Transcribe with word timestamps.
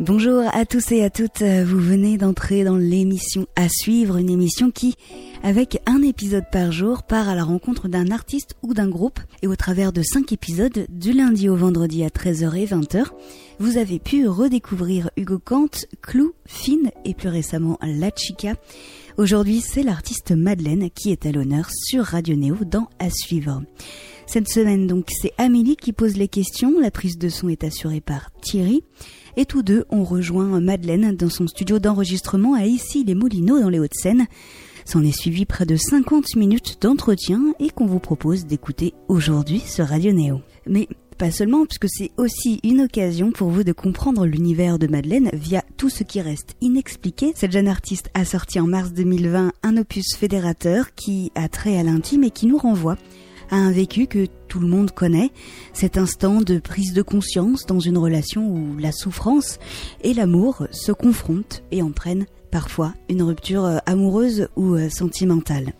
Bonjour 0.00 0.44
à 0.52 0.64
tous 0.64 0.92
et 0.92 1.02
à 1.02 1.10
toutes, 1.10 1.42
vous 1.42 1.80
venez 1.80 2.18
d'entrer 2.18 2.62
dans 2.62 2.76
l'émission 2.76 3.48
à 3.56 3.68
suivre, 3.68 4.16
une 4.16 4.30
émission 4.30 4.70
qui, 4.70 4.94
avec 5.42 5.82
un 5.86 6.02
épisode 6.02 6.44
par 6.52 6.70
jour, 6.70 7.02
part 7.02 7.28
à 7.28 7.34
la 7.34 7.42
rencontre 7.42 7.88
d'un 7.88 8.12
artiste 8.12 8.54
ou 8.62 8.74
d'un 8.74 8.88
groupe 8.88 9.18
et 9.42 9.48
au 9.48 9.56
travers 9.56 9.92
de 9.92 10.02
cinq 10.02 10.30
épisodes, 10.30 10.86
du 10.88 11.12
lundi 11.12 11.48
au 11.48 11.56
vendredi 11.56 12.04
à 12.04 12.10
13h 12.10 12.54
et 12.54 12.66
20h, 12.66 13.06
vous 13.58 13.76
avez 13.76 13.98
pu 13.98 14.28
redécouvrir 14.28 15.10
Hugo 15.16 15.40
Kant, 15.44 15.70
Clou, 16.00 16.32
Finn 16.46 16.92
et 17.04 17.14
plus 17.14 17.28
récemment 17.28 17.76
La 17.82 18.10
Chica. 18.14 18.54
Aujourd'hui, 19.16 19.60
c'est 19.60 19.82
l'artiste 19.82 20.30
Madeleine 20.30 20.90
qui 20.90 21.10
est 21.10 21.26
à 21.26 21.32
l'honneur 21.32 21.70
sur 21.72 22.04
Radio 22.04 22.36
Néo 22.36 22.58
dans 22.64 22.88
À 23.00 23.10
suivre. 23.10 23.62
Cette 24.26 24.48
semaine 24.48 24.86
donc, 24.86 25.06
c'est 25.10 25.32
Amélie 25.38 25.74
qui 25.74 25.92
pose 25.92 26.16
les 26.16 26.28
questions, 26.28 26.78
la 26.78 26.92
prise 26.92 27.18
de 27.18 27.28
son 27.28 27.48
est 27.48 27.64
assurée 27.64 28.00
par 28.00 28.30
Thierry 28.42 28.84
et 29.38 29.46
tous 29.46 29.62
deux 29.62 29.84
ont 29.88 30.02
rejoint 30.02 30.60
Madeleine 30.60 31.14
dans 31.14 31.30
son 31.30 31.46
studio 31.46 31.78
d'enregistrement 31.78 32.54
à 32.54 32.64
Issy-les-Moulineaux 32.66 33.60
dans 33.60 33.68
les 33.68 33.78
Hauts-de-Seine. 33.78 34.26
S'en 34.84 35.04
est 35.04 35.16
suivi 35.16 35.46
près 35.46 35.64
de 35.64 35.76
50 35.76 36.34
minutes 36.34 36.78
d'entretien 36.80 37.54
et 37.60 37.70
qu'on 37.70 37.86
vous 37.86 38.00
propose 38.00 38.46
d'écouter 38.46 38.94
aujourd'hui 39.06 39.60
sur 39.60 39.86
Radio 39.86 40.12
Néo. 40.12 40.40
Mais 40.66 40.88
pas 41.18 41.30
seulement, 41.30 41.66
puisque 41.66 41.86
c'est 41.88 42.10
aussi 42.16 42.58
une 42.64 42.80
occasion 42.80 43.30
pour 43.30 43.50
vous 43.50 43.62
de 43.62 43.72
comprendre 43.72 44.26
l'univers 44.26 44.80
de 44.80 44.88
Madeleine 44.88 45.30
via 45.32 45.62
tout 45.76 45.88
ce 45.88 46.02
qui 46.02 46.20
reste 46.20 46.56
inexpliqué. 46.60 47.32
Cette 47.36 47.52
jeune 47.52 47.68
artiste 47.68 48.10
a 48.14 48.24
sorti 48.24 48.58
en 48.58 48.66
mars 48.66 48.92
2020 48.92 49.52
un 49.62 49.76
opus 49.76 50.16
fédérateur 50.16 50.96
qui 50.96 51.30
a 51.36 51.48
trait 51.48 51.78
à 51.78 51.84
l'intime 51.84 52.24
et 52.24 52.30
qui 52.30 52.46
nous 52.48 52.58
renvoie 52.58 52.96
à 53.50 53.56
un 53.56 53.70
vécu 53.70 54.08
que 54.08 54.26
tout 54.48 54.58
le 54.58 54.66
monde 54.66 54.90
connaît, 54.90 55.30
cet 55.72 55.98
instant 55.98 56.40
de 56.40 56.58
prise 56.58 56.92
de 56.92 57.02
conscience 57.02 57.66
dans 57.66 57.80
une 57.80 57.98
relation 57.98 58.48
où 58.48 58.76
la 58.78 58.92
souffrance 58.92 59.58
et 60.02 60.14
l'amour 60.14 60.66
se 60.72 60.92
confrontent 60.92 61.62
et 61.70 61.82
entraînent 61.82 62.26
parfois 62.50 62.94
une 63.08 63.22
rupture 63.22 63.64
euh, 63.64 63.78
amoureuse 63.86 64.48
ou 64.56 64.74
euh, 64.74 64.88
sentimentale. 64.88 65.72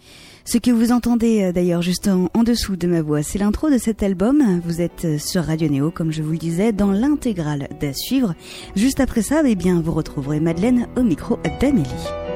Ce 0.45 0.59
que 0.59 0.71
vous 0.71 0.93
entendez 0.93 1.43
euh, 1.43 1.53
d'ailleurs 1.53 1.83
juste 1.83 2.09
en, 2.09 2.43
dessous 2.43 2.77
de 2.77 2.87
ma 2.87 3.03
voix, 3.03 3.23
c'est 3.23 3.39
l'intro 3.39 3.71
de 3.71 3.79
cet 3.79 4.03
album. 4.03 4.61
Vous 4.65 4.81
êtes 4.81 5.19
sur 5.19 5.45
Radio 5.45 5.69
Néo, 5.69 5.91
comme 5.91 6.13
je 6.13 6.23
vous 6.23 6.33
le 6.33 6.39
disais, 6.39 6.73
dans 6.73 6.93
l'intégrale 6.93 7.69
d'à 7.81 7.93
suivre. 7.93 8.35
Juste 8.77 9.01
après 9.01 9.23
ça, 9.23 9.43
eh 9.45 9.55
bien, 9.55 9.81
vous 9.81 9.93
retrouverez 9.93 10.41
Madeleine 10.41 10.89
au 10.97 11.03
micro 11.03 11.39
d'Amélie. 11.61 12.28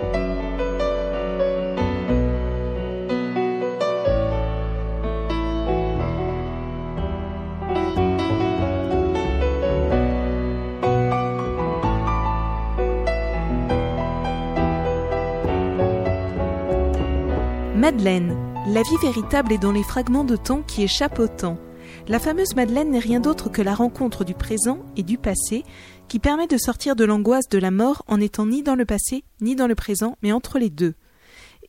Madeleine. 17.82 18.36
La 18.68 18.82
vie 18.82 18.96
véritable 19.02 19.52
est 19.52 19.58
dans 19.58 19.72
les 19.72 19.82
fragments 19.82 20.22
de 20.22 20.36
temps 20.36 20.62
qui 20.62 20.84
échappent 20.84 21.18
au 21.18 21.26
temps. 21.26 21.58
La 22.06 22.20
fameuse 22.20 22.54
Madeleine 22.54 22.92
n'est 22.92 23.00
rien 23.00 23.18
d'autre 23.18 23.48
que 23.48 23.60
la 23.60 23.74
rencontre 23.74 24.22
du 24.22 24.34
présent 24.34 24.84
et 24.96 25.02
du 25.02 25.18
passé 25.18 25.64
qui 26.06 26.20
permet 26.20 26.46
de 26.46 26.58
sortir 26.58 26.94
de 26.94 27.04
l'angoisse 27.04 27.48
de 27.48 27.58
la 27.58 27.72
mort 27.72 28.04
en 28.06 28.18
n'étant 28.18 28.46
ni 28.46 28.62
dans 28.62 28.76
le 28.76 28.84
passé 28.84 29.24
ni 29.40 29.56
dans 29.56 29.66
le 29.66 29.74
présent, 29.74 30.16
mais 30.22 30.30
entre 30.30 30.60
les 30.60 30.70
deux. 30.70 30.94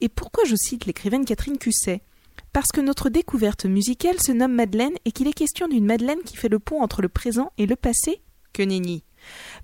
Et 0.02 0.08
pourquoi 0.08 0.44
je 0.46 0.56
cite 0.56 0.86
l'écrivaine 0.86 1.26
Catherine 1.26 1.58
Cusset? 1.58 2.04
Parce 2.52 2.72
que 2.72 2.82
notre 2.82 3.10
découverte 3.10 3.66
musicale 3.66 4.22
se 4.22 4.34
nomme 4.34 4.54
Madeleine 4.54 4.94
et 5.06 5.12
qu'il 5.12 5.28
est 5.28 5.34
question 5.34 5.68
d'une 5.68 5.88
Madeleine 5.88 6.22
qui 6.24 6.38
fait 6.38 6.48
le 6.48 6.60
pont 6.60 6.84
entre 6.84 7.02
le 7.02 7.10
présent 7.10 7.52
et 7.58 7.66
le 7.66 7.76
passé? 7.76 8.22
Que 8.54 8.62
nenni 8.62 9.04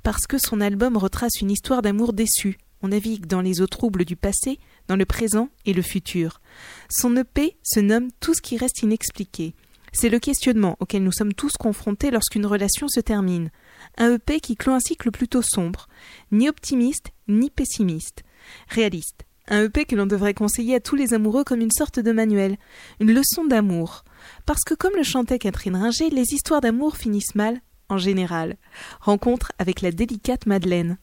Parce 0.02 0.26
que 0.26 0.40
son 0.40 0.62
album 0.62 0.98
retrace 0.98 1.42
une 1.42 1.52
histoire 1.52 1.84
d'amour 1.84 2.12
déçu. 2.12 2.58
On 2.82 2.90
navigue 2.90 3.26
dans 3.26 3.42
les 3.42 3.62
eaux 3.62 3.68
troubles 3.68 4.06
du 4.06 4.16
passé 4.16 4.60
dans 4.88 4.96
le 4.96 5.06
présent 5.06 5.50
et 5.66 5.74
le 5.74 5.82
futur. 5.82 6.42
Son 6.90 7.16
EP 7.18 7.58
se 7.64 7.80
nomme 7.80 8.10
Tout 8.20 8.34
ce 8.34 8.42
qui 8.42 8.58
reste 8.58 8.82
inexpliqué. 8.82 9.54
C'est 9.92 10.10
le 10.10 10.20
questionnement 10.20 10.78
auquel 10.80 11.04
nous 11.04 11.12
sommes 11.12 11.34
tous 11.34 11.54
confrontés 11.58 12.12
lorsqu'une 12.12 12.46
relation 12.46 12.88
se 12.88 13.00
termine. 13.00 13.50
Un 13.98 14.16
EP 14.16 14.40
qui 14.40 14.56
clôt 14.56 14.74
un 14.74 14.80
cycle 14.80 15.12
plutôt 15.12 15.42
sombre, 15.42 15.88
ni 16.32 16.48
optimiste 16.48 17.12
ni 17.28 17.50
pessimiste, 17.50 18.24
réaliste. 18.70 19.26
Un 19.48 19.64
EP 19.64 19.86
que 19.86 19.96
l'on 19.96 20.06
devrait 20.06 20.34
conseiller 20.34 20.76
à 20.76 20.80
tous 20.80 20.96
les 20.96 21.14
amoureux 21.14 21.44
comme 21.44 21.62
une 21.62 21.72
sorte 21.72 22.00
de 22.00 22.12
manuel, 22.12 22.58
une 23.00 23.12
leçon 23.12 23.46
d'amour. 23.46 24.04
Parce 24.46 24.64
que 24.64 24.76
comme 24.76 24.96
le 24.96 25.04
chantait 25.04 25.40
Catherine 25.40 25.76
Ringer, 25.76 26.10
les 26.10 26.34
histoires 26.34 26.62
d'amour 26.62 26.98
finissent 26.98 27.36
mal, 27.36 27.62
en 27.90 27.98
général. 27.98 28.58
Rencontre 29.02 29.52
avec 29.58 29.82
la 29.82 29.92
délicate 29.92 30.46
Madeleine. 30.46 30.98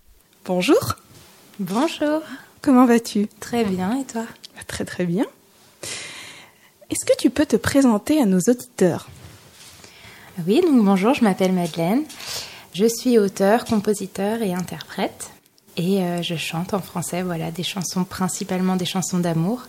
Bonjour. 0.44 0.96
Bonjour. 1.58 2.20
Comment 2.60 2.84
vas-tu? 2.84 3.28
Très 3.40 3.64
bien, 3.64 3.98
et 3.98 4.04
toi? 4.04 4.26
Bah, 4.54 4.62
Très 4.66 4.84
très 4.84 5.06
bien. 5.06 5.24
Est-ce 6.90 7.06
que 7.06 7.16
tu 7.18 7.30
peux 7.30 7.46
te 7.46 7.56
présenter 7.56 8.20
à 8.20 8.26
nos 8.26 8.40
auditeurs? 8.40 9.08
Oui, 10.46 10.60
donc 10.60 10.84
bonjour, 10.84 11.14
je 11.14 11.24
m'appelle 11.24 11.52
Madeleine. 11.52 12.02
Je 12.74 12.84
suis 12.84 13.18
auteur, 13.18 13.64
compositeur 13.64 14.42
et 14.42 14.52
interprète. 14.52 15.30
Et 15.78 16.02
euh, 16.02 16.20
je 16.20 16.36
chante 16.36 16.74
en 16.74 16.80
français, 16.82 17.22
voilà, 17.22 17.50
des 17.50 17.62
chansons, 17.62 18.04
principalement 18.04 18.76
des 18.76 18.84
chansons 18.84 19.18
d'amour. 19.18 19.62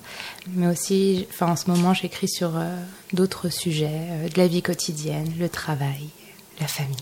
Mais 0.56 0.68
aussi, 0.68 1.26
enfin, 1.30 1.54
en 1.54 1.56
ce 1.56 1.72
moment, 1.72 1.94
j'écris 1.94 2.28
sur 2.28 2.58
euh, 2.58 2.76
d'autres 3.14 3.48
sujets, 3.48 3.88
euh, 4.10 4.28
de 4.28 4.38
la 4.38 4.48
vie 4.48 4.62
quotidienne, 4.62 5.32
le 5.40 5.48
travail, 5.48 6.10
la 6.60 6.68
famille. 6.68 6.98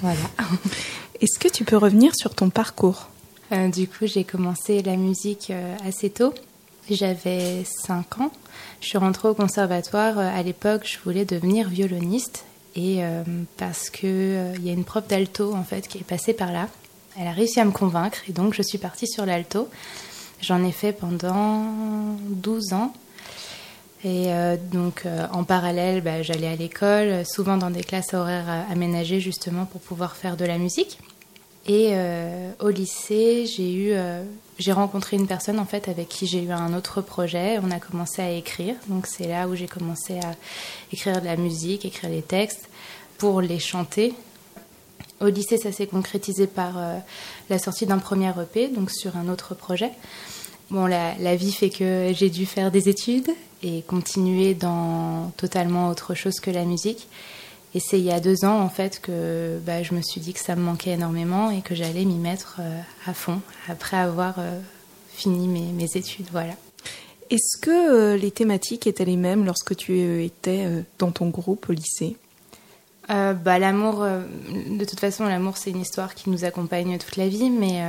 Voilà. 0.00 0.16
Est-ce 1.20 1.38
que 1.38 1.48
tu 1.48 1.64
peux 1.64 1.76
revenir 1.76 2.12
sur 2.16 2.34
ton 2.34 2.48
parcours? 2.48 3.10
Euh, 3.52 3.68
du 3.68 3.86
coup, 3.86 4.06
j'ai 4.06 4.24
commencé 4.24 4.82
la 4.82 4.96
musique 4.96 5.50
euh, 5.50 5.76
assez 5.86 6.10
tôt. 6.10 6.32
J'avais 6.90 7.64
5 7.64 8.20
ans. 8.20 8.32
Je 8.80 8.88
suis 8.88 8.98
rentrée 8.98 9.28
au 9.28 9.34
conservatoire. 9.34 10.18
Euh, 10.18 10.30
à 10.34 10.42
l'époque, 10.42 10.82
je 10.84 10.98
voulais 11.04 11.24
devenir 11.24 11.68
violoniste. 11.68 12.44
Et 12.76 13.02
parce 13.56 13.88
qu'il 13.88 14.08
il 14.56 14.66
y 14.66 14.68
a 14.68 14.72
une 14.72 14.82
prof 14.82 15.06
d'alto 15.06 15.54
en 15.54 15.62
fait 15.62 15.86
qui 15.86 15.98
est 15.98 16.04
passée 16.04 16.32
par 16.32 16.50
là. 16.50 16.66
Elle 17.16 17.28
a 17.28 17.30
réussi 17.30 17.60
à 17.60 17.64
me 17.64 17.70
convaincre 17.70 18.18
et 18.28 18.32
donc 18.32 18.52
je 18.52 18.62
suis 18.62 18.78
partie 18.78 19.06
sur 19.06 19.24
l'alto. 19.24 19.68
J'en 20.40 20.64
ai 20.64 20.72
fait 20.72 20.92
pendant 20.92 21.66
12 22.18 22.72
ans. 22.72 22.92
Et 24.02 24.26
donc 24.72 25.04
en 25.32 25.44
parallèle, 25.44 26.00
bah, 26.00 26.22
j'allais 26.22 26.48
à 26.48 26.56
l'école, 26.56 27.24
souvent 27.24 27.58
dans 27.58 27.70
des 27.70 27.84
classes 27.84 28.12
horaires 28.12 28.66
aménagées 28.68 29.20
justement 29.20 29.66
pour 29.66 29.80
pouvoir 29.80 30.16
faire 30.16 30.36
de 30.36 30.44
la 30.44 30.58
musique. 30.58 30.98
Et 31.66 31.90
euh, 31.92 32.50
au 32.60 32.68
lycée, 32.68 33.46
j'ai 33.46 33.72
eu, 33.72 33.92
euh, 33.92 34.22
j'ai 34.58 34.72
rencontré 34.72 35.16
une 35.16 35.26
personne 35.26 35.58
en 35.58 35.64
fait 35.64 35.88
avec 35.88 36.08
qui 36.08 36.26
j'ai 36.26 36.42
eu 36.42 36.50
un 36.50 36.74
autre 36.74 37.00
projet. 37.00 37.58
On 37.62 37.70
a 37.70 37.80
commencé 37.80 38.20
à 38.20 38.30
écrire, 38.30 38.74
donc 38.88 39.06
c'est 39.06 39.26
là 39.26 39.48
où 39.48 39.54
j'ai 39.54 39.66
commencé 39.66 40.18
à 40.18 40.34
écrire 40.92 41.20
de 41.20 41.26
la 41.26 41.36
musique, 41.36 41.86
écrire 41.86 42.10
les 42.10 42.22
textes 42.22 42.68
pour 43.16 43.40
les 43.40 43.58
chanter. 43.58 44.14
Au 45.20 45.28
lycée, 45.28 45.56
ça 45.56 45.72
s'est 45.72 45.86
concrétisé 45.86 46.46
par 46.46 46.76
euh, 46.76 46.98
la 47.48 47.58
sortie 47.58 47.86
d'un 47.86 47.98
premier 47.98 48.30
EP, 48.30 48.68
donc 48.68 48.90
sur 48.90 49.16
un 49.16 49.28
autre 49.28 49.54
projet. 49.54 49.90
Bon, 50.70 50.86
la, 50.86 51.14
la 51.18 51.34
vie 51.34 51.52
fait 51.52 51.70
que 51.70 52.12
j'ai 52.14 52.28
dû 52.28 52.44
faire 52.44 52.70
des 52.70 52.90
études 52.90 53.30
et 53.62 53.82
continuer 53.82 54.52
dans 54.52 55.32
totalement 55.38 55.88
autre 55.88 56.14
chose 56.14 56.40
que 56.40 56.50
la 56.50 56.64
musique. 56.64 57.08
Et 57.74 57.80
c'est 57.80 57.98
il 57.98 58.04
y 58.04 58.12
a 58.12 58.20
deux 58.20 58.44
ans, 58.44 58.60
en 58.60 58.68
fait, 58.68 59.00
que 59.00 59.58
bah, 59.66 59.82
je 59.82 59.94
me 59.94 60.00
suis 60.00 60.20
dit 60.20 60.32
que 60.32 60.38
ça 60.38 60.54
me 60.54 60.62
manquait 60.62 60.92
énormément 60.92 61.50
et 61.50 61.60
que 61.60 61.74
j'allais 61.74 62.04
m'y 62.04 62.18
mettre 62.18 62.58
euh, 62.60 62.80
à 63.06 63.14
fond 63.14 63.40
après 63.68 63.96
avoir 63.96 64.36
euh, 64.38 64.60
fini 65.12 65.48
mes, 65.48 65.72
mes, 65.72 65.96
études. 65.96 66.26
Voilà. 66.30 66.54
Est-ce 67.30 67.60
que 67.60 67.70
euh, 67.70 68.16
les 68.16 68.30
thématiques 68.30 68.86
étaient 68.86 69.04
les 69.04 69.16
mêmes 69.16 69.44
lorsque 69.44 69.74
tu 69.74 70.24
étais 70.24 70.68
dans 71.00 71.10
ton 71.10 71.30
groupe 71.30 71.68
au 71.68 71.72
lycée? 71.72 72.16
Bah, 73.08 73.58
L'amour, 73.58 74.02
de 74.04 74.84
toute 74.84 75.00
façon, 75.00 75.24
l'amour, 75.24 75.56
c'est 75.56 75.70
une 75.70 75.80
histoire 75.80 76.14
qui 76.14 76.30
nous 76.30 76.44
accompagne 76.44 76.96
toute 76.96 77.16
la 77.16 77.28
vie, 77.28 77.50
mais 77.50 77.82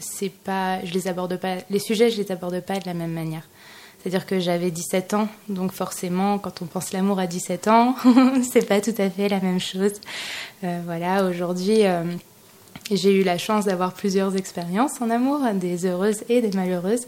c'est 0.00 0.28
pas, 0.28 0.84
je 0.84 0.92
les 0.92 1.08
aborde 1.08 1.38
pas, 1.38 1.58
les 1.70 1.78
sujets, 1.78 2.10
je 2.10 2.20
les 2.20 2.30
aborde 2.30 2.60
pas 2.60 2.78
de 2.78 2.84
la 2.84 2.92
même 2.92 3.12
manière. 3.12 3.48
C'est-à-dire 4.04 4.26
que 4.26 4.38
j'avais 4.38 4.70
17 4.70 5.14
ans, 5.14 5.28
donc 5.48 5.72
forcément, 5.72 6.38
quand 6.38 6.60
on 6.60 6.66
pense 6.66 6.92
l'amour 6.92 7.18
à 7.18 7.26
17 7.26 7.68
ans, 7.68 7.96
c'est 8.52 8.68
pas 8.68 8.82
tout 8.82 8.92
à 8.98 9.08
fait 9.08 9.30
la 9.30 9.40
même 9.40 9.58
chose. 9.58 9.92
Euh, 10.62 10.82
voilà, 10.84 11.24
aujourd'hui, 11.24 11.86
euh, 11.86 12.04
j'ai 12.90 13.18
eu 13.18 13.24
la 13.24 13.38
chance 13.38 13.64
d'avoir 13.64 13.94
plusieurs 13.94 14.36
expériences 14.36 15.00
en 15.00 15.08
amour, 15.08 15.40
des 15.54 15.86
heureuses 15.86 16.22
et 16.28 16.42
des 16.42 16.54
malheureuses. 16.54 17.06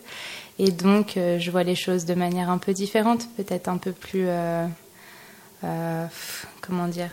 Et 0.59 0.71
donc, 0.71 1.19
euh, 1.19 1.39
je 1.39 1.51
vois 1.51 1.65
les 1.65 1.75
choses 1.75 2.07
de 2.07 2.15
manière 2.15 2.49
un 2.49 2.57
peu 2.57 2.73
différente, 2.73 3.29
peut-être 3.37 3.69
un 3.69 3.77
peu 3.77 3.93
plus. 3.93 4.27
comment 6.63 6.89
dire 6.89 7.11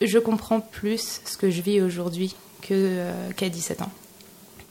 Je 0.00 0.18
comprends 0.18 0.60
plus 0.60 1.20
ce 1.26 1.36
que 1.36 1.50
je 1.50 1.60
vis 1.60 1.82
aujourd'hui 1.82 2.34
qu'à 2.62 3.50
17 3.50 3.82
ans. 3.82 3.92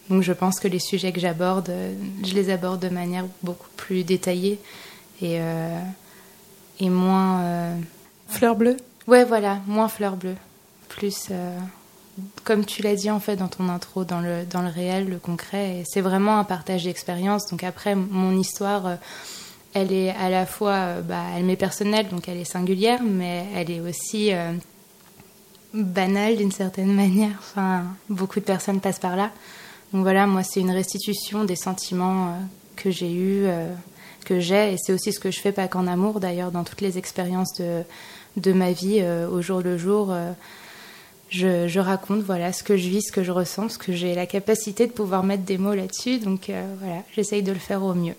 Donc 0.10 0.22
je 0.22 0.34
pense 0.34 0.60
que 0.60 0.68
les 0.68 0.80
sujets 0.80 1.12
que 1.12 1.20
j'aborde, 1.20 1.70
euh, 1.70 1.94
je 2.26 2.34
les 2.34 2.50
aborde 2.50 2.82
de 2.82 2.90
manière 2.90 3.26
beaucoup 3.42 3.70
plus 3.78 4.04
détaillée 4.04 4.60
et, 5.22 5.40
euh, 5.40 5.80
et 6.80 6.90
moins... 6.90 7.42
Euh, 7.42 7.78
fleur 8.28 8.56
bleue? 8.56 8.78
Ouais, 9.08 9.24
voilà, 9.24 9.60
moins 9.68 9.88
fleur 9.88 10.18
bleue. 10.18 10.36
Plus... 10.90 11.30
comme 12.44 12.66
tu 12.66 12.82
l'as 12.82 12.96
dit 12.96 13.10
en 13.10 13.20
fait 13.20 13.36
dans 13.36 13.48
ton 13.48 13.70
intro, 13.70 14.04
dans 14.04 14.20
le, 14.20 14.46
dans 14.46 14.62
le 14.62 14.68
réel, 14.68 15.10
le 15.10 15.18
concret. 15.18 15.84
C'est 15.88 16.02
vraiment 16.02 16.38
un 16.38 16.44
partage 16.44 16.84
d'expérience. 16.84 17.50
Donc 17.50 17.64
après, 17.64 17.96
mon 17.96 18.38
histoire, 18.38 18.98
elle 19.74 19.92
est 19.92 20.12
à 20.12 20.30
la 20.30 20.46
fois, 20.46 21.02
bah, 21.02 21.24
elle 21.36 21.46
m'est 21.46 21.56
personnelle, 21.56 22.10
donc 22.10 22.28
elle 22.28 22.38
est 22.38 22.46
singulière, 22.46 23.00
mais 23.04 23.46
elle 23.56 23.72
est 23.72 23.80
aussi 23.80 24.32
banale 25.74 26.38
d'une 26.38 26.52
certaine 26.52 26.94
manière. 26.94 27.36
Enfin, 27.40 27.86
beaucoup 28.10 28.40
de 28.40 28.46
personnes 28.46 28.80
passent 28.80 29.00
par 29.00 29.16
là. 29.16 29.32
Donc 29.94 30.02
voilà, 30.02 30.28
moi, 30.28 30.44
c'est 30.44 30.60
une 30.60 30.72
restitution 30.72 31.44
des 31.44 31.56
sentiments 31.56 32.38
que 32.76 32.90
j'ai 32.92 33.14
eus, 33.14 33.46
que 34.26 34.40
j'ai, 34.40 34.74
et 34.74 34.78
c'est 34.78 34.92
aussi 34.92 35.14
ce 35.14 35.20
que 35.20 35.30
je 35.30 35.40
fais, 35.40 35.52
pas 35.52 35.68
qu'en 35.68 35.86
amour 35.86 36.20
d'ailleurs, 36.20 36.52
dans 36.52 36.64
toutes 36.64 36.82
les 36.82 36.98
expériences 36.98 37.54
de, 37.60 37.84
de 38.38 38.54
ma 38.54 38.72
vie 38.72 39.06
au 39.32 39.42
jour 39.42 39.62
le 39.62 39.78
jour 39.78 40.12
je, 41.34 41.80
raconte 41.80 42.22
voilà 42.22 42.54
ce 42.54 42.64
que 42.64 42.78
je 42.78 42.88
vis, 42.88 43.02
ce 43.02 43.12
que 43.12 43.24
je 43.24 43.32
ressens, 43.32 43.64
parce 43.64 43.78
que 43.78 43.94
j'ai 43.94 44.14
la 44.16 44.26
capacité 44.26 44.88
de 44.88 44.92
pouvoir 44.92 45.24
mettre 45.24 45.44
des 45.44 45.58
mots 45.58 45.74
là-dessus. 45.74 46.20
Donc 46.20 46.50
euh, 46.50 46.76
voilà, 46.80 47.04
j'essaye 47.16 47.44
de 47.44 47.52
le 47.52 47.60
faire 47.60 47.84
au 47.84 47.94
mieux. 47.94 48.16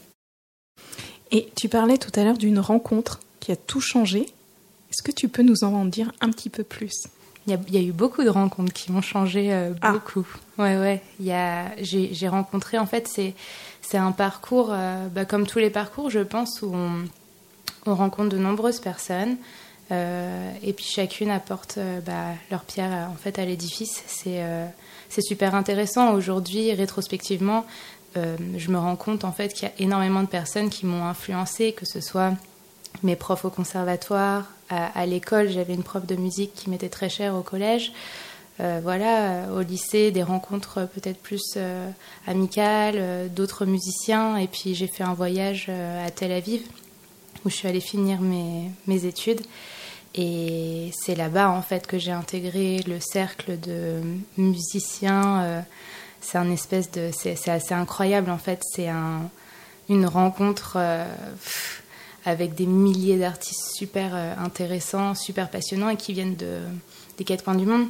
Et 1.31 1.49
tu 1.55 1.69
parlais 1.69 1.99
tout 1.99 2.13
à 2.19 2.25
l'heure 2.25 2.39
d'une 2.39 2.59
rencontre 2.59 3.21
qui 3.41 3.53
a 3.53 3.57
tout 3.57 3.81
changé. 3.81 4.27
Est-ce 4.91 5.03
que 5.03 5.13
tu 5.13 5.29
peux 5.29 5.43
nous 5.43 5.65
en 5.65 5.85
dire 5.85 6.13
un 6.21 6.31
petit 6.31 6.51
peu 6.51 6.65
plus? 6.65 7.09
Il 7.47 7.75
y, 7.75 7.77
a, 7.77 7.83
eu 7.83 7.93
beaucoup 7.93 8.25
de 8.25 8.31
rencontres 8.31 8.73
qui 8.73 8.91
m'ont 8.91 9.03
changé 9.03 9.53
euh, 9.53 9.73
ah. 9.83 9.93
beaucoup. 9.93 10.27
Ouais, 10.57 10.79
ouais. 10.79 11.03
Il 11.21 11.27
y 11.27 11.33
a, 11.33 11.73
j'ai, 11.79 12.29
rencontré, 12.29 12.79
en 12.79 12.87
fait, 12.87 13.07
c'est, 13.07 13.35
c'est 13.83 13.99
un 13.99 14.13
parcours, 14.13 14.71
euh, 14.71 15.09
bah, 15.09 15.27
comme 15.27 15.47
tous 15.47 15.59
les 15.59 15.69
parcours, 15.69 16.09
je 16.09 16.21
pense, 16.21 16.63
où 16.63 16.73
on, 16.75 17.05
on 17.85 17.95
rencontre 17.95 18.31
de 18.31 18.39
nombreuses 18.39 18.81
personnes. 18.81 19.37
Euh, 19.93 20.51
et 20.63 20.73
puis 20.73 20.87
chacune 20.87 21.31
apporte 21.31 21.79
bah, 22.07 22.29
leur 22.51 22.63
pierre 22.63 23.11
en 23.13 23.17
fait 23.17 23.39
à 23.39 23.45
l'édifice. 23.45 24.03
C'est 24.07 24.43
c'est 25.11 25.21
super 25.21 25.55
intéressant 25.55 26.15
aujourd'hui, 26.15 26.73
rétrospectivement. 26.73 27.67
je 28.17 28.71
me 28.71 28.79
rends 28.79 28.97
compte 28.97 29.25
en 29.25 29.33
fait 29.33 29.53
qu'il 29.53 29.69
y 29.69 29.71
a 29.71 29.75
énormément 29.79 30.23
de 30.23 30.27
personnes 30.27 30.71
qui 30.71 30.87
m'ont 30.87 31.05
influencé, 31.05 31.73
que 31.73 31.85
ce 31.85 32.01
soit 32.01 32.33
mes 33.05 33.17
profs 33.17 33.45
au 33.45 33.51
conservatoire, 33.51 34.45
à, 34.71 35.07
l'école, 35.07 35.51
j'avais 35.51 35.75
une 35.75 35.85
prof 35.85 36.05
de 36.05 36.17
musique 36.17 36.53
qui 36.55 36.69
m'était 36.69 36.89
très 36.89 37.09
chère 37.09 37.37
au 37.37 37.43
collège. 37.43 37.93
voilà, 38.59 39.45
au 39.55 39.61
lycée, 39.61 40.11
des 40.11 40.23
rencontres 40.23 40.89
peut-être 40.95 41.21
plus 41.21 41.57
amicales, 42.27 43.31
d'autres 43.31 43.67
musiciens. 43.67 44.37
Et 44.37 44.49
puis 44.49 44.75
j'ai 44.75 44.89
fait 44.89 45.05
un 45.05 45.15
voyage 45.15 45.69
à 45.69 46.11
Tel 46.11 46.33
Aviv 46.33 46.63
où 47.45 47.51
je 47.51 47.55
suis 47.55 47.69
allée 47.69 47.81
finir 47.81 48.21
mes, 48.21 48.71
mes 48.87 49.05
études. 49.05 49.43
Et 50.15 50.93
c'est 50.95 51.17
là-bas, 51.17 51.51
en 51.51 51.63
fait, 51.63 51.87
que 51.87 51.99
j'ai 51.99 52.13
intégré 52.13 52.79
le 52.87 53.01
cercle 53.01 53.59
de 53.59 54.01
musiciens. 54.37 55.43
Euh, 55.43 55.61
c'est 56.21 56.39
un 56.39 56.51
espèce 56.51 56.91
de. 56.93 57.11
C'est 57.13 57.49
assez 57.49 57.75
incroyable, 57.75 58.31
en 58.31 58.39
fait. 58.39 58.63
C'est 58.63 58.89
un, 58.89 59.29
une 59.89 60.07
rencontre 60.07 60.75
euh, 60.77 61.13
avec 62.25 62.55
des 62.55 62.67
milliers 62.67 63.19
d'artistes 63.19 63.75
super 63.75 64.13
euh, 64.15 64.35
intéressants, 64.39 65.15
super 65.15 65.51
passionnants 65.51 65.91
et 65.91 65.97
qui 65.97 66.13
viennent 66.13 66.37
de, 66.37 66.59
des 67.19 67.25
quatre 67.25 67.45
coins 67.45 67.55
du 67.55 67.67
monde. 67.67 67.87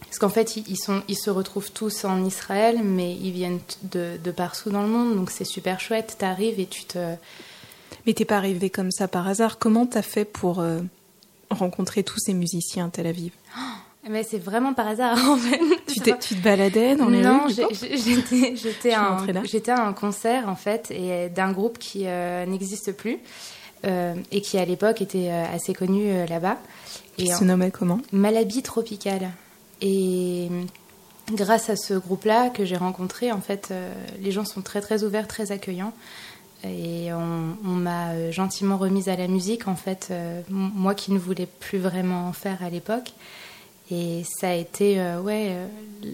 Parce 0.00 0.18
qu'en 0.18 0.28
fait, 0.28 0.56
ils, 0.56 0.76
sont, 0.76 1.02
ils 1.08 1.16
se 1.16 1.30
retrouvent 1.30 1.70
tous 1.70 2.04
en 2.04 2.24
Israël, 2.24 2.80
mais 2.82 3.14
ils 3.14 3.32
viennent 3.32 3.60
de, 3.84 4.18
de 4.22 4.30
partout 4.30 4.70
dans 4.70 4.82
le 4.82 4.88
monde. 4.88 5.14
Donc 5.14 5.30
c'est 5.30 5.44
super 5.44 5.78
chouette. 5.78 6.16
Tu 6.18 6.24
arrives 6.24 6.58
et 6.58 6.66
tu 6.66 6.84
te. 6.84 7.14
Mais 8.06 8.14
t'es 8.14 8.24
pas 8.24 8.36
arrivé 8.36 8.70
comme 8.70 8.90
ça 8.90 9.08
par 9.08 9.28
hasard. 9.28 9.58
Comment 9.58 9.86
t'as 9.86 10.02
fait 10.02 10.24
pour 10.24 10.64
rencontrer 11.50 12.02
tous 12.02 12.18
ces 12.18 12.34
musiciens 12.34 12.86
à 12.86 12.90
Tel 12.90 13.06
Aviv? 13.06 13.32
Mais 14.08 14.22
c'est 14.22 14.38
vraiment 14.38 14.72
par 14.72 14.88
hasard 14.88 15.18
en 15.30 15.36
fait. 15.36 15.60
Tu, 15.86 16.00
tu 16.00 16.34
te 16.34 16.42
baladais 16.42 16.96
dans 16.96 17.08
les 17.08 17.20
non, 17.20 17.46
rues 17.46 17.54
Non, 17.54 17.68
j'étais 19.44 19.72
à 19.72 19.86
un 19.86 19.92
concert 19.92 20.48
en 20.48 20.56
fait 20.56 20.90
et 20.90 21.28
d'un 21.28 21.52
groupe 21.52 21.78
qui 21.78 22.06
euh, 22.06 22.46
n'existe 22.46 22.92
plus 22.92 23.14
euh, 23.14 23.16
et 23.84 24.40
qui 24.40 24.58
à 24.58 24.64
l'époque 24.64 25.00
était 25.02 25.30
euh, 25.30 25.44
assez 25.54 25.74
connu 25.74 26.26
là-bas. 26.26 26.58
Et 27.18 27.32
se 27.32 27.44
nommait 27.44 27.70
comment? 27.70 28.00
Malabi 28.12 28.62
Tropical. 28.62 29.30
Et 29.82 30.48
grâce 31.32 31.70
à 31.70 31.76
ce 31.76 31.94
groupe-là 31.94 32.48
que 32.48 32.64
j'ai 32.64 32.76
rencontré, 32.76 33.32
en 33.32 33.40
fait, 33.40 33.72
les 34.20 34.32
gens 34.32 34.44
sont 34.44 34.62
très 34.62 34.80
très 34.80 35.04
ouverts, 35.04 35.28
très 35.28 35.52
accueillants. 35.52 35.92
Et 36.64 37.10
on, 37.12 37.68
m'a 37.68 38.10
euh, 38.10 38.32
gentiment 38.32 38.76
remise 38.76 39.08
à 39.08 39.16
la 39.16 39.28
musique, 39.28 39.66
en 39.66 39.76
fait, 39.76 40.08
euh, 40.10 40.42
moi 40.50 40.94
qui 40.94 41.12
ne 41.12 41.18
voulais 41.18 41.46
plus 41.46 41.78
vraiment 41.78 42.28
en 42.28 42.32
faire 42.32 42.62
à 42.62 42.68
l'époque. 42.68 43.12
Et 43.90 44.24
ça 44.38 44.50
a 44.50 44.54
été 44.54 45.00
euh, 45.00 45.20
ouais, 45.20 45.56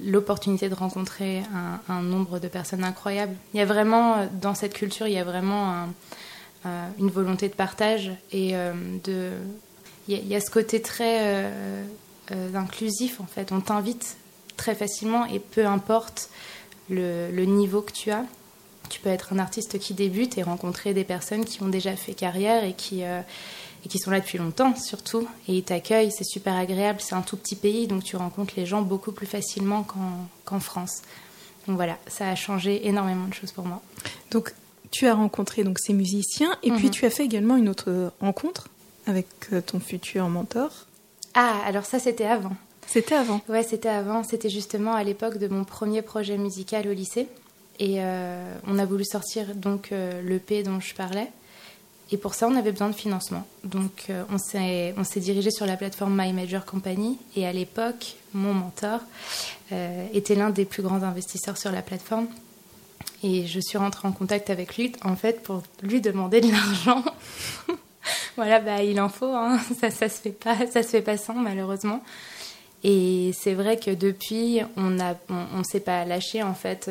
l'opportunité 0.04 0.68
de 0.68 0.74
rencontrer 0.74 1.42
un, 1.88 2.02
nombre 2.02 2.38
de 2.38 2.48
personnes 2.48 2.84
incroyables. 2.84 3.34
Il 3.54 3.58
y 3.58 3.60
a 3.60 3.66
vraiment, 3.66 4.28
dans 4.40 4.54
cette 4.54 4.72
culture, 4.72 5.08
il 5.08 5.14
y 5.14 5.18
a 5.18 5.24
vraiment 5.24 5.88
une 6.98 7.10
volonté 7.10 7.48
de 7.48 7.54
partage 7.54 8.10
et 8.32 8.52
de. 9.04 9.30
Il 10.08 10.26
y, 10.26 10.36
a, 10.36 10.40
ce 10.40 10.50
côté 10.50 10.80
très 10.80 11.50
inclusif, 12.54 13.20
en 13.20 13.26
fait. 13.26 13.50
On 13.50 13.60
t'invite 13.60 14.16
très 14.56 14.74
facilement 14.74 15.26
et 15.26 15.40
peu 15.40 15.66
importe 15.66 16.30
le 16.88 17.44
niveau 17.44 17.82
que 17.82 17.92
tu 17.92 18.10
as, 18.10 18.24
tu 18.88 19.00
peux 19.00 19.08
être 19.08 19.32
un 19.32 19.38
artiste 19.38 19.78
qui 19.78 19.94
débute 19.94 20.38
et 20.38 20.42
rencontrer 20.42 20.94
des 20.94 21.04
personnes 21.04 21.44
qui 21.44 21.62
ont 21.62 21.68
déjà 21.68 21.96
fait 21.96 22.14
carrière 22.14 22.64
et 22.64 22.72
qui, 22.72 23.02
euh, 23.02 23.20
et 23.84 23.88
qui 23.88 23.98
sont 23.98 24.10
là 24.10 24.20
depuis 24.20 24.38
longtemps 24.38 24.74
surtout. 24.76 25.26
Et 25.48 25.56
ils 25.56 25.62
t'accueillent, 25.62 26.12
c'est 26.12 26.24
super 26.24 26.54
agréable. 26.54 27.00
C'est 27.00 27.14
un 27.14 27.22
tout 27.22 27.36
petit 27.36 27.56
pays, 27.56 27.86
donc 27.86 28.04
tu 28.04 28.16
rencontres 28.16 28.54
les 28.56 28.66
gens 28.66 28.82
beaucoup 28.82 29.12
plus 29.12 29.26
facilement 29.26 29.86
qu'en 30.44 30.60
France. 30.60 31.02
Donc 31.66 31.76
voilà, 31.76 31.98
ça 32.06 32.28
a 32.28 32.34
changé 32.34 32.86
énormément 32.86 33.26
de 33.26 33.34
choses 33.34 33.52
pour 33.52 33.66
moi. 33.66 33.82
Donc 34.30 34.54
tu 34.90 35.06
as 35.06 35.14
rencontré 35.14 35.64
donc 35.64 35.78
ces 35.78 35.92
musiciens 35.92 36.56
et 36.62 36.70
puis 36.70 36.86
mhm. 36.86 36.90
tu 36.90 37.06
as 37.06 37.10
fait 37.10 37.24
également 37.24 37.56
une 37.56 37.68
autre 37.68 38.12
rencontre 38.20 38.68
avec 39.06 39.26
euh, 39.52 39.60
ton 39.60 39.80
futur 39.80 40.28
mentor. 40.28 40.70
Ah, 41.34 41.56
alors 41.66 41.84
ça 41.84 41.98
c'était 41.98 42.24
avant. 42.26 42.56
C'était 42.86 43.16
avant. 43.16 43.40
Ouais, 43.48 43.62
c'était 43.62 43.88
avant. 43.88 44.22
C'était 44.22 44.48
justement 44.48 44.94
à 44.94 45.02
l'époque 45.04 45.38
de 45.38 45.48
mon 45.48 45.64
premier 45.64 46.02
projet 46.02 46.38
musical 46.38 46.86
au 46.88 46.92
lycée. 46.92 47.28
Et 47.78 47.96
euh, 47.98 48.54
on 48.66 48.78
a 48.78 48.86
voulu 48.86 49.04
sortir 49.04 49.54
donc 49.54 49.92
euh, 49.92 50.22
l'EP 50.22 50.62
dont 50.62 50.80
je 50.80 50.94
parlais. 50.94 51.30
Et 52.12 52.16
pour 52.16 52.34
ça, 52.34 52.46
on 52.46 52.54
avait 52.54 52.70
besoin 52.70 52.88
de 52.88 52.94
financement. 52.94 53.44
Donc, 53.64 54.06
euh, 54.10 54.22
on 54.30 54.38
s'est 54.38 55.20
dirigé 55.20 55.50
sur 55.50 55.66
la 55.66 55.76
plateforme 55.76 56.16
My 56.16 56.32
Major 56.32 56.64
Company. 56.64 57.18
Et 57.34 57.46
à 57.46 57.52
l'époque, 57.52 58.14
mon 58.32 58.54
mentor 58.54 59.00
était 60.14 60.36
l'un 60.36 60.50
des 60.50 60.64
plus 60.64 60.84
grands 60.84 61.02
investisseurs 61.02 61.58
sur 61.58 61.72
la 61.72 61.82
plateforme. 61.82 62.28
Et 63.22 63.46
je 63.46 63.60
suis 63.60 63.78
rentrée 63.78 64.06
en 64.06 64.12
contact 64.12 64.50
avec 64.50 64.76
lui, 64.76 64.92
en 65.04 65.16
fait, 65.16 65.42
pour 65.42 65.62
lui 65.82 66.00
demander 66.00 66.40
de 66.40 66.50
l'argent. 66.50 67.04
voilà, 68.36 68.60
bah, 68.60 68.82
il 68.82 69.00
en 69.00 69.08
faut. 69.08 69.34
Hein. 69.34 69.58
Ça, 69.80 69.90
ça 69.90 70.08
se 70.08 70.20
fait 70.20 70.30
pas, 70.30 70.56
se 70.66 70.82
fait 70.82 71.02
pas 71.02 71.16
sans, 71.16 71.34
malheureusement. 71.34 72.02
Et 72.84 73.32
c'est 73.38 73.54
vrai 73.54 73.78
que 73.78 73.90
depuis, 73.90 74.60
on 74.76 74.90
ne 74.90 75.12
on, 75.30 75.64
s'est 75.64 75.80
pas 75.80 76.04
lâché, 76.04 76.42
en 76.42 76.54
fait 76.54 76.90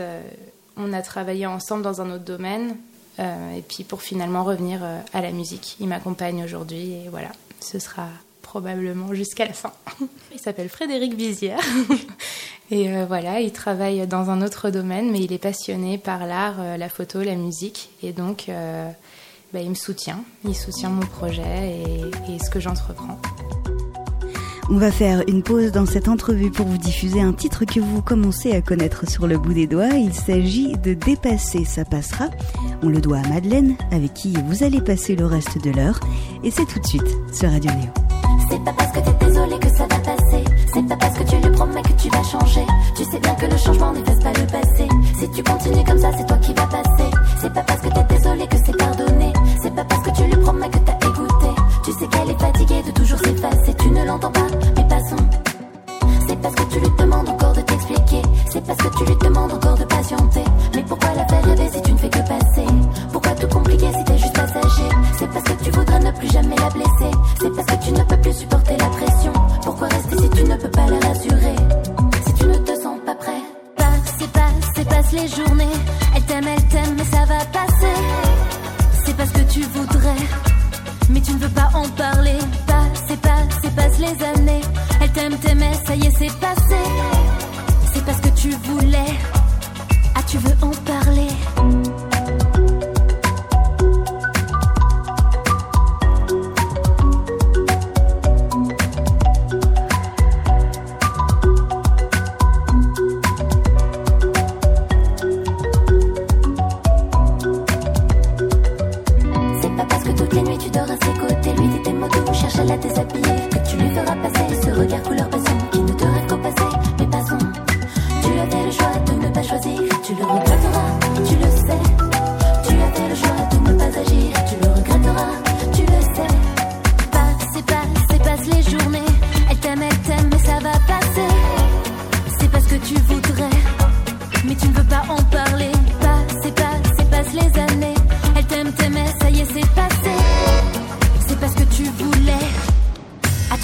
on 0.77 0.93
a 0.93 1.01
travaillé 1.01 1.45
ensemble 1.45 1.83
dans 1.83 2.01
un 2.01 2.11
autre 2.11 2.23
domaine. 2.23 2.77
Euh, 3.19 3.55
et 3.55 3.61
puis 3.61 3.85
pour 3.85 4.01
finalement 4.01 4.43
revenir 4.43 4.81
euh, 4.83 4.99
à 5.13 5.21
la 5.21 5.31
musique. 5.31 5.77
Il 5.79 5.87
m'accompagne 5.87 6.43
aujourd'hui 6.43 6.95
et 6.95 7.09
voilà, 7.09 7.29
ce 7.61 7.79
sera 7.79 8.09
probablement 8.55 9.13
jusqu'à 9.13 9.45
la 9.45 9.51
fin. 9.51 9.73
Il 10.33 10.39
s'appelle 10.39 10.69
Frédéric 10.69 11.17
Bizière. 11.17 11.59
et 12.71 12.89
euh, 12.89 13.05
voilà, 13.05 13.41
il 13.41 13.51
travaille 13.51 14.07
dans 14.07 14.29
un 14.29 14.41
autre 14.41 14.69
domaine, 14.69 15.11
mais 15.11 15.19
il 15.19 15.33
est 15.33 15.39
passionné 15.39 15.97
par 15.97 16.25
l'art, 16.25 16.77
la 16.77 16.87
photo, 16.87 17.21
la 17.21 17.35
musique. 17.35 17.89
Et 18.01 18.13
donc, 18.13 18.49
bah, 19.53 19.59
il 19.59 19.69
me 19.69 19.75
soutient. 19.75 20.23
Il 20.45 20.55
soutient 20.55 20.89
mon 20.89 21.05
projet 21.05 21.41
et, 21.41 22.33
et 22.33 22.39
ce 22.39 22.49
que 22.49 22.61
j'entreprends. 22.61 23.19
On 24.69 24.77
va 24.77 24.89
faire 24.89 25.21
une 25.27 25.43
pause 25.43 25.73
dans 25.73 25.85
cette 25.85 26.07
entrevue 26.07 26.49
pour 26.49 26.65
vous 26.65 26.77
diffuser 26.77 27.19
un 27.19 27.33
titre 27.33 27.65
que 27.65 27.81
vous 27.81 28.01
commencez 28.01 28.53
à 28.53 28.61
connaître 28.61 29.09
sur 29.09 29.27
le 29.27 29.37
bout 29.37 29.53
des 29.53 29.67
doigts. 29.67 29.93
Il 29.93 30.13
s'agit 30.13 30.77
de 30.77 30.93
Dépasser, 30.93 31.65
ça 31.65 31.83
passera. 31.83 32.29
On 32.81 32.87
le 32.87 33.01
doit 33.01 33.17
à 33.17 33.27
Madeleine, 33.27 33.75
avec 33.91 34.13
qui 34.13 34.33
vous 34.47 34.63
allez 34.63 34.81
passer 34.81 35.17
le 35.17 35.25
reste 35.25 35.61
de 35.61 35.71
l'heure. 35.71 35.99
Et 36.45 36.51
c'est 36.51 36.65
tout 36.65 36.79
de 36.79 36.87
suite 36.87 37.17
sur 37.33 37.49
Radio 37.51 37.69
Néo. 37.71 38.04
C'est 38.65 38.71
pas 38.73 38.83
parce 38.83 38.91
que 38.93 38.99
t'es 38.99 39.25
désolé 39.25 39.59
que 39.59 39.69
ça 39.69 39.83
va 39.83 39.99
passer. 39.99 40.43
C'est 40.73 40.87
pas 40.87 40.95
parce 40.97 41.19
que 41.19 41.23
tu 41.23 41.35
lui 41.35 41.51
promets 41.51 41.83
que 41.83 42.01
tu 42.01 42.09
vas 42.09 42.23
changer. 42.23 42.65
Tu 42.95 43.03
sais 43.03 43.19
bien 43.19 43.35
que 43.35 43.45
le 43.45 43.57
changement 43.57 43.93
n'efface 43.93 44.19
pas 44.23 44.33
le 44.33 44.47
passé. 44.47 44.87
Si 45.19 45.29
tu 45.29 45.43
continues 45.43 45.83
comme 45.83 45.99
ça, 45.99 46.09
c'est 46.17 46.25
toi 46.25 46.37
qui 46.37 46.51
vas 46.53 46.65
passer. 46.65 47.11
C'est 47.41 47.53
pas 47.53 47.61
parce 47.61 47.81
que 47.81 47.89
t'es 47.89 48.03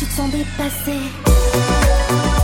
tu 0.01 0.08
te 0.08 0.13
sens 0.13 0.31
dépassé. 0.31 2.40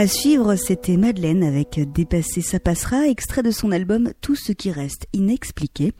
À 0.00 0.06
suivre, 0.06 0.56
c'était 0.56 0.96
Madeleine 0.96 1.42
avec 1.42 1.78
Dépasser 1.92 2.40
ça 2.40 2.58
passera, 2.58 3.06
extrait 3.06 3.42
de 3.42 3.50
son 3.50 3.70
album 3.70 4.14
Tout 4.22 4.34
ce 4.34 4.52
qui 4.52 4.70
reste 4.70 5.06
inexpliqué. 5.12 5.92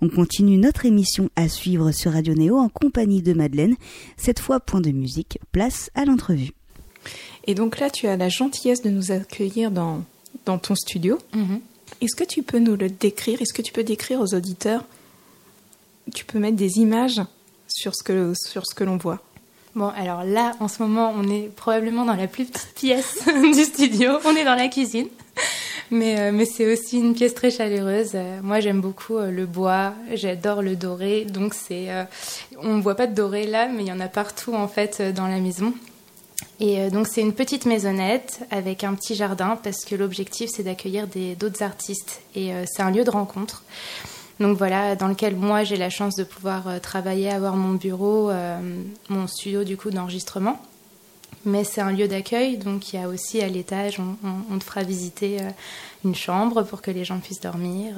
On 0.00 0.08
continue 0.08 0.56
notre 0.56 0.86
émission 0.86 1.30
À 1.34 1.48
suivre 1.48 1.90
sur 1.90 2.12
Radio 2.12 2.32
Néo 2.34 2.58
en 2.58 2.68
compagnie 2.68 3.22
de 3.22 3.32
Madeleine. 3.32 3.74
Cette 4.16 4.38
fois, 4.38 4.60
point 4.60 4.80
de 4.80 4.92
musique, 4.92 5.40
place 5.50 5.90
à 5.96 6.04
l'entrevue. 6.04 6.52
Et 7.48 7.56
donc 7.56 7.80
là, 7.80 7.90
tu 7.90 8.06
as 8.06 8.16
la 8.16 8.28
gentillesse 8.28 8.82
de 8.82 8.90
nous 8.90 9.10
accueillir 9.10 9.72
dans, 9.72 10.04
dans 10.46 10.58
ton 10.58 10.76
studio. 10.76 11.18
Mhm. 11.34 11.60
Est-ce 12.02 12.14
que 12.14 12.22
tu 12.22 12.44
peux 12.44 12.60
nous 12.60 12.76
le 12.76 12.88
décrire? 12.88 13.42
Est-ce 13.42 13.52
que 13.52 13.62
tu 13.62 13.72
peux 13.72 13.82
décrire 13.82 14.20
aux 14.20 14.32
auditeurs? 14.32 14.84
Tu 16.14 16.24
peux 16.24 16.38
mettre 16.38 16.56
des 16.56 16.78
images 16.78 17.20
sur 17.66 17.96
ce 17.96 18.04
que, 18.04 18.32
sur 18.32 18.64
ce 18.64 18.76
que 18.76 18.84
l'on 18.84 18.96
voit. 18.96 19.20
Bon, 19.76 19.92
alors 19.96 20.24
là, 20.24 20.52
en 20.58 20.66
ce 20.66 20.82
moment, 20.82 21.12
on 21.16 21.28
est 21.28 21.48
probablement 21.54 22.04
dans 22.04 22.16
la 22.16 22.26
plus 22.26 22.44
petite 22.44 22.74
pièce 22.74 23.24
du 23.54 23.64
studio. 23.64 24.12
On 24.24 24.34
est 24.34 24.44
dans 24.44 24.56
la 24.56 24.68
cuisine. 24.68 25.06
Mais, 25.92 26.18
euh, 26.18 26.30
mais 26.32 26.44
c'est 26.44 26.72
aussi 26.72 26.98
une 26.98 27.14
pièce 27.14 27.34
très 27.34 27.50
chaleureuse. 27.50 28.12
Euh, 28.14 28.40
moi, 28.42 28.60
j'aime 28.60 28.80
beaucoup 28.80 29.16
euh, 29.16 29.30
le 29.30 29.46
bois. 29.46 29.94
J'adore 30.12 30.62
le 30.62 30.74
doré. 30.74 31.24
Donc, 31.24 31.54
c'est, 31.54 31.88
on 32.58 32.76
ne 32.76 32.82
voit 32.82 32.96
pas 32.96 33.06
de 33.06 33.14
doré 33.14 33.46
là, 33.46 33.68
mais 33.68 33.82
il 33.82 33.88
y 33.88 33.92
en 33.92 34.00
a 34.00 34.08
partout, 34.08 34.54
en 34.54 34.66
fait, 34.66 35.02
dans 35.14 35.28
la 35.28 35.38
maison. 35.38 35.72
Et 36.58 36.90
donc, 36.90 37.06
c'est 37.06 37.20
une 37.22 37.32
petite 37.32 37.64
maisonnette 37.64 38.40
avec 38.50 38.84
un 38.84 38.94
petit 38.94 39.14
jardin 39.14 39.58
parce 39.62 39.84
que 39.84 39.94
l'objectif, 39.94 40.50
c'est 40.52 40.62
d'accueillir 40.62 41.06
des, 41.06 41.34
d'autres 41.34 41.62
artistes. 41.62 42.20
Et 42.34 42.52
c'est 42.66 42.82
un 42.82 42.90
lieu 42.90 43.04
de 43.04 43.10
rencontre. 43.10 43.62
Donc 44.40 44.56
voilà, 44.56 44.96
dans 44.96 45.08
lequel 45.08 45.36
moi 45.36 45.64
j'ai 45.64 45.76
la 45.76 45.90
chance 45.90 46.16
de 46.16 46.24
pouvoir 46.24 46.66
euh, 46.66 46.78
travailler, 46.78 47.30
avoir 47.30 47.56
mon 47.56 47.74
bureau, 47.74 48.30
euh, 48.30 48.58
mon 49.10 49.26
studio 49.26 49.64
du 49.64 49.76
coup 49.76 49.90
d'enregistrement. 49.90 50.60
Mais 51.44 51.62
c'est 51.62 51.82
un 51.82 51.92
lieu 51.92 52.08
d'accueil, 52.08 52.56
donc 52.56 52.92
il 52.92 53.00
y 53.00 53.02
a 53.02 53.08
aussi 53.08 53.40
à 53.40 53.48
l'étage, 53.48 53.98
on, 54.00 54.58
te 54.58 54.64
fera 54.64 54.82
visiter 54.82 55.40
euh, 55.40 55.50
une 56.04 56.14
chambre 56.14 56.62
pour 56.62 56.82
que 56.82 56.90
les 56.90 57.04
gens 57.04 57.18
puissent 57.18 57.40
dormir, 57.40 57.94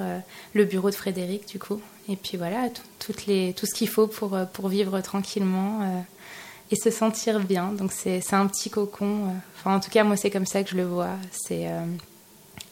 le 0.53 0.65
bureau 0.65 0.91
de 0.91 0.95
Frédéric 0.95 1.49
du 1.49 1.59
coup. 1.59 1.81
Et 2.09 2.17
puis 2.17 2.37
voilà, 2.37 2.69
tout, 2.69 2.83
toutes 2.99 3.27
les, 3.27 3.53
tout 3.53 3.67
ce 3.67 3.75
qu'il 3.75 3.89
faut 3.89 4.07
pour, 4.07 4.39
pour 4.53 4.69
vivre 4.69 5.01
tranquillement 5.01 6.05
et 6.71 6.77
se 6.77 6.91
sentir 6.91 7.41
bien. 7.41 7.73
Donc 7.73 7.93
c'est 7.93 8.23
un 8.33 8.47
petit 8.47 8.71
cocon. 8.71 9.35
Enfin 9.57 9.77
en 9.77 9.81
tout 9.81 9.91
cas 9.91 10.05
moi 10.05 10.17
c'est 10.17 10.31
comme 10.31 10.47
ça 10.47 10.63
que 10.63 10.71
je 10.71 10.77
le 10.77 10.85
vois. 10.85 11.17
C'est 11.33 11.69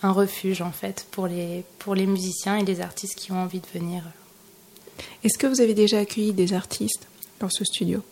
un 0.02 0.12
refuge 0.12 0.62
en 0.62 0.72
fait 0.72 1.06
pour 1.10 1.26
les, 1.26 1.64
pour 1.78 1.94
les 1.94 2.06
musiciens 2.06 2.56
et 2.56 2.64
les 2.64 2.80
artistes 2.80 3.16
qui 3.16 3.32
ont 3.32 3.42
envie 3.42 3.60
de 3.60 3.66
venir. 3.72 4.02
Est-ce 5.24 5.38
que 5.38 5.46
vous 5.46 5.60
avez 5.60 5.74
déjà 5.74 5.98
accueilli 5.98 6.32
des 6.32 6.52
artistes 6.52 7.06
dans 7.40 7.50
ce 7.50 7.64
studio? 7.64 8.02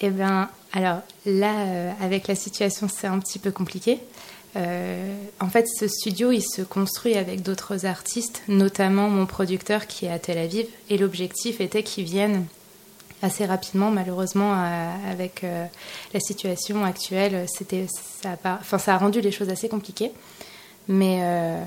Eh 0.00 0.10
bien, 0.10 0.50
alors 0.72 1.00
là, 1.24 1.66
euh, 1.66 1.92
avec 2.00 2.26
la 2.26 2.34
situation, 2.34 2.88
c'est 2.88 3.06
un 3.06 3.18
petit 3.18 3.38
peu 3.38 3.50
compliqué. 3.50 4.00
Euh, 4.56 5.16
en 5.40 5.48
fait, 5.48 5.66
ce 5.68 5.88
studio, 5.88 6.30
il 6.30 6.42
se 6.42 6.62
construit 6.62 7.14
avec 7.14 7.42
d'autres 7.42 7.86
artistes, 7.86 8.42
notamment 8.48 9.08
mon 9.08 9.26
producteur 9.26 9.86
qui 9.86 10.06
est 10.06 10.10
à 10.10 10.18
Tel 10.18 10.38
Aviv. 10.38 10.66
Et 10.90 10.98
l'objectif 10.98 11.60
était 11.60 11.82
qu'ils 11.82 12.04
viennent 12.04 12.46
assez 13.22 13.46
rapidement. 13.46 13.90
Malheureusement, 13.90 14.52
euh, 14.54 15.10
avec 15.10 15.42
euh, 15.44 15.66
la 16.12 16.20
situation 16.20 16.84
actuelle, 16.84 17.46
c'était, 17.48 17.86
ça, 18.22 18.32
a 18.32 18.36
pas, 18.36 18.60
ça 18.78 18.94
a 18.94 18.98
rendu 18.98 19.20
les 19.20 19.32
choses 19.32 19.48
assez 19.48 19.68
compliquées. 19.68 20.12
Mais 20.88 21.20
euh, 21.22 21.62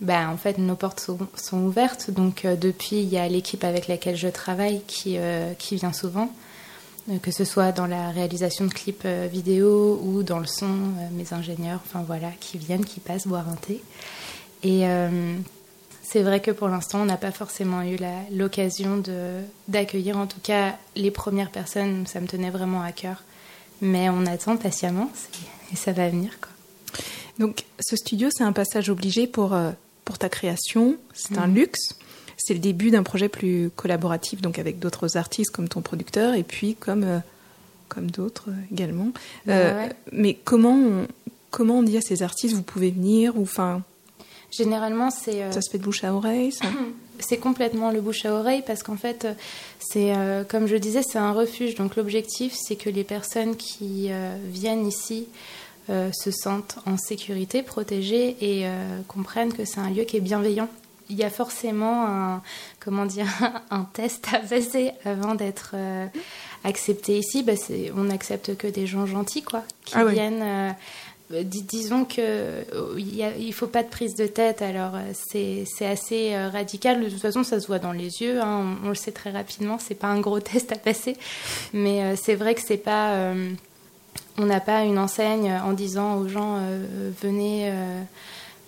ben, 0.00 0.28
en 0.28 0.36
fait, 0.36 0.58
nos 0.58 0.76
portes 0.76 1.00
sont, 1.00 1.58
ouvertes. 1.58 2.10
Donc, 2.10 2.44
euh, 2.44 2.56
depuis, 2.56 2.96
il 2.96 3.08
y 3.08 3.18
a 3.18 3.28
l'équipe 3.28 3.64
avec 3.64 3.88
laquelle 3.88 4.16
je 4.16 4.28
travaille 4.28 4.82
qui, 4.86 5.16
euh, 5.18 5.52
qui 5.54 5.76
vient 5.76 5.92
souvent, 5.92 6.30
que 7.22 7.30
ce 7.30 7.44
soit 7.44 7.72
dans 7.72 7.86
la 7.86 8.10
réalisation 8.10 8.66
de 8.66 8.72
clips 8.72 9.06
vidéo 9.06 10.00
ou 10.02 10.24
dans 10.24 10.40
le 10.40 10.46
son, 10.46 10.68
mes 11.12 11.32
ingénieurs, 11.32 11.80
enfin 11.86 12.02
voilà, 12.04 12.30
qui 12.40 12.58
viennent, 12.58 12.84
qui 12.84 12.98
passent 12.98 13.28
boire 13.28 13.48
un 13.48 13.54
thé. 13.54 13.80
Et 14.64 14.82
c'est 16.02 16.24
vrai 16.24 16.40
que 16.40 16.50
pour 16.50 16.66
l'instant, 16.66 17.02
on 17.02 17.04
n'a 17.04 17.16
pas 17.16 17.30
forcément 17.30 17.82
eu 17.82 17.96
l'occasion 18.32 19.00
d'accueillir, 19.68 20.18
en 20.18 20.26
tout 20.26 20.40
cas, 20.42 20.74
les 20.96 21.12
premières 21.12 21.52
personnes. 21.52 22.08
Ça 22.08 22.20
me 22.20 22.26
tenait 22.26 22.50
vraiment 22.50 22.82
à 22.82 22.90
cœur. 22.90 23.22
Mais 23.80 24.08
on 24.08 24.26
attend 24.26 24.56
patiemment 24.56 25.08
et 25.72 25.76
ça 25.76 25.92
va 25.92 26.08
venir, 26.08 26.40
quoi. 26.40 26.55
Donc, 27.38 27.64
ce 27.80 27.96
studio, 27.96 28.28
c'est 28.32 28.44
un 28.44 28.52
passage 28.52 28.88
obligé 28.90 29.26
pour, 29.26 29.54
euh, 29.54 29.70
pour 30.04 30.18
ta 30.18 30.28
création. 30.28 30.96
C'est 31.14 31.38
un 31.38 31.46
luxe. 31.46 31.96
C'est 32.36 32.54
le 32.54 32.60
début 32.60 32.90
d'un 32.90 33.02
projet 33.02 33.28
plus 33.28 33.70
collaboratif, 33.74 34.42
donc 34.42 34.58
avec 34.58 34.78
d'autres 34.78 35.16
artistes 35.16 35.50
comme 35.50 35.68
ton 35.68 35.80
producteur 35.80 36.34
et 36.34 36.42
puis 36.42 36.74
comme, 36.74 37.04
euh, 37.04 37.18
comme 37.88 38.10
d'autres 38.10 38.50
euh, 38.50 38.72
également. 38.72 39.10
Ouais, 39.46 39.54
ouais. 39.54 39.92
Mais 40.12 40.34
comment 40.34 40.74
on, 40.74 41.08
comment 41.50 41.78
on 41.78 41.82
dit 41.82 41.96
à 41.96 42.02
ces 42.02 42.22
artistes, 42.22 42.54
vous 42.54 42.62
pouvez 42.62 42.90
venir 42.90 43.38
ou 43.38 43.42
enfin, 43.42 43.82
Généralement, 44.50 45.10
c'est 45.10 45.42
euh, 45.42 45.52
ça 45.52 45.60
se 45.60 45.70
fait 45.70 45.78
de 45.78 45.82
bouche 45.82 46.04
à 46.04 46.14
oreille 46.14 46.52
ça? 46.52 46.66
C'est 47.18 47.38
complètement 47.38 47.90
le 47.90 48.02
bouche 48.02 48.26
à 48.26 48.34
oreille 48.34 48.62
parce 48.66 48.82
qu'en 48.82 48.98
fait, 48.98 49.26
c'est 49.78 50.14
euh, 50.14 50.44
comme 50.44 50.66
je 50.66 50.76
disais, 50.76 51.00
c'est 51.02 51.16
un 51.16 51.32
refuge. 51.32 51.74
Donc 51.74 51.96
l'objectif, 51.96 52.52
c'est 52.54 52.76
que 52.76 52.90
les 52.90 53.04
personnes 53.04 53.56
qui 53.56 54.08
euh, 54.10 54.36
viennent 54.50 54.86
ici 54.86 55.26
se 55.88 56.30
sentent 56.30 56.78
en 56.86 56.96
sécurité, 56.96 57.62
protégés 57.62 58.36
et 58.40 58.66
comprennent 59.08 59.52
que 59.52 59.64
c'est 59.64 59.80
un 59.80 59.90
lieu 59.90 60.04
qui 60.04 60.16
est 60.16 60.20
bienveillant. 60.20 60.68
Il 61.08 61.16
y 61.16 61.22
a 61.22 61.30
forcément 61.30 62.06
un, 62.06 62.42
comment 62.80 63.06
dire, 63.06 63.28
un 63.70 63.84
test 63.84 64.26
à 64.32 64.40
passer 64.40 64.90
avant 65.04 65.34
d'être 65.36 65.76
accepté 66.64 67.18
ici. 67.18 67.42
Bah, 67.42 67.52
on 67.96 68.04
n'accepte 68.04 68.56
que 68.56 68.66
des 68.66 68.86
gens 68.86 69.06
gentils, 69.06 69.42
quoi, 69.42 69.62
qui 69.84 69.94
ah 69.96 70.04
viennent. 70.04 70.74
Euh, 71.32 71.42
disons 71.42 72.04
que 72.04 72.20
euh, 72.20 72.94
il 72.98 73.52
faut 73.52 73.66
pas 73.66 73.82
de 73.82 73.88
prise 73.88 74.14
de 74.14 74.26
tête. 74.26 74.62
Alors 74.62 74.92
euh, 74.94 75.12
c'est 75.14 75.86
assez 75.86 76.36
radical. 76.36 77.02
De 77.02 77.08
toute 77.08 77.20
façon, 77.20 77.42
ça 77.42 77.60
se 77.60 77.66
voit 77.66 77.78
dans 77.78 77.92
les 77.92 78.22
yeux. 78.22 78.40
Hein. 78.40 78.76
on, 78.84 78.88
le 78.88 78.94
sait 78.94 79.12
très 79.12 79.30
rapidement. 79.30 79.78
C'est 79.78 79.94
pas 79.94 80.08
un 80.08 80.20
gros 80.20 80.40
test 80.40 80.72
à 80.72 80.76
passer, 80.76 81.16
mais 81.72 82.16
c'est 82.16 82.34
vrai 82.34 82.54
que 82.54 82.62
c'est 82.64 82.76
pas. 82.76 83.32
On 84.38 84.46
n'a 84.46 84.60
pas 84.60 84.84
une 84.84 84.98
enseigne 84.98 85.52
en 85.52 85.72
disant 85.72 86.16
aux 86.16 86.28
gens 86.28 86.60
venez. 87.22 87.72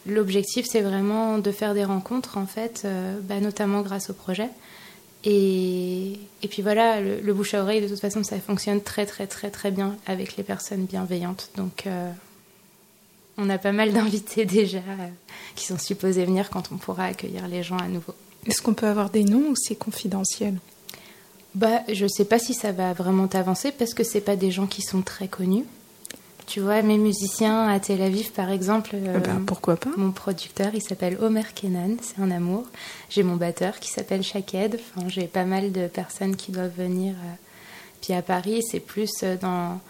L'objectif, 0.06 0.64
c'est 0.66 0.80
vraiment 0.80 1.38
de 1.38 1.50
faire 1.52 1.74
des 1.74 1.84
rencontres, 1.84 2.38
en 2.38 2.46
fait, 2.46 2.86
bah, 3.24 3.40
notamment 3.40 3.82
grâce 3.82 4.08
au 4.08 4.14
projet. 4.14 4.48
Et, 5.24 6.18
puis 6.48 6.62
voilà, 6.62 7.00
le, 7.00 7.34
bouche 7.34 7.52
à 7.52 7.62
oreille, 7.62 7.82
de 7.82 7.88
toute 7.88 8.00
façon, 8.00 8.22
ça 8.22 8.38
fonctionne 8.38 8.80
très, 8.80 9.04
très, 9.04 9.26
très, 9.26 9.50
très 9.50 9.70
bien 9.70 9.96
avec 10.06 10.36
les 10.36 10.44
personnes 10.44 10.86
bienveillantes. 10.86 11.50
Donc, 11.56 11.86
on 13.38 13.48
a 13.48 13.56
pas 13.56 13.72
mal 13.72 13.92
d'invités 13.92 14.44
déjà 14.44 14.78
euh, 14.78 15.08
qui 15.54 15.64
sont 15.64 15.78
supposés 15.78 16.24
venir 16.24 16.50
quand 16.50 16.70
on 16.72 16.76
pourra 16.76 17.04
accueillir 17.04 17.48
les 17.48 17.62
gens 17.62 17.78
à 17.78 17.88
nouveau. 17.88 18.14
Est-ce 18.46 18.60
qu'on 18.60 18.74
peut 18.74 18.86
avoir 18.86 19.10
des 19.10 19.24
noms 19.24 19.50
ou 19.50 19.54
c'est 19.56 19.76
confidentiel? 19.76 20.54
Bah, 21.58 21.82
je 21.92 22.06
sais 22.06 22.24
pas 22.24 22.38
si 22.38 22.54
ça 22.54 22.70
va 22.70 22.92
vraiment 22.92 23.26
avancer 23.32 23.72
parce 23.72 23.92
que 23.92 24.04
c'est 24.04 24.20
pas 24.20 24.36
des 24.36 24.52
gens 24.52 24.68
qui 24.68 24.80
sont 24.80 25.02
très 25.02 25.26
connus. 25.26 25.64
Tu 26.46 26.60
vois, 26.60 26.82
mes 26.82 26.98
musiciens 26.98 27.66
à 27.68 27.80
Tel 27.80 28.00
Aviv, 28.00 28.30
par 28.30 28.50
exemple. 28.50 28.92
Euh, 28.94 29.18
ben, 29.18 29.42
pourquoi 29.44 29.76
pas? 29.76 29.90
Mon 29.96 30.12
producteur, 30.12 30.68
il 30.72 30.80
s'appelle 30.80 31.18
Omer 31.20 31.52
Kenan, 31.54 31.96
c'est 32.00 32.22
un 32.22 32.30
amour. 32.30 32.64
J'ai 33.10 33.24
mon 33.24 33.34
batteur 33.34 33.80
qui 33.80 33.90
s'appelle 33.90 34.22
Shaked. 34.22 34.78
Enfin, 34.80 35.08
j'ai 35.08 35.26
pas 35.26 35.44
mal 35.44 35.72
de 35.72 35.88
personnes 35.88 36.36
qui 36.36 36.52
doivent 36.52 36.76
venir. 36.78 37.14
Euh, 37.14 37.34
puis 38.00 38.14
à 38.14 38.22
Paris, 38.22 38.62
c'est 38.62 38.80
plus 38.80 39.10
dans 39.42 39.80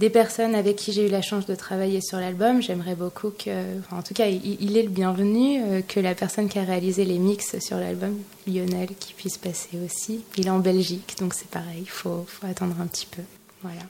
des 0.00 0.08
personnes 0.08 0.54
avec 0.54 0.76
qui 0.76 0.92
j'ai 0.92 1.06
eu 1.06 1.10
la 1.10 1.20
chance 1.20 1.44
de 1.44 1.54
travailler 1.54 2.00
sur 2.00 2.18
l'album. 2.18 2.62
J'aimerais 2.62 2.94
beaucoup 2.94 3.28
que, 3.28 3.50
en 3.90 4.00
tout 4.00 4.14
cas, 4.14 4.28
il, 4.28 4.76
est 4.78 4.82
le 4.82 4.88
bienvenu, 4.88 5.62
euh, 5.62 5.82
que 5.86 6.00
la 6.00 6.14
personne 6.14 6.48
qui 6.48 6.58
a 6.58 6.64
réalisé 6.64 7.04
les 7.04 7.18
mix 7.18 7.58
sur 7.58 7.76
l'album, 7.76 8.18
Lionel, 8.46 8.88
qui 8.98 9.12
puisse 9.12 9.36
passer 9.36 9.68
aussi. 9.84 10.22
Il 10.38 10.46
est 10.46 10.50
en 10.50 10.58
Belgique, 10.58 11.16
donc 11.20 11.34
c'est 11.34 11.48
pareil, 11.48 11.82
il 11.82 11.90
faut, 11.90 12.24
attendre 12.42 12.76
un 12.80 12.86
petit 12.86 13.04
peu. 13.04 13.20
Voilà. 13.60 13.82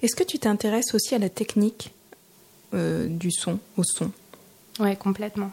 Est-ce 0.00 0.14
que 0.14 0.22
tu 0.22 0.38
t'intéresses 0.38 0.94
aussi 0.94 1.16
à 1.16 1.18
la 1.18 1.28
technique 1.28 1.90
euh, 2.72 3.08
du 3.08 3.32
son, 3.32 3.58
au 3.76 3.82
son? 3.82 4.12
Oui, 4.78 4.96
complètement. 4.96 5.50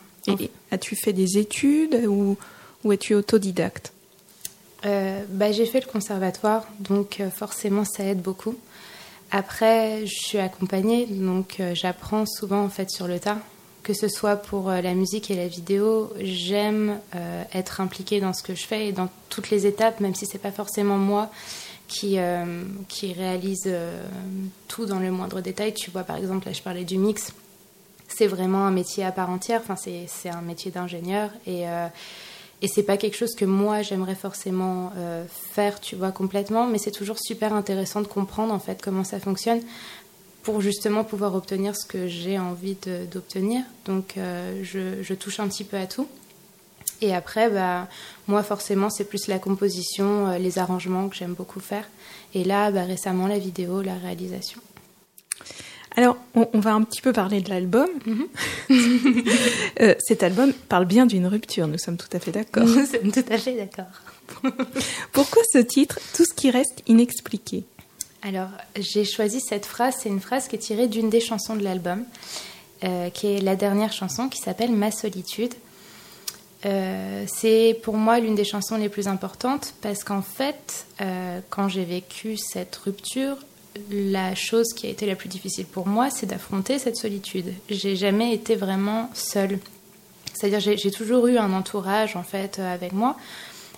as-tu 0.70 0.96
fait 0.96 1.14
des 1.14 1.40
études 1.40 2.06
ou, 2.08 2.38
ou 2.84 2.94
es-tu 2.94 3.16
autodidacte? 3.16 3.92
Euh, 4.86 5.24
bah, 5.30 5.52
J'ai 5.52 5.66
fait 5.66 5.80
le 5.80 5.92
conservatoire, 5.92 6.68
donc 6.80 7.24
forcément 7.36 7.86
ça 7.86 8.04
aide 8.04 8.22
beaucoup. 8.22 8.56
Après, 9.38 10.06
je 10.06 10.16
suis 10.16 10.38
accompagnée, 10.38 11.08
donc 11.08 11.60
euh, 11.60 11.76
j'apprends 11.76 12.26
souvent 12.26 12.64
en 12.64 12.70
fait 12.70 12.90
sur 12.90 13.06
le 13.06 13.20
tas. 13.20 13.38
Que 13.84 13.94
ce 13.94 14.08
soit 14.08 14.38
pour 14.38 14.70
euh, 14.70 14.80
la 14.80 14.94
musique 14.94 15.30
et 15.30 15.36
la 15.36 15.50
vidéo, 15.50 16.14
j'aime 16.22 17.02
euh, 17.16 17.44
être 17.54 17.82
impliquée 17.82 18.22
dans 18.22 18.32
ce 18.32 18.42
que 18.44 18.56
je 18.56 18.66
fais 18.66 18.88
et 18.88 18.92
dans 18.94 19.10
toutes 19.28 19.50
les 19.50 19.66
étapes, 19.66 20.00
même 20.00 20.16
si 20.16 20.26
c'est 20.26 20.38
pas 20.40 20.54
forcément 20.54 20.98
moi 20.98 21.30
qui, 21.90 22.18
qui 22.88 23.14
réalise 23.14 23.70
tout 24.70 24.86
dans 24.86 25.00
le 25.00 25.12
moindre 25.12 25.42
détail. 25.42 25.74
Tu 25.74 25.92
vois, 25.92 26.04
par 26.04 26.16
exemple, 26.16 26.48
là, 26.48 26.54
je 26.54 26.62
parlais 26.62 26.86
du 26.86 26.98
mix. 26.98 27.34
C'est 28.08 28.28
vraiment 28.28 28.66
un 28.66 28.72
métier 28.72 29.04
à 29.04 29.12
part 29.12 29.30
entière. 29.30 29.62
Enfin, 29.62 29.76
c'est 29.76 30.30
un 30.30 30.42
métier 30.42 30.72
d'ingénieur 30.72 31.30
et 31.46 31.66
et 32.66 32.68
c'est 32.68 32.82
pas 32.82 32.98
quelque 32.98 33.16
chose 33.16 33.36
que 33.36 33.46
moi 33.46 33.84
j'aimerais 33.84 34.16
forcément 34.16 34.92
euh, 34.98 35.24
faire, 35.30 35.80
tu 35.80 35.96
vois, 35.96 36.12
complètement, 36.12 36.66
mais 36.66 36.80
c'est 36.80 36.90
toujours 36.90 37.20
super 37.20 37.54
intéressant 37.54 38.02
de 38.02 38.08
comprendre 38.08 38.52
en 38.52 38.58
fait 38.58 38.82
comment 38.82 39.04
ça 39.04 39.20
fonctionne 39.20 39.62
pour 40.42 40.62
justement 40.62 41.04
pouvoir 41.04 41.36
obtenir 41.36 41.76
ce 41.78 41.86
que 41.86 42.08
j'ai 42.08 42.40
envie 42.40 42.76
d'obtenir. 43.12 43.62
Donc 43.86 44.18
euh, 44.18 44.64
je, 44.64 45.14
touche 45.14 45.40
un 45.40 45.48
petit 45.48 45.64
peu 45.64 45.78
à 45.78 45.86
tout. 45.86 46.08
Et 47.02 47.14
après, 47.14 47.52
bah, 47.52 47.88
moi 48.28 48.42
forcément 48.42 48.90
c'est 48.90 49.06
plus 49.06 49.28
la 49.28 49.38
composition, 49.38 50.30
euh, 50.30 50.38
les 50.40 50.58
arrangements 50.58 51.08
que 51.08 51.16
j'aime 51.16 51.36
beaucoup 51.36 51.60
faire. 51.60 51.88
Et 52.34 52.44
là, 52.44 52.72
bah, 52.72 52.86
récemment 52.86 53.28
la 53.28 53.38
vidéo, 53.38 53.84
la 53.84 53.94
réalisation. 53.94 54.60
Alors, 55.98 56.18
on, 56.34 56.60
va 56.60 56.74
un 56.74 56.84
petit 56.84 57.02
peu 57.02 57.14
parler 57.14 57.42
de 57.42 57.50
l'album. 57.50 57.88
Mhm. 58.06 58.28
Euh, 59.82 59.94
cet 60.00 60.24
album 60.24 60.54
parle 60.54 60.86
bien 60.86 61.06
d'une 61.06 61.28
rupture, 61.28 61.68
nous 61.68 61.78
sommes 61.78 61.98
tout 61.98 62.08
à 62.14 62.20
fait 62.20 62.32
d'accord. 62.32 62.64
Nous 62.64 62.86
sommes 62.86 63.12
tout 63.12 63.26
à 63.30 63.38
fait 63.38 63.56
d'accord. 63.56 64.54
Pourquoi 65.12 65.42
ce 65.52 65.58
titre, 65.58 66.00
Tout 66.16 66.24
ce 66.24 66.34
qui 66.34 66.50
reste 66.50 66.82
inexpliqué? 66.88 67.66
Alors, 68.22 68.48
j'ai 68.78 69.04
choisi 69.04 69.42
cette 69.42 69.66
phrase, 69.66 69.96
c'est 70.02 70.08
une 70.08 70.22
phrase 70.22 70.48
qui 70.48 70.56
est 70.56 70.60
tirée 70.60 70.88
d'une 70.88 71.10
des 71.10 71.20
chansons 71.20 71.58
de 71.58 71.64
l'album, 71.64 72.06
euh, 72.86 73.10
qui 73.10 73.28
est 73.28 73.42
la 73.42 73.58
dernière 73.58 73.92
chanson 73.92 74.30
qui 74.30 74.40
s'appelle 74.40 74.72
Ma 74.72 74.92
solitude. 74.92 75.54
Euh, 76.66 77.26
c'est 77.28 77.78
pour 77.84 77.98
moi 77.98 78.20
l'une 78.20 78.36
des 78.36 78.46
chansons 78.46 78.78
les 78.78 78.90
plus 78.90 79.10
importantes 79.10 79.74
parce 79.82 80.06
qu'en 80.06 80.22
fait, 80.22 80.86
quand 81.50 81.68
j'ai 81.68 81.84
vécu 81.84 82.38
cette 82.38 82.76
rupture, 82.78 83.38
la 83.92 84.36
chose 84.36 84.74
qui 84.74 84.88
a 84.88 84.90
été 84.90 85.06
la 85.06 85.16
plus 85.16 85.30
difficile 85.30 85.66
pour 85.66 85.88
moi, 85.88 86.10
c'est 86.10 86.26
d'affronter 86.26 86.80
cette 86.80 86.96
solitude. 86.96 87.54
J'ai 87.70 87.96
jamais 87.96 88.34
été 88.34 88.56
vraiment 88.56 89.10
seule. 89.14 89.60
C'est-à-dire, 90.34 90.60
j'ai 90.60 90.92
toujours 90.92 91.28
eu 91.28 91.38
un 91.38 91.54
entourage, 91.54 92.16
en 92.16 92.24
fait, 92.24 92.60
euh, 92.60 92.74
avec 92.74 92.92
moi. 92.92 93.16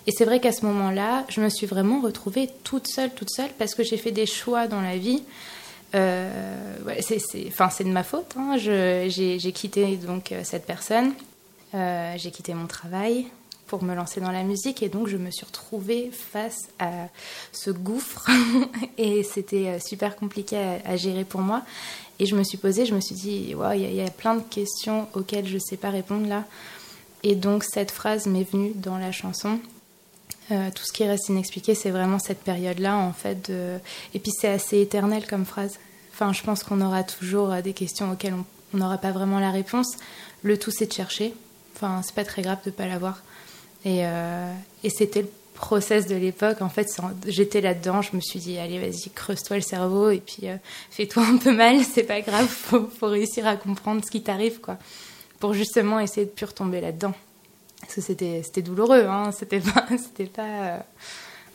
Et 0.06 0.12
c'est 0.12 0.24
vrai 0.24 0.40
qu'à 0.40 0.52
ce 0.52 0.64
moment-là, 0.66 1.24
je 1.28 1.40
me 1.40 1.48
suis 1.48 1.66
vraiment 1.66 2.00
retrouvée 2.00 2.48
toute 2.64 2.88
seule, 2.88 3.10
toute 3.10 3.30
seule, 3.30 3.50
parce 3.58 3.74
que 3.74 3.82
j'ai 3.82 3.96
fait 3.96 4.10
des 4.10 4.26
choix 4.26 4.66
dans 4.66 4.80
la 4.80 4.96
vie. 4.96 5.22
Euh, 5.94 6.30
c'est, 7.00 7.20
enfin, 7.46 7.68
c'est 7.70 7.84
de 7.84 7.90
ma 7.90 8.02
faute. 8.02 8.34
Hein. 8.36 8.56
j'ai, 8.56 9.52
quitté 9.54 9.96
donc 9.96 10.32
euh, 10.32 10.40
cette 10.44 10.66
personne. 10.66 11.12
J'ai 11.72 12.30
quitté 12.30 12.54
mon 12.54 12.66
travail 12.66 13.26
pour 13.68 13.84
me 13.84 13.94
lancer 13.94 14.20
dans 14.20 14.32
la 14.32 14.42
musique 14.42 14.82
et 14.82 14.88
donc 14.88 15.06
je 15.06 15.16
me 15.16 15.30
suis 15.30 15.44
retrouvée 15.44 16.10
face 16.10 16.68
à 16.78 17.08
ce 17.52 17.70
gouffre 17.70 18.26
et 18.98 19.22
c'était 19.22 19.68
euh, 19.68 19.78
super 19.78 20.16
compliqué 20.16 20.56
à, 20.84 20.96
gérer 20.96 21.24
pour 21.24 21.40
moi. 21.40 21.62
Et 22.18 22.26
je 22.26 22.34
me 22.34 22.42
suis 22.42 22.58
posée, 22.58 22.84
je 22.86 22.94
me 22.94 23.00
suis 23.00 23.14
dit 23.14 23.54
il 23.54 23.94
y, 23.94 24.00
a 24.00 24.10
plein 24.10 24.34
de 24.34 24.42
questions 24.42 25.06
auxquelles 25.14 25.46
je 25.46 25.54
ne 25.54 25.60
sais 25.60 25.76
pas 25.76 25.90
répondre 25.90 26.26
là. 26.26 26.44
Et 27.22 27.36
donc 27.36 27.62
cette 27.62 27.92
phrase 27.92 28.26
m'est 28.26 28.50
venue 28.50 28.72
dans 28.74 28.98
la 28.98 29.12
chanson. 29.12 29.60
Euh, 30.50 30.70
tout 30.74 30.82
ce 30.84 30.92
qui 30.92 31.04
reste 31.04 31.28
inexpliqué 31.28 31.74
c'est 31.74 31.90
vraiment 31.90 32.18
cette 32.18 32.40
période 32.40 32.78
là 32.78 32.96
en 32.96 33.12
fait 33.12 33.52
et 34.14 34.18
puis 34.18 34.32
c'est 34.32 34.48
assez 34.48 34.80
éternel 34.80 35.26
comme 35.28 35.44
phrase. 35.44 35.78
Enfin 36.12 36.32
je 36.32 36.42
pense 36.42 36.64
qu'on 36.64 36.80
aura 36.80 37.04
toujours 37.04 37.52
euh, 37.52 37.60
des 37.60 37.74
questions 37.74 38.10
auxquelles 38.10 38.34
on 38.34 38.76
n'aura 38.76 38.98
pas 38.98 39.12
vraiment 39.12 39.38
la 39.38 39.50
réponse. 39.50 39.96
Le 40.42 40.58
tout 40.58 40.70
c'est 40.70 40.86
de 40.86 40.92
chercher. 40.92 41.34
Enfin 41.76 42.00
c'est 42.02 42.14
pas 42.14 42.24
très 42.24 42.42
grave 42.42 42.58
de 42.64 42.70
pas 42.70 42.86
l'avoir 42.86 43.22
euh, 43.86 44.52
et, 44.84 44.90
c'était 44.90 45.22
le 45.22 45.30
process 45.54 46.06
de 46.06 46.16
l'époque. 46.16 46.62
En 46.62 46.68
fait, 46.68 46.88
j'étais 47.26 47.60
là-dedans, 47.60 48.02
je 48.02 48.14
me 48.16 48.20
suis 48.20 48.38
dit, 48.38 48.58
allez, 48.58 48.78
vas-y, 48.78 49.10
creuse-toi 49.10 49.56
le 49.56 49.62
cerveau 49.62 50.10
et 50.10 50.20
puis 50.20 50.48
euh, 50.48 50.56
fais-toi 50.90 51.24
un 51.24 51.36
peu 51.36 51.54
mal, 51.54 51.82
c'est 51.94 52.02
pas 52.02 52.20
grave, 52.20 52.46
faut, 52.46 52.88
faut 52.88 53.08
réussir 53.08 53.46
à 53.46 53.56
comprendre 53.56 54.02
ce 54.04 54.10
qui 54.10 54.22
t'arrive, 54.22 54.60
quoi. 54.60 54.78
Pour 55.40 55.54
justement 55.54 56.00
essayer 56.00 56.26
de 56.26 56.30
plus 56.30 56.46
retomber 56.46 56.80
là-dedans. 56.80 57.14
Parce 57.80 57.94
que 57.94 58.00
c'était, 58.00 58.42
c'était 58.44 58.62
douloureux, 58.62 59.06
hein, 59.06 59.30
c'était 59.32 59.60
pas, 59.60 59.86
c'était 59.96 60.30
pas, 60.30 60.42
euh, 60.42 60.78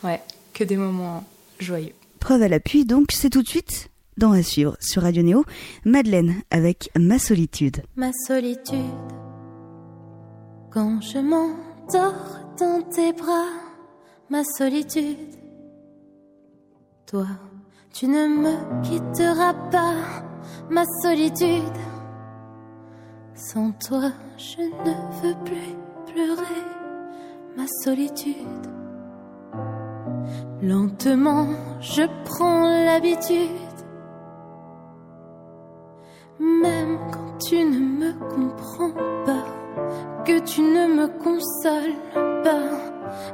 ouais, 0.03 0.21
que 0.53 0.63
des 0.63 0.77
moments 0.77 1.23
joyeux. 1.59 1.93
Preuve 2.19 2.43
à 2.43 2.47
l'appui, 2.47 2.85
donc, 2.85 3.11
c'est 3.11 3.29
tout 3.29 3.43
de 3.43 3.47
suite 3.47 3.89
dans 4.17 4.31
À 4.31 4.43
suivre 4.43 4.77
sur 4.79 5.01
Radio 5.01 5.23
Néo, 5.23 5.45
Madeleine 5.85 6.41
avec 6.51 6.89
Ma 6.97 7.19
solitude. 7.19 7.83
Ma 7.95 8.11
solitude, 8.27 8.77
quand 10.71 11.01
je 11.01 11.17
m'en 11.17 11.72
dors 11.93 12.13
dans 12.59 12.81
tes 12.81 13.13
bras, 13.13 13.53
ma 14.29 14.43
solitude. 14.43 15.35
Toi, 17.05 17.27
tu 17.93 18.07
ne 18.07 18.27
me 18.27 18.81
quitteras 18.81 19.53
pas, 19.71 19.95
ma 20.69 20.83
solitude. 21.03 21.79
Sans 23.35 23.71
toi, 23.87 24.11
je 24.37 24.61
ne 24.61 24.93
veux 25.21 25.43
plus 25.45 25.75
pleurer, 26.11 26.63
ma 27.55 27.65
solitude. 27.83 28.67
Lentement, 30.61 31.47
je 31.79 32.03
prends 32.25 32.63
l'habitude. 32.85 33.49
Même 36.39 36.97
quand 37.11 37.37
tu 37.37 37.63
ne 37.63 37.79
me 37.79 38.13
comprends 38.33 38.93
pas 39.25 39.62
que 40.25 40.39
tu 40.39 40.61
ne 40.61 40.87
me 40.87 41.07
consoles 41.07 41.95
pas. 42.43 42.69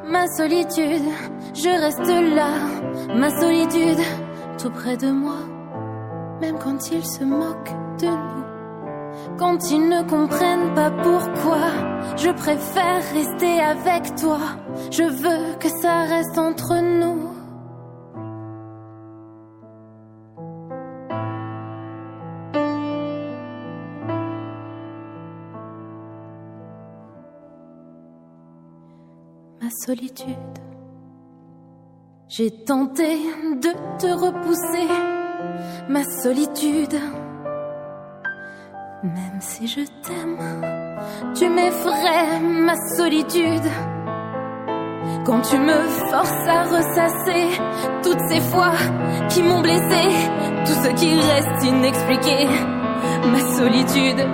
Ma 0.05 0.27
solitude, 0.27 1.09
je 1.53 1.69
reste 1.69 2.35
là, 2.35 3.15
ma 3.15 3.29
solitude, 3.29 4.03
tout 4.61 4.71
près 4.71 4.97
de 4.97 5.11
moi. 5.11 5.37
même 6.41 6.57
quand 6.57 6.91
ils 6.91 7.05
se 7.05 7.23
moquent 7.23 7.75
de 7.99 8.07
nous. 8.07 9.37
Quand 9.37 9.71
ils 9.71 9.87
ne 9.89 10.03
comprennent 10.03 10.73
pas 10.73 10.91
pourquoi, 10.91 11.67
je 12.15 12.29
préfère 12.29 13.01
rester 13.13 13.59
avec 13.59 14.15
toi. 14.15 14.39
Je 14.91 15.03
veux 15.03 15.57
que 15.59 15.69
ça 15.81 16.03
reste 16.03 16.37
entre 16.37 16.75
nous. 16.81 17.38
Solitude. 29.69 30.35
J'ai 32.27 32.51
tenté 32.51 33.17
de 33.61 33.69
te 33.99 34.07
repousser, 34.07 34.87
ma 35.87 36.03
solitude. 36.03 36.99
Même 39.03 39.39
si 39.39 39.67
je 39.67 39.81
t'aime, 40.03 40.37
tu 41.35 41.49
m'effraies, 41.49 42.39
ma 42.39 42.75
solitude. 42.95 43.69
Quand 45.25 45.41
tu 45.41 45.57
me 45.57 45.73
forces 46.09 46.47
à 46.47 46.63
ressasser 46.63 47.61
toutes 48.03 48.21
ces 48.29 48.41
fois 48.41 48.73
qui 49.29 49.43
m'ont 49.43 49.61
blessé, 49.61 50.01
tout 50.65 50.83
ce 50.83 50.89
qui 50.95 51.13
reste 51.13 51.63
inexpliqué, 51.63 52.47
ma 53.31 53.39
solitude. 53.55 54.27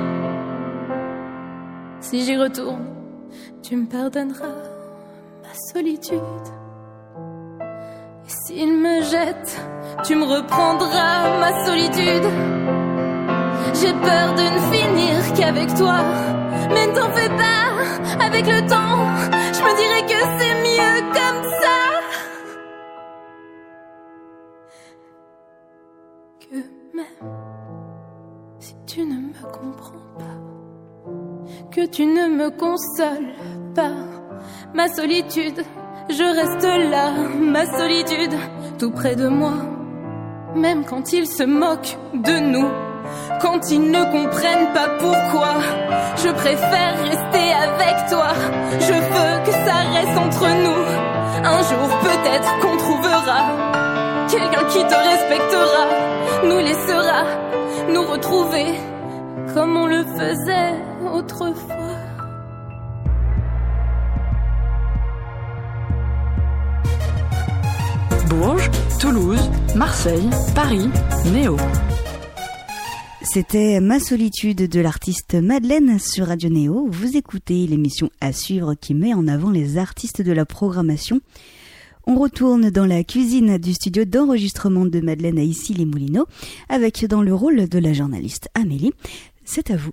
Si 1.99 2.23
j'y 2.23 2.37
retourne, 2.37 2.85
tu 3.61 3.75
me 3.75 3.85
pardonneras, 3.87 4.74
solitude. 5.73 6.19
Et 8.25 8.29
s'il 8.29 8.77
me 8.77 9.01
jette, 9.01 9.61
tu 10.03 10.15
me 10.15 10.25
reprendras, 10.25 11.39
ma 11.39 11.65
solitude. 11.65 12.27
J'ai 13.73 13.93
peur 13.93 14.33
de 14.35 14.43
ne 14.55 14.59
finir 14.73 15.33
qu'avec 15.35 15.73
toi. 15.75 15.99
Mais 16.73 16.87
ne 16.87 16.93
t'en 16.93 17.09
fais 17.11 17.29
pas, 17.29 18.25
avec 18.25 18.45
le 18.47 18.61
temps, 18.67 19.05
je 19.53 19.61
me 19.61 19.75
dirais 19.77 20.03
que 20.11 20.19
c'est 20.37 20.55
mieux 20.67 21.01
comme 21.13 21.43
ça. 21.61 21.79
Que 26.39 26.55
même 26.95 27.31
si 28.59 28.75
tu 28.87 29.05
ne 29.05 29.15
me 29.15 29.43
comprends 29.51 30.07
pas, 30.17 30.37
que 31.71 31.85
tu 31.85 32.05
ne 32.05 32.27
me 32.27 32.49
consoles 32.49 33.33
pas, 33.75 34.14
ma 34.75 34.87
solitude, 34.89 35.63
je 36.09 36.23
reste 36.23 36.91
là, 36.91 37.11
ma 37.39 37.65
solitude, 37.65 38.37
tout 38.77 38.91
près 38.91 39.15
de 39.15 39.27
moi, 39.27 39.53
même 40.53 40.85
quand 40.85 41.13
ils 41.13 41.27
se 41.27 41.43
moquent 41.43 41.97
de 42.13 42.39
nous 42.39 42.69
quand 43.41 43.69
ils 43.69 43.91
ne 43.91 44.03
comprennent 44.03 44.73
pas 44.73 44.89
pourquoi. 44.99 45.55
Je 46.17 46.29
préfère 46.31 46.97
rester 47.03 47.53
avec 47.53 48.09
toi. 48.09 48.29
Je 48.79 48.93
veux 48.93 49.45
que 49.45 49.51
ça 49.51 49.77
reste 49.93 50.17
entre 50.17 50.47
nous. 50.63 50.83
Un 51.43 51.61
jour 51.69 51.87
peut-être 52.01 52.59
qu'on 52.59 52.77
trouvera 52.77 53.39
quelqu'un 54.29 54.65
qui 54.65 54.79
te 54.79 54.95
respectera, 54.95 55.83
nous 56.43 56.57
laissera 56.57 57.23
nous 57.89 58.03
retrouver 58.03 58.65
comme 59.53 59.77
on 59.77 59.85
le 59.85 60.03
faisait 60.03 60.73
autrefois. 61.13 62.04
Bourges, 68.29 68.71
Toulouse, 68.99 69.51
Marseille, 69.75 70.29
Paris, 70.55 70.89
Néo. 71.31 71.57
C'était 73.21 73.79
Ma 73.79 73.99
solitude 73.99 74.67
de 74.69 74.79
l'artiste 74.79 75.35
Madeleine 75.35 75.99
sur 75.99 76.27
Radio 76.27 76.49
Néo. 76.49 76.87
Vous 76.89 77.17
écoutez 77.17 77.67
l'émission 77.67 78.09
à 78.21 78.33
suivre 78.33 78.73
qui 78.73 78.93
met 78.93 79.13
en 79.13 79.27
avant 79.27 79.51
les 79.51 79.77
artistes 79.77 80.21
de 80.21 80.31
la 80.31 80.45
programmation. 80.45 81.21
On 82.07 82.15
retourne 82.15 82.69
dans 82.69 82.85
la 82.85 83.03
cuisine 83.03 83.57
du 83.57 83.73
studio 83.73 84.05
d'enregistrement 84.05 84.85
de 84.85 84.99
Madeleine 85.01 85.37
à 85.37 85.43
Issy-les-Moulineaux 85.43 86.27
avec 86.69 87.05
dans 87.05 87.21
le 87.21 87.33
rôle 87.33 87.67
de 87.67 87.79
la 87.79 87.93
journaliste 87.93 88.49
Amélie. 88.53 88.93
C'est 89.43 89.69
à 89.69 89.75
vous. 89.75 89.91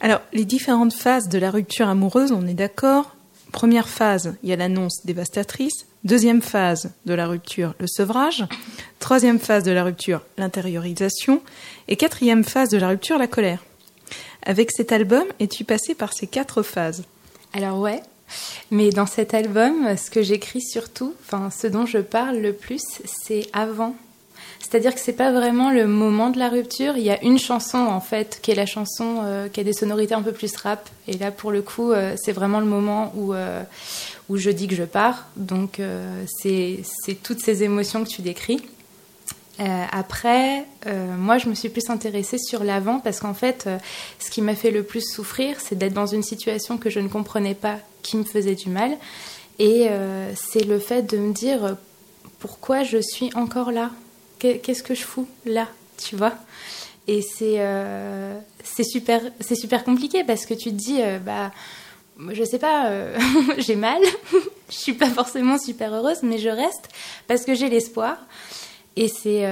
Alors, 0.00 0.20
les 0.32 0.44
différentes 0.44 0.92
phases 0.92 1.28
de 1.28 1.38
la 1.38 1.50
rupture 1.50 1.88
amoureuse, 1.88 2.32
on 2.32 2.46
est 2.46 2.54
d'accord 2.54 3.14
Première 3.52 3.88
phase, 3.88 4.36
il 4.42 4.50
y 4.50 4.52
a 4.52 4.56
l'annonce 4.56 5.04
dévastatrice. 5.04 5.86
Deuxième 6.04 6.42
phase 6.42 6.90
de 7.06 7.14
la 7.14 7.26
rupture, 7.26 7.74
le 7.80 7.86
sevrage. 7.86 8.44
Troisième 9.00 9.38
phase 9.38 9.64
de 9.64 9.72
la 9.72 9.84
rupture, 9.84 10.22
l'intériorisation. 10.36 11.42
Et 11.88 11.96
quatrième 11.96 12.44
phase 12.44 12.68
de 12.68 12.78
la 12.78 12.88
rupture, 12.88 13.18
la 13.18 13.26
colère. 13.26 13.64
Avec 14.44 14.70
cet 14.70 14.92
album, 14.92 15.24
es-tu 15.40 15.64
passé 15.64 15.94
par 15.94 16.12
ces 16.12 16.26
quatre 16.26 16.62
phases? 16.62 17.04
Alors 17.52 17.78
ouais, 17.78 18.00
mais 18.70 18.90
dans 18.90 19.06
cet 19.06 19.34
album, 19.34 19.96
ce 19.96 20.10
que 20.10 20.22
j'écris 20.22 20.62
surtout, 20.62 21.14
enfin 21.24 21.50
ce 21.50 21.66
dont 21.66 21.86
je 21.86 21.98
parle 21.98 22.38
le 22.38 22.52
plus, 22.52 22.82
c'est 23.04 23.48
avant. 23.52 23.96
C'est-à-dire 24.60 24.94
que 24.94 25.00
c'est 25.00 25.12
pas 25.14 25.32
vraiment 25.32 25.70
le 25.70 25.86
moment 25.86 26.30
de 26.30 26.38
la 26.38 26.48
rupture. 26.48 26.96
Il 26.96 27.02
y 27.02 27.10
a 27.10 27.22
une 27.22 27.38
chanson 27.38 27.78
en 27.78 28.00
fait 28.00 28.38
qui 28.42 28.50
est 28.50 28.54
la 28.54 28.66
chanson 28.66 29.20
euh, 29.24 29.48
qui 29.48 29.60
a 29.60 29.64
des 29.64 29.72
sonorités 29.72 30.14
un 30.14 30.22
peu 30.22 30.32
plus 30.32 30.54
rap. 30.56 30.88
Et 31.06 31.16
là 31.16 31.30
pour 31.30 31.52
le 31.52 31.62
coup, 31.62 31.92
euh, 31.92 32.14
c'est 32.16 32.32
vraiment 32.32 32.60
le 32.60 32.66
moment 32.66 33.12
où 33.16 33.32
euh, 33.32 33.62
où 34.28 34.36
je 34.36 34.50
dis 34.50 34.68
que 34.68 34.74
je 34.74 34.84
pars. 34.84 35.26
Donc 35.36 35.80
c'est 36.26 36.80
c'est 37.04 37.14
toutes 37.14 37.40
ces 37.40 37.62
émotions 37.62 38.04
que 38.04 38.08
tu 38.10 38.20
décris. 38.20 38.60
après, 39.58 40.66
moi, 41.18 41.38
je 41.38 41.48
me 41.48 41.54
suis 41.54 41.70
plus 41.70 41.88
intéressée 41.88 42.38
sur 42.38 42.62
l'avant 42.62 43.00
parce 43.00 43.20
qu'en 43.20 43.34
fait, 43.34 43.68
ce 44.18 44.30
qui 44.30 44.42
m'a 44.42 44.54
fait 44.54 44.70
le 44.70 44.82
plus 44.82 45.00
souffrir, 45.00 45.56
c'est 45.58 45.76
d'être 45.76 45.94
dans 45.94 46.06
une 46.06 46.22
situation 46.22 46.76
que 46.76 46.90
je 46.90 47.00
ne 47.00 47.08
comprenais 47.08 47.54
pas, 47.54 47.78
qui 48.02 48.18
me 48.18 48.24
faisait 48.24 48.54
du 48.54 48.68
mal. 48.68 48.98
Et 49.58 49.88
c'est 50.34 50.64
le 50.64 50.78
fait 50.78 51.02
de 51.10 51.16
me 51.16 51.32
dire 51.32 51.76
pourquoi 52.38 52.82
je 52.82 52.98
suis 52.98 53.30
encore 53.34 53.72
là? 53.72 53.90
Qu'est-ce 54.38 54.82
que 54.82 54.94
je 54.94 55.02
fous 55.02 55.28
là, 55.44 55.68
tu 55.96 56.16
vois? 56.16 56.34
Et 57.06 57.22
c'est 57.22 57.56
euh, 57.58 58.38
c'est 58.62 58.84
super 58.84 59.22
c'est 59.40 59.54
super 59.54 59.82
compliqué 59.84 60.24
parce 60.24 60.44
que 60.44 60.54
tu 60.54 60.70
te 60.70 60.74
dis 60.74 61.00
euh, 61.00 61.18
bah 61.18 61.50
je 62.30 62.42
sais 62.42 62.58
pas, 62.58 62.88
euh, 62.88 63.16
j'ai 63.58 63.76
mal, 63.76 64.02
je 64.70 64.74
suis 64.74 64.92
pas 64.92 65.08
forcément 65.08 65.58
super 65.58 65.94
heureuse, 65.94 66.22
mais 66.22 66.38
je 66.38 66.48
reste 66.48 66.88
parce 67.26 67.44
que 67.44 67.54
j'ai 67.54 67.68
l'espoir. 67.68 68.18
Et 68.96 69.08
c'est 69.08 69.46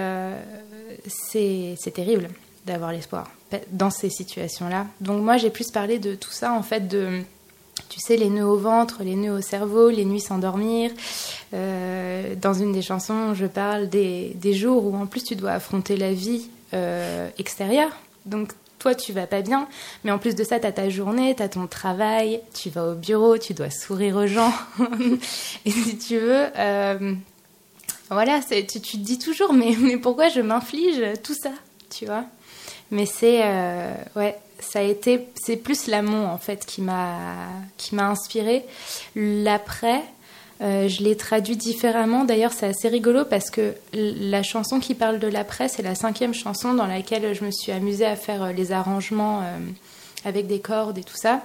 c'est 1.07 1.93
terrible 1.93 2.29
d'avoir 2.67 2.93
l'espoir 2.93 3.31
dans 3.71 3.91
ces 3.91 4.11
situations-là. 4.11 4.87
Donc 5.01 5.23
moi 5.23 5.37
j'ai 5.37 5.51
plus 5.51 5.71
parlé 5.71 6.01
de 6.01 6.17
tout 6.17 6.33
ça 6.33 6.53
en 6.53 6.65
fait 6.65 6.89
de 6.89 7.23
tu 7.89 8.01
sais, 8.01 8.17
les 8.17 8.31
nœuds 8.31 8.47
au 8.47 8.57
ventre, 8.57 9.03
les 9.03 9.17
nœuds 9.17 9.39
au 9.39 9.41
cerveau, 9.41 9.91
les 9.91 10.05
nuits 10.05 10.21
sans 10.21 10.39
dormir. 10.39 10.91
Euh, 11.55 12.35
dans 12.41 12.55
une 12.55 12.73
des 12.73 12.83
chansons, 12.83 13.35
je 13.35 13.47
parle 13.47 13.89
des, 13.89 14.33
des, 14.35 14.55
jours 14.55 14.85
où 14.85 14.97
en 14.97 15.07
plus 15.07 15.23
tu 15.23 15.37
dois 15.37 15.53
affronter 15.53 15.97
la 15.97 16.13
vie 16.13 16.49
euh, 16.75 17.29
extérieure. 17.39 17.91
Donc 18.25 18.53
toi, 18.79 18.95
tu 18.95 19.13
vas 19.13 19.27
pas 19.27 19.43
bien, 19.43 19.69
mais 20.05 20.11
en 20.11 20.19
plus 20.19 20.35
de 20.35 20.45
ça, 20.45 20.59
tu 20.61 20.67
as 20.67 20.73
ta 20.73 20.91
journée, 20.91 21.35
tu 21.35 21.43
as 21.43 21.49
ton 21.49 21.67
travail, 21.67 22.41
tu 22.55 22.71
vas 22.71 22.89
au 22.89 22.95
bureau, 22.95 23.39
tu 23.39 23.55
dois 23.55 23.71
sourire 23.71 24.17
aux 24.17 24.27
gens. 24.27 24.53
Et 25.65 25.71
si 25.71 25.97
tu 25.99 26.19
veux, 26.19 26.47
euh, 26.59 27.15
voilà, 28.11 28.41
tu, 28.41 28.67
tu, 28.67 28.81
te 28.81 28.97
dis 28.97 29.19
toujours, 29.19 29.53
mais, 29.53 29.75
mais 29.81 29.97
pourquoi 29.97 30.29
je 30.29 30.41
m'inflige 30.41 31.03
tout 31.23 31.35
ça, 31.35 31.53
tu 31.91 32.07
vois? 32.07 32.25
Mais 32.91 33.07
c'est, 33.07 33.43
ouais, 34.15 34.37
ça 34.59 34.81
a 34.81 34.83
été, 34.83 35.27
c'est 35.35 35.57
plus 35.57 35.87
l'amont 35.87 36.27
en 36.27 36.39
fait 36.39 36.65
qui 36.67 36.83
m'a 36.83 37.19
qui 37.77 37.95
m'a 37.95 38.09
inspiré. 38.09 38.65
L'après, 39.15 40.03
euh, 40.63 40.89
je 40.89 41.03
l'ai 41.03 41.17
traduit 41.17 41.57
différemment. 41.57 42.25
D'ailleurs, 42.25 42.53
c'est 42.53 42.67
assez 42.67 42.89
rigolo 42.89 43.25
parce 43.25 43.51
que 43.51 43.75
la 43.93 44.43
chanson 44.43 44.81
qui 44.81 44.95
parle 44.95 45.19
de 45.19 45.27
l'après, 45.27 45.69
c'est 45.69 45.83
la 45.83 45.95
cinquième 45.95 46.33
chanson 46.33 46.73
dans 46.73 46.87
laquelle 46.87 47.35
je 47.35 47.45
me 47.45 47.51
suis 47.51 47.73
amusée 47.73 48.07
à 48.07 48.17
faire 48.17 48.43
euh, 48.43 48.53
les 48.53 48.73
arrangements 48.73 49.43
euh, 49.43 49.59
avec 50.25 50.47
des 50.47 50.61
cordes 50.61 50.97
et 50.97 51.05
tout 51.05 51.17
ça. 51.17 51.43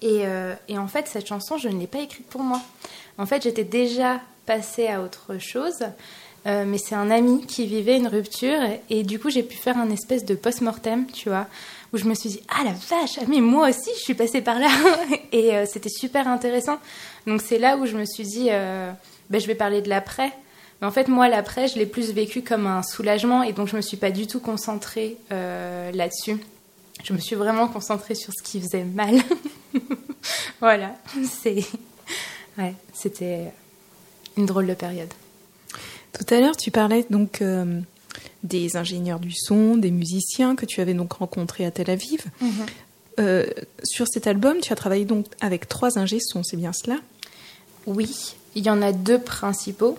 Et, 0.00 0.24
en 0.78 0.86
fait, 0.86 1.08
cette 1.08 1.26
chanson, 1.26 1.58
je 1.58 1.68
ne 1.68 1.78
l'ai 1.78 1.88
pas 1.88 1.98
écrite 1.98 2.26
pour 2.28 2.42
moi. 2.42 2.60
En 3.18 3.26
fait, 3.26 3.42
j'étais 3.42 3.64
déjà 3.64 4.20
passée 4.46 4.86
à 4.86 5.02
autre 5.02 5.38
chose. 5.38 5.84
mais 6.46 6.78
c'est 6.78 6.94
un 6.94 7.10
ami 7.10 7.44
qui 7.46 7.66
vivait 7.66 7.96
une 7.96 8.06
rupture 8.06 8.62
et, 8.62 8.80
et 8.90 9.02
du 9.02 9.18
coup 9.18 9.28
j'ai 9.28 9.42
pu 9.42 9.56
faire 9.56 9.76
un 9.76 9.90
espèce 9.90 10.24
de 10.24 10.34
post-mortem, 10.34 11.06
tu 11.12 11.28
vois, 11.28 11.46
où 11.92 11.96
je 11.96 12.04
me 12.04 12.14
suis 12.14 12.30
dit 12.30 12.40
ah 12.48 12.64
la 12.64 12.72
vache, 12.72 13.18
mais 13.28 13.40
moi 13.40 13.68
aussi 13.68 13.90
je 13.96 14.00
suis 14.00 14.14
passée 14.14 14.40
par 14.40 14.58
là 14.58 14.68
et 15.32 15.54
euh, 15.54 15.66
c'était 15.66 15.88
super 15.88 16.28
intéressant. 16.28 16.78
Donc 17.26 17.42
c'est 17.42 17.58
là 17.58 17.76
où 17.76 17.86
je 17.86 17.96
me 17.96 18.04
suis 18.04 18.24
dit 18.24 18.48
euh, 18.50 18.92
ben, 19.30 19.40
je 19.40 19.46
vais 19.46 19.54
parler 19.54 19.82
de 19.82 19.88
l'après. 19.88 20.32
Mais 20.80 20.86
en 20.86 20.90
fait 20.90 21.08
moi 21.08 21.28
l'après 21.28 21.68
je 21.68 21.76
l'ai 21.78 21.86
plus 21.86 22.12
vécu 22.12 22.42
comme 22.42 22.66
un 22.66 22.82
soulagement 22.82 23.42
et 23.42 23.52
donc 23.52 23.68
je 23.68 23.76
me 23.76 23.80
suis 23.80 23.96
pas 23.96 24.10
du 24.10 24.26
tout 24.26 24.40
concentrée 24.40 25.16
euh, 25.32 25.90
là-dessus. 25.92 26.38
Je 27.04 27.12
me 27.12 27.18
suis 27.18 27.36
vraiment 27.36 27.68
concentrée 27.68 28.14
sur 28.14 28.32
ce 28.32 28.42
qui 28.42 28.60
faisait 28.60 28.84
mal. 28.84 29.14
voilà, 30.60 30.96
c'est 31.24 31.64
ouais, 32.58 32.74
c'était 32.92 33.52
une 34.36 34.46
drôle 34.46 34.66
de 34.66 34.74
période. 34.74 35.12
Tout 36.12 36.34
à 36.34 36.40
l'heure 36.40 36.56
tu 36.56 36.70
parlais 36.70 37.06
donc 37.08 37.40
des 38.42 38.76
ingénieurs 38.76 39.18
du 39.20 39.32
son, 39.32 39.76
des 39.76 39.90
musiciens 39.90 40.54
que 40.56 40.64
tu 40.66 40.80
avais 40.80 40.94
donc 40.94 41.12
rencontrés 41.14 41.64
à 41.66 41.70
Tel 41.70 41.90
Aviv. 41.90 42.24
Mhm. 42.40 42.50
Euh, 43.20 43.46
sur 43.82 44.06
cet 44.06 44.26
album, 44.28 44.58
tu 44.62 44.72
as 44.72 44.76
travaillé 44.76 45.04
donc 45.04 45.26
avec 45.40 45.68
trois 45.68 45.98
ingé 45.98 46.20
sons, 46.20 46.42
c'est 46.44 46.56
bien 46.56 46.72
cela? 46.72 46.96
Oui, 47.86 48.36
il 48.54 48.64
y 48.64 48.70
en 48.70 48.80
a 48.82 48.92
deux 48.92 49.18
principaux. 49.18 49.98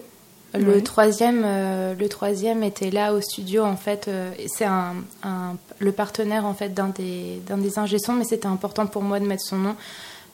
Le 0.54 0.76
Ouais. 0.76 0.82
troisième, 0.82 1.44
euh, 1.46 1.94
le 1.94 2.10
troisième 2.10 2.64
était 2.64 2.90
là 2.90 3.14
au 3.14 3.22
studio 3.22 3.64
en 3.66 3.76
fait. 3.78 4.08
euh, 4.08 4.32
c'est 4.48 4.66
un, 4.66 4.96
un- 5.24 5.58
le 5.80 5.92
partenaire 5.92 6.46
en 6.46 6.54
fait 6.56 6.74
d'un 6.74 6.88
des 6.90 7.40
d'un 7.46 7.58
des 7.58 7.78
ingé 7.78 8.00
sons, 8.00 8.14
mais 8.14 8.24
c'était 8.26 8.48
important 8.48 8.88
pour 8.88 9.04
moi 9.04 9.20
de 9.20 9.26
mettre 9.26 9.44
son 9.44 9.58
nom 9.58 9.76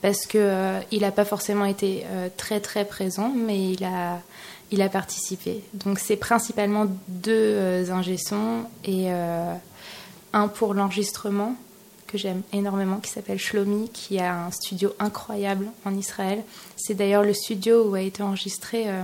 parce 0.00 0.24
euh, 0.38 0.80
il 0.90 1.00
n'a 1.02 1.10
pas 1.10 1.24
forcément 1.26 1.64
été 1.66 2.04
très 2.38 2.60
très 2.60 2.84
présent, 2.86 3.30
mais 3.36 3.72
il 3.72 3.84
a 3.84 4.20
il 4.70 4.82
a 4.82 4.88
participé. 4.88 5.62
Donc 5.74 5.98
c'est 5.98 6.16
principalement 6.16 6.86
deux 7.08 7.32
euh, 7.32 7.90
ingé 7.90 8.16
sons 8.16 8.64
et 8.84 9.12
euh, 9.12 9.54
un 10.32 10.48
pour 10.48 10.74
l'enregistrement 10.74 11.54
que 12.06 12.18
j'aime 12.18 12.42
énormément 12.52 12.98
qui 12.98 13.10
s'appelle 13.10 13.38
Shlomi 13.38 13.88
qui 13.90 14.18
a 14.18 14.46
un 14.46 14.50
studio 14.50 14.92
incroyable 14.98 15.66
en 15.84 15.94
Israël. 15.94 16.42
C'est 16.76 16.94
d'ailleurs 16.94 17.22
le 17.22 17.34
studio 17.34 17.88
où 17.88 17.94
a 17.94 18.00
été 18.00 18.22
enregistré 18.22 18.84
euh, 18.86 19.02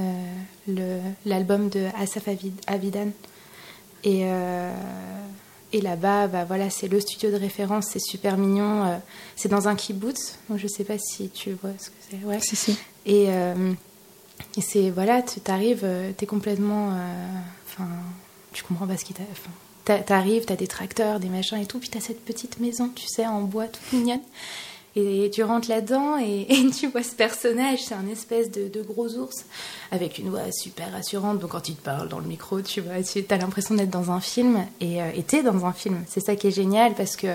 euh, 0.00 1.00
l'album 1.24 1.68
de 1.68 1.88
Asaf 1.98 2.28
Avid- 2.28 2.60
Avidan. 2.66 3.08
Et, 4.06 4.26
et 5.72 5.80
là-bas, 5.80 6.26
bah, 6.26 6.44
voilà, 6.44 6.68
c'est 6.68 6.88
le 6.88 7.00
studio 7.00 7.30
de 7.30 7.36
référence, 7.36 7.86
c'est 7.90 7.98
super 7.98 8.36
mignon. 8.36 9.00
c'est 9.34 9.48
dans 9.48 9.66
un 9.66 9.74
kibbutz, 9.74 10.38
donc 10.50 10.58
je 10.58 10.66
sais 10.66 10.84
pas 10.84 10.98
si 10.98 11.30
tu 11.30 11.52
vois 11.52 11.70
ce 11.78 11.88
que 11.88 11.96
c'est. 12.10 12.26
Ouais. 12.26 12.38
Si, 12.42 12.54
si. 12.54 12.76
Et, 13.06 13.28
et 14.56 14.60
c'est 14.60 14.90
voilà, 14.90 15.22
tu 15.22 15.40
t'arrives, 15.40 15.86
tu 16.16 16.24
es 16.24 16.26
complètement. 16.26 16.90
euh, 16.92 17.26
Enfin, 17.66 17.88
tu 18.52 18.62
comprends 18.62 18.86
pas 18.86 18.96
ce 18.96 19.04
qui 19.04 19.14
t'a. 19.14 19.22
T'arrives, 19.98 20.44
t'as 20.46 20.56
des 20.56 20.66
tracteurs, 20.66 21.20
des 21.20 21.28
machins 21.28 21.58
et 21.58 21.66
tout, 21.66 21.78
puis 21.78 21.90
t'as 21.90 22.00
cette 22.00 22.24
petite 22.24 22.58
maison, 22.58 22.88
tu 22.94 23.06
sais, 23.06 23.26
en 23.26 23.42
bois 23.42 23.66
toute 23.66 23.92
mignonne. 23.92 24.22
Et 24.96 25.28
tu 25.32 25.42
rentres 25.42 25.68
là-dedans 25.68 26.16
et, 26.22 26.46
tu 26.70 26.86
vois 26.86 27.02
ce 27.02 27.14
personnage, 27.14 27.80
c'est 27.82 27.94
un 27.94 28.06
espèce 28.06 28.50
de, 28.50 28.82
gros 28.82 29.08
ours 29.16 29.44
avec 29.90 30.18
une 30.18 30.30
voix 30.30 30.52
super 30.52 30.92
rassurante. 30.92 31.40
Donc 31.40 31.50
quand 31.50 31.68
il 31.68 31.74
te 31.74 31.82
parle 31.82 32.08
dans 32.08 32.20
le 32.20 32.26
micro, 32.26 32.62
tu 32.62 32.80
vois, 32.80 33.02
tu 33.02 33.24
as 33.28 33.36
l'impression 33.36 33.74
d'être 33.74 33.90
dans 33.90 34.10
un 34.10 34.20
film 34.20 34.64
et 34.80 35.02
euh, 35.02 35.10
t'es 35.26 35.42
dans 35.42 35.66
un 35.66 35.72
film. 35.72 36.02
C'est 36.06 36.20
ça 36.20 36.36
qui 36.36 36.46
est 36.46 36.52
génial 36.52 36.94
parce 36.94 37.16
que, 37.16 37.34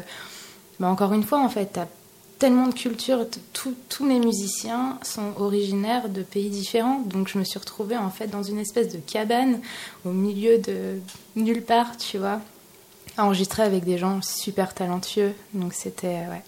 bah, 0.79 0.87
encore 0.87 1.13
une 1.13 1.23
fois, 1.23 1.39
en 1.39 1.49
fait, 1.49 1.71
t'as 1.73 1.87
tellement 2.39 2.67
de 2.67 2.73
culture. 2.73 3.29
t- 3.29 3.39
tout- 3.53 3.75
Tous 3.89 4.05
mes 4.05 4.19
musiciens 4.19 4.97
sont 5.03 5.33
originaires 5.37 6.09
de 6.09 6.23
pays 6.23 6.49
différents. 6.49 6.99
Donc 7.01 7.27
je 7.27 7.37
me 7.37 7.43
suis 7.43 7.59
retrouvée 7.59 7.97
en 7.97 8.09
fait 8.09 8.27
dans 8.27 8.43
une 8.43 8.59
espèce 8.59 8.91
de 8.91 8.97
cabane 8.99 9.59
au 10.05 10.11
milieu 10.11 10.57
de 10.57 10.99
nulle 11.35 11.61
part, 11.61 11.97
tu 11.97 12.17
vois, 12.17 12.39
à 13.17 13.25
enregistrer 13.25 13.63
avec 13.63 13.83
des 13.83 13.97
gens 13.97 14.21
super 14.21 14.73
talentueux. 14.73 15.33
Donc 15.53 15.73
c'était, 15.73 16.07
euh, 16.25 16.31
ouais. 16.31 16.41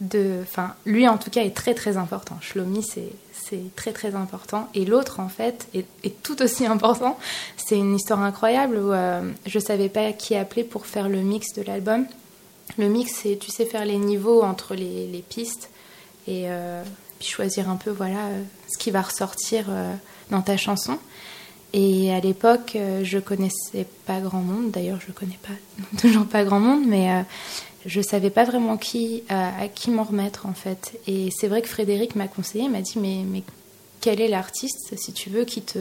De, 0.00 0.38
enfin, 0.42 0.74
lui 0.86 1.08
en 1.08 1.18
tout 1.18 1.28
cas 1.28 1.42
est 1.42 1.56
très 1.56 1.74
très 1.74 1.96
important. 1.96 2.36
Shlomi 2.40 2.84
c'est 2.84 3.74
très 3.74 3.92
très 3.92 4.14
important. 4.14 4.68
Et 4.74 4.84
l'autre 4.84 5.18
en 5.20 5.28
fait 5.28 5.66
est, 5.74 5.86
est 6.04 6.22
tout 6.22 6.40
aussi 6.42 6.66
important. 6.66 7.18
C'est 7.56 7.76
une 7.76 7.96
histoire 7.96 8.20
incroyable 8.22 8.76
où 8.76 8.92
euh, 8.92 9.28
je 9.46 9.58
savais 9.58 9.88
pas 9.88 10.12
qui 10.12 10.36
appeler 10.36 10.62
pour 10.64 10.86
faire 10.86 11.08
le 11.08 11.18
mix 11.22 11.52
de 11.54 11.62
l'album. 11.62 12.06
Le 12.76 12.88
mix, 12.88 13.12
c'est 13.22 13.38
tu 13.38 13.50
sais 13.50 13.64
faire 13.64 13.84
les 13.84 13.96
niveaux 13.96 14.42
entre 14.42 14.74
les, 14.74 15.06
les 15.06 15.22
pistes 15.22 15.70
et 16.26 16.44
euh, 16.46 16.82
puis 17.18 17.28
choisir 17.28 17.70
un 17.70 17.76
peu 17.76 17.90
voilà 17.90 18.26
euh, 18.26 18.42
ce 18.68 18.78
qui 18.78 18.90
va 18.90 19.02
ressortir 19.02 19.66
euh, 19.68 19.94
dans 20.30 20.42
ta 20.42 20.56
chanson. 20.56 20.98
Et 21.74 22.14
à 22.14 22.20
l'époque, 22.20 22.78
je 23.02 23.18
connaissais 23.18 23.86
pas 24.06 24.20
grand 24.20 24.40
monde. 24.40 24.70
D'ailleurs, 24.70 25.00
je 25.06 25.12
connais 25.12 25.38
pas 25.42 25.52
toujours 26.00 26.24
pas 26.24 26.42
grand 26.42 26.60
monde, 26.60 26.86
mais 26.86 27.26
je 27.84 28.00
savais 28.00 28.30
pas 28.30 28.44
vraiment 28.44 28.78
qui 28.78 29.22
à, 29.28 29.54
à 29.60 29.68
qui 29.68 29.90
m'en 29.90 30.04
remettre 30.04 30.46
en 30.46 30.54
fait. 30.54 30.98
Et 31.06 31.28
c'est 31.30 31.46
vrai 31.46 31.60
que 31.60 31.68
Frédéric 31.68 32.14
m'a 32.14 32.26
conseillé, 32.26 32.70
m'a 32.70 32.80
dit 32.80 32.98
mais 32.98 33.22
mais 33.26 33.42
quel 34.00 34.22
est 34.22 34.28
l'artiste 34.28 34.94
si 34.96 35.12
tu 35.12 35.28
veux 35.28 35.44
qui 35.44 35.60
te 35.60 35.78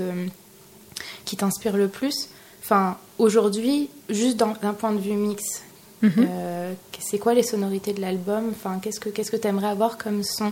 qui 1.23 1.37
t'inspire 1.37 1.77
le 1.77 1.87
plus? 1.87 2.27
Enfin, 2.61 2.97
aujourd'hui, 3.17 3.89
juste 4.09 4.35
d'un 4.35 4.73
point 4.73 4.91
de 4.91 4.99
vue 4.99 5.13
mix, 5.13 5.61
euh, 6.03 6.73
c'est 6.99 7.17
quoi 7.17 7.33
les 7.33 7.43
sonorités 7.43 7.93
de 7.93 8.01
l'album? 8.01 8.49
Enfin, 8.51 8.79
qu'est-ce 8.81 8.99
que 8.99 9.09
qu'est-ce 9.09 9.31
que 9.31 9.65
avoir 9.65 9.97
comme 9.97 10.23
son? 10.23 10.51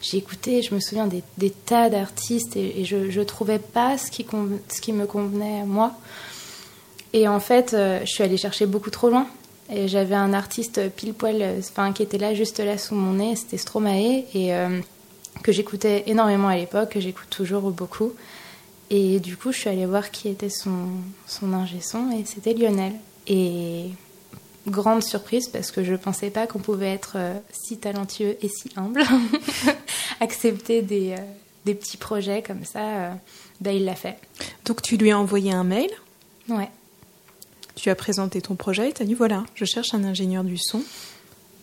J'ai 0.00 0.18
écouté, 0.18 0.62
je 0.62 0.74
me 0.74 0.80
souviens 0.80 1.06
des, 1.06 1.50
tas 1.50 1.88
d'artistes 1.88 2.56
et, 2.56 2.84
je 2.84 3.10
je 3.10 3.20
trouvais 3.22 3.58
pas 3.58 3.98
ce 3.98 4.10
qui 4.10 4.26
ce 4.68 4.80
qui 4.80 4.92
me 4.92 5.06
convenait 5.06 5.60
à 5.60 5.64
moi. 5.64 5.92
Et 7.12 7.28
en 7.28 7.40
fait, 7.40 7.74
euh, 7.74 8.00
je 8.00 8.10
suis 8.10 8.22
allée 8.22 8.36
chercher 8.36 8.66
beaucoup 8.66 8.90
trop 8.90 9.08
loin. 9.08 9.26
Et 9.70 9.88
j'avais 9.88 10.14
un 10.14 10.34
artiste 10.34 10.90
pile 10.90 11.14
poil, 11.14 11.42
enfin 11.58 11.92
qui 11.92 12.02
était 12.02 12.18
là 12.18 12.34
juste 12.34 12.60
là 12.60 12.76
sous 12.76 12.94
mon 12.94 13.14
nez, 13.14 13.34
c'était 13.34 13.56
Stromae 13.56 14.24
et 14.34 14.54
euh, 14.54 14.78
que 15.42 15.52
j'écoutais 15.52 16.04
énormément 16.06 16.48
à 16.48 16.56
l'époque, 16.56 16.90
que 16.90 17.00
j'écoute 17.00 17.30
toujours 17.30 17.70
beaucoup. 17.70 18.12
Et 18.90 19.20
du 19.20 19.38
coup, 19.38 19.52
je 19.52 19.58
suis 19.60 19.70
allée 19.70 19.86
voir 19.86 20.10
qui 20.10 20.28
était 20.28 20.50
son 20.50 20.88
son 21.26 21.54
ingé 21.54 21.80
son 21.80 22.10
et 22.10 22.26
c'était 22.26 22.52
Lionel. 22.52 22.92
Et 23.26 23.86
grande 24.66 25.02
surprise 25.02 25.48
parce 25.48 25.70
que 25.70 25.84
je 25.84 25.94
pensais 25.94 26.30
pas 26.30 26.46
qu'on 26.46 26.58
pouvait 26.58 26.92
être 26.92 27.12
euh, 27.16 27.34
si 27.52 27.78
talentueux 27.78 28.36
et 28.42 28.48
si 28.48 28.70
humble, 28.76 29.02
accepter 30.20 30.82
des, 30.82 31.12
euh, 31.12 31.16
des 31.64 31.74
petits 31.74 31.96
projets 31.96 32.42
comme 32.42 32.64
ça. 32.64 33.12
ben, 33.60 33.70
il 33.74 33.84
l'a 33.84 33.94
fait. 33.94 34.16
Donc 34.64 34.82
tu 34.82 34.96
lui 34.96 35.10
as 35.10 35.18
envoyé 35.18 35.52
un 35.52 35.64
mail, 35.64 35.90
Ouais. 36.48 36.68
tu 37.74 37.88
as 37.90 37.94
présenté 37.94 38.40
ton 38.42 38.54
projet 38.54 38.90
et 38.90 38.92
tu 38.92 39.02
as 39.02 39.06
dit 39.06 39.14
voilà, 39.14 39.44
je 39.54 39.64
cherche 39.64 39.94
un 39.94 40.04
ingénieur 40.04 40.44
du 40.44 40.58
son. 40.58 40.82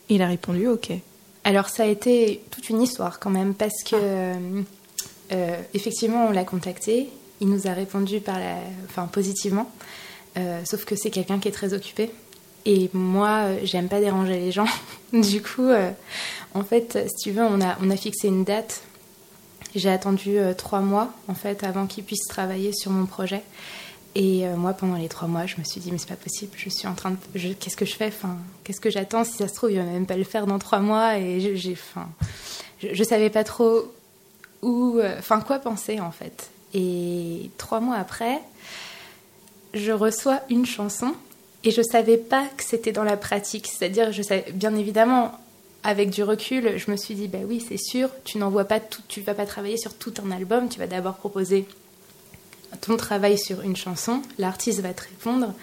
Il 0.10 0.22
a 0.22 0.28
répondu 0.28 0.68
ok. 0.68 0.92
Alors 1.44 1.70
ça 1.70 1.84
a 1.84 1.86
été 1.88 2.42
toute 2.52 2.70
une 2.70 2.82
histoire 2.82 3.20
quand 3.20 3.30
même 3.30 3.54
parce 3.56 3.84
que 3.84 3.96
euh, 5.32 5.62
effectivement 5.74 6.26
on 6.28 6.32
l'a 6.32 6.44
contacté, 6.44 7.10
il 7.40 7.48
nous 7.50 7.68
a 7.68 7.74
répondu 7.74 8.20
par 8.20 8.38
la, 8.40 8.58
enfin 8.90 9.08
positivement, 9.08 9.70
Euh, 10.38 10.62
sauf 10.64 10.86
que 10.86 10.96
c'est 10.96 11.10
quelqu'un 11.12 11.40
qui 11.40 11.50
est 11.50 11.52
très 11.52 11.74
occupé 11.74 12.10
et 12.66 12.90
moi 12.94 13.46
euh, 13.46 13.60
j'aime 13.64 13.88
pas 13.88 14.00
déranger 14.00 14.40
les 14.40 14.52
gens. 14.52 14.68
du 15.14 15.42
coup, 15.42 15.68
euh, 15.68 15.92
en 16.54 16.64
fait, 16.64 17.08
si 17.16 17.24
tu 17.24 17.32
veux, 17.32 17.44
on 17.44 17.62
a 17.62 17.78
on 17.82 17.90
a 17.90 17.96
fixé 17.96 18.28
une 18.28 18.44
date. 18.44 18.84
J'ai 19.74 19.90
attendu 19.90 20.38
euh, 20.38 20.54
trois 20.54 20.82
mois 20.82 21.14
en 21.28 21.34
fait 21.34 21.64
avant 21.64 21.88
qu'il 21.88 22.04
puisse 22.04 22.28
travailler 22.28 22.74
sur 22.74 22.92
mon 22.92 23.06
projet. 23.06 23.44
Et 24.14 24.46
moi, 24.58 24.74
pendant 24.74 24.98
les 24.98 25.08
trois 25.08 25.30
mois, 25.30 25.46
je 25.46 25.56
me 25.58 25.64
suis 25.64 25.80
dit, 25.80 25.90
mais 25.90 25.98
c'est 25.98 26.10
pas 26.10 26.18
possible, 26.18 26.52
je 26.58 26.68
suis 26.68 26.86
en 26.86 26.96
train 26.96 27.12
de. 27.12 27.54
Qu'est-ce 27.54 27.78
que 27.78 27.86
je 27.86 27.96
fais? 27.96 28.12
Qu'est-ce 28.66 28.82
que 28.82 28.90
j'attends? 28.90 29.24
Si 29.24 29.38
ça 29.38 29.48
se 29.48 29.54
trouve, 29.54 29.72
il 29.72 29.78
va 29.78 29.86
même 29.86 30.06
pas 30.06 30.18
le 30.18 30.26
faire 30.26 30.48
dans 30.48 30.60
trois 30.60 30.80
mois. 30.80 31.18
Et 31.18 31.40
j'ai. 31.56 31.72
Enfin, 31.72 32.10
je, 32.84 32.90
je 32.92 33.04
savais 33.06 33.30
pas 33.30 33.46
trop 33.46 33.90
où. 34.62 35.00
Enfin, 35.18 35.40
quoi 35.40 35.60
penser, 35.60 36.02
en 36.02 36.12
fait. 36.12 36.50
Et 36.74 37.52
trois 37.58 37.80
mois 37.80 37.96
après, 37.96 38.42
je 39.74 39.94
reçois 39.94 40.42
une 40.50 40.66
chanson 40.66 41.14
et 41.64 41.72
je 41.72 41.82
savais 41.82 42.18
pas 42.18 42.48
que 42.58 42.64
c'était 42.64 42.92
dans 42.92 43.04
la 43.04 43.18
pratique. 43.18 43.68
C'est-à-dire, 43.68 44.12
je 44.12 44.22
savais, 44.22 44.52
bien 44.52 44.76
évidemment, 44.76 45.40
avec 45.84 46.10
du 46.10 46.24
recul, 46.24 46.78
je 46.78 46.92
me 46.92 46.96
suis 46.96 47.16
dit, 47.16 47.28
bah 47.28 47.40
oui, 47.46 47.64
c'est 47.68 47.78
sûr, 47.78 48.10
tu 48.24 48.38
n'envoies 48.38 48.66
pas 48.66 48.80
tout, 48.80 49.02
tu 49.08 49.22
vas 49.22 49.34
pas 49.34 49.46
travailler 49.46 49.78
sur 49.78 49.94
tout 49.96 50.14
un 50.24 50.32
album, 50.32 50.70
tu 50.70 50.80
vas 50.80 50.88
d'abord 50.88 51.16
proposer 51.16 51.66
ton 52.82 52.98
travail 52.98 53.38
sur 53.38 53.62
une 53.62 53.76
chanson, 53.76 54.22
l'artiste 54.38 54.80
va 54.82 54.94
te 54.94 55.04
répondre. 55.04 55.54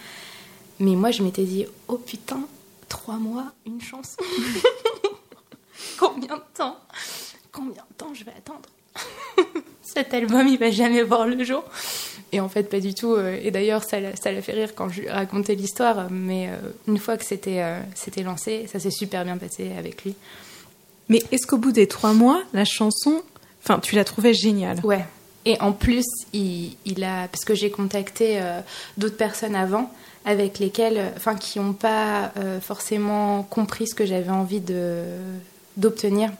Mais 0.80 0.94
moi, 0.94 1.10
je 1.10 1.22
m'étais 1.22 1.44
dit, 1.44 1.66
oh 1.88 1.98
putain, 1.98 2.40
trois 2.88 3.16
mois, 3.16 3.52
une 3.66 3.80
chanson. 3.80 4.16
Combien 5.98 6.36
de 6.36 6.42
temps? 6.54 6.76
Combien 7.52 7.82
de 7.90 7.94
temps 7.96 8.14
je 8.14 8.24
vais 8.24 8.32
attendre? 8.36 8.68
Cet 9.82 10.12
album, 10.14 10.46
il 10.46 10.58
va 10.58 10.70
jamais 10.70 11.02
voir 11.02 11.26
le 11.26 11.42
jour. 11.44 11.64
Et 12.30 12.40
en 12.40 12.48
fait, 12.48 12.64
pas 12.64 12.80
du 12.80 12.92
tout. 12.94 13.12
euh, 13.14 13.38
Et 13.42 13.50
d'ailleurs, 13.50 13.82
ça 13.84 14.00
l'a 14.00 14.14
ça 14.16 14.30
l'a 14.30 14.42
fait 14.42 14.52
rire 14.52 14.74
quand 14.74 14.88
je 14.90 15.00
lui 15.00 15.06
ai 15.06 15.10
raconté 15.10 15.54
l'histoire. 15.54 16.08
Mais 16.10 16.48
euh, 16.48 16.56
une 16.86 16.98
fois 16.98 17.16
que 17.16 17.24
c'était 17.24 17.62
euh, 17.62 17.80
c'était 17.94 18.22
lancé, 18.22 18.66
ça 18.70 18.78
s'est 18.78 18.90
super 18.90 19.24
bien 19.24 19.38
passé 19.38 19.72
avec 19.78 20.04
lui. 20.04 20.14
Mais 21.08 21.22
est-ce 21.32 21.46
qu'au 21.46 21.56
bout 21.56 21.72
des 21.72 21.88
trois 21.88 22.12
mois, 22.12 22.42
la 22.52 22.66
chanson, 22.66 23.22
enfin, 23.64 23.78
tu 23.80 23.94
la 23.96 24.04
trouvais 24.04 24.34
géniale? 24.34 24.78
Ouais. 24.84 25.06
Et 25.46 25.58
en 25.60 25.72
plus, 25.72 26.04
il, 26.34 26.76
il 26.84 27.02
a, 27.04 27.28
parce 27.28 27.46
que 27.46 27.54
j'ai 27.54 27.70
contacté 27.70 28.38
euh, 28.42 28.60
d'autres 28.98 29.16
personnes 29.16 29.54
avant, 29.56 29.90
avec 30.26 30.58
lesquelles, 30.58 31.12
enfin, 31.16 31.34
qui 31.36 31.58
n'ont 31.58 31.72
pas 31.72 32.32
euh, 32.36 32.60
forcément 32.60 33.42
compris 33.44 33.86
ce 33.88 33.94
que 33.94 34.04
j'avais 34.04 34.28
envie 34.30 34.60
de 34.60 35.02
d'obtenir. 35.78 36.30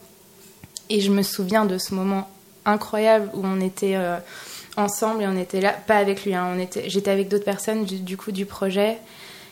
Et 0.90 1.01
je 1.01 1.11
me 1.11 1.23
souviens 1.23 1.64
de 1.64 1.79
ce 1.79 1.94
moment 1.94 2.29
incroyable 2.64 3.31
où 3.35 3.40
on 3.44 3.61
était 3.61 3.97
euh, 3.97 4.18
ensemble 4.77 5.23
et 5.23 5.27
on 5.27 5.37
était 5.37 5.61
là, 5.61 5.73
pas 5.73 5.97
avec 5.97 6.25
lui, 6.25 6.35
hein, 6.35 6.57
j'étais 6.87 7.11
avec 7.11 7.29
d'autres 7.29 7.44
personnes 7.44 7.85
du, 7.85 8.16
coup 8.16 8.33
du 8.33 8.47
projet. 8.47 8.99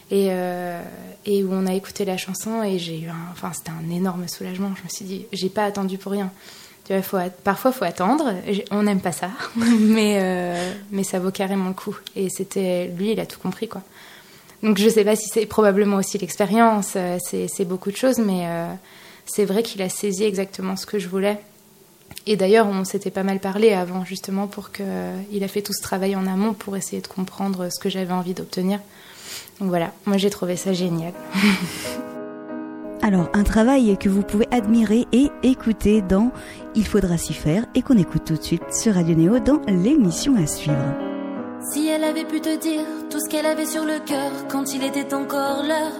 Et, 0.08 0.28
euh, 0.30 0.80
et 1.24 1.42
où 1.42 1.48
on 1.52 1.66
a 1.66 1.74
écouté 1.74 2.04
la 2.04 2.16
chanson 2.16 2.62
et 2.62 2.78
j'ai 2.78 3.00
eu 3.00 3.08
un, 3.08 3.32
enfin 3.32 3.50
c'était 3.52 3.72
un 3.72 3.90
énorme 3.90 4.28
soulagement. 4.28 4.72
Je 4.76 4.84
me 4.84 4.88
suis 4.88 5.04
dit, 5.04 5.26
j'ai 5.32 5.48
pas 5.48 5.64
attendu 5.64 5.98
pour 5.98 6.12
rien 6.12 6.30
Tu 6.84 6.92
vois, 6.92 7.02
faut, 7.02 7.18
parfois, 7.42 7.72
faut 7.72 7.84
attendre. 7.84 8.32
On 8.70 8.84
n'aime 8.84 9.00
pas 9.00 9.10
ça, 9.10 9.30
mais, 9.56 10.20
euh, 10.22 10.72
mais 10.92 11.02
ça 11.02 11.18
vaut 11.18 11.32
carrément 11.32 11.66
le 11.66 11.74
coup. 11.74 11.96
Et 12.14 12.28
c'était 12.28 12.86
lui, 12.96 13.12
il 13.12 13.20
a 13.20 13.26
tout 13.26 13.40
compris, 13.40 13.66
quoi. 13.66 13.82
Donc 14.62 14.78
je 14.78 14.88
sais 14.88 15.04
pas 15.04 15.16
si 15.16 15.26
c'est 15.26 15.44
probablement 15.46 15.96
aussi 15.96 16.18
l'expérience, 16.18 16.96
c'est 17.18 17.64
beaucoup 17.64 17.90
de 17.90 17.96
choses, 17.96 18.18
mais 18.18 18.46
c'est 19.26 19.44
vrai 19.44 19.62
qu'il 19.62 19.82
a 19.82 19.88
saisi 19.88 20.24
exactement 20.24 20.76
ce 20.76 20.86
que 20.86 20.98
je 20.98 21.08
voulais. 21.08 21.38
Et 22.28 22.36
d'ailleurs, 22.36 22.66
on 22.66 22.84
s'était 22.84 23.12
pas 23.12 23.22
mal 23.22 23.38
parlé 23.38 23.72
avant, 23.72 24.04
justement, 24.04 24.48
pour 24.48 24.72
que 24.72 24.82
il 25.30 25.44
a 25.44 25.48
fait 25.48 25.62
tout 25.62 25.72
ce 25.72 25.82
travail 25.82 26.16
en 26.16 26.26
amont 26.26 26.54
pour 26.54 26.76
essayer 26.76 27.00
de 27.00 27.06
comprendre 27.06 27.68
ce 27.72 27.78
que 27.78 27.88
j'avais 27.88 28.12
envie 28.12 28.34
d'obtenir. 28.34 28.80
Donc 29.60 29.68
voilà, 29.68 29.92
moi 30.04 30.16
j'ai 30.16 30.30
trouvé 30.30 30.56
ça 30.56 30.72
génial. 30.72 31.12
Alors, 33.02 33.28
un 33.34 33.44
travail 33.44 33.96
que 33.98 34.08
vous 34.08 34.22
pouvez 34.22 34.48
admirer 34.50 35.06
et 35.12 35.30
écouter 35.44 36.02
dans 36.02 36.32
Il 36.74 36.84
faudra 36.86 37.16
s'y 37.16 37.34
faire 37.34 37.64
et 37.74 37.82
qu'on 37.82 37.96
écoute 37.96 38.24
tout 38.24 38.36
de 38.36 38.42
suite 38.42 38.62
sur 38.72 38.94
Radio 38.94 39.14
Néo 39.14 39.38
dans 39.38 39.60
l'émission 39.68 40.34
à 40.36 40.46
suivre. 40.46 40.94
Si 41.72 41.86
elle 41.86 42.02
avait 42.02 42.24
pu 42.24 42.40
te 42.40 42.58
dire 42.58 42.82
tout 43.08 43.20
ce 43.20 43.28
qu'elle 43.28 43.46
avait 43.46 43.66
sur 43.66 43.84
le 43.84 44.04
cœur 44.04 44.32
quand 44.50 44.74
il 44.74 44.82
était 44.82 45.14
encore 45.14 45.62
l'heure 45.62 45.92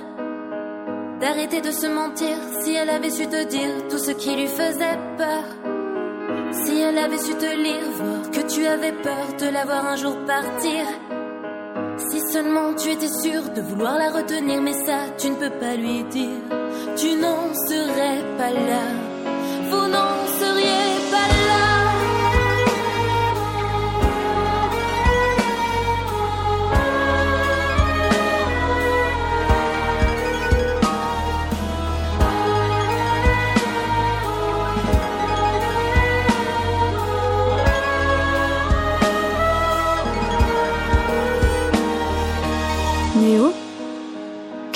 d'arrêter 1.21 1.61
de 1.61 1.71
se 1.71 1.87
mentir, 1.87 2.37
si 2.62 2.75
elle 2.75 2.91
avait 2.91 3.11
su 3.11 3.27
te 3.27 3.49
dire 3.49 3.89
tout 3.89 3.99
ce 3.99 4.11
qui 4.11 4.35
lui 4.35 4.49
faisait 4.49 4.99
peur, 5.17 5.76
si 6.53 6.81
elle 6.81 6.99
avait 6.99 7.19
su 7.19 7.35
te 7.35 7.57
lire, 7.57 7.91
voir 7.95 8.31
que 8.31 8.41
tu 8.53 8.67
avais 8.67 8.93
peur 8.93 9.27
de 9.41 9.47
la 9.47 9.65
voir 9.65 9.87
un 9.87 9.97
jour 9.97 10.17
partir. 10.27 10.85
Si 12.11 12.21
seulement 12.33 12.75
tu 12.75 12.91
étais 12.91 13.09
sûr 13.09 13.49
de 13.55 13.61
vouloir 13.63 13.99
la 13.99 14.11
retenir, 14.11 14.61
mais 14.61 14.75
ça 14.75 14.99
tu 15.19 15.31
ne 15.31 15.37
peux 15.37 15.51
pas 15.59 15.77
lui 15.77 16.05
dire, 16.05 16.41
tu 16.97 17.15
n'en 17.17 17.55
serais 17.69 18.23
pas 18.37 18.51
là, 18.51 18.85
vous 19.71 19.87
n'en 19.89 20.27
seriez 20.41 20.65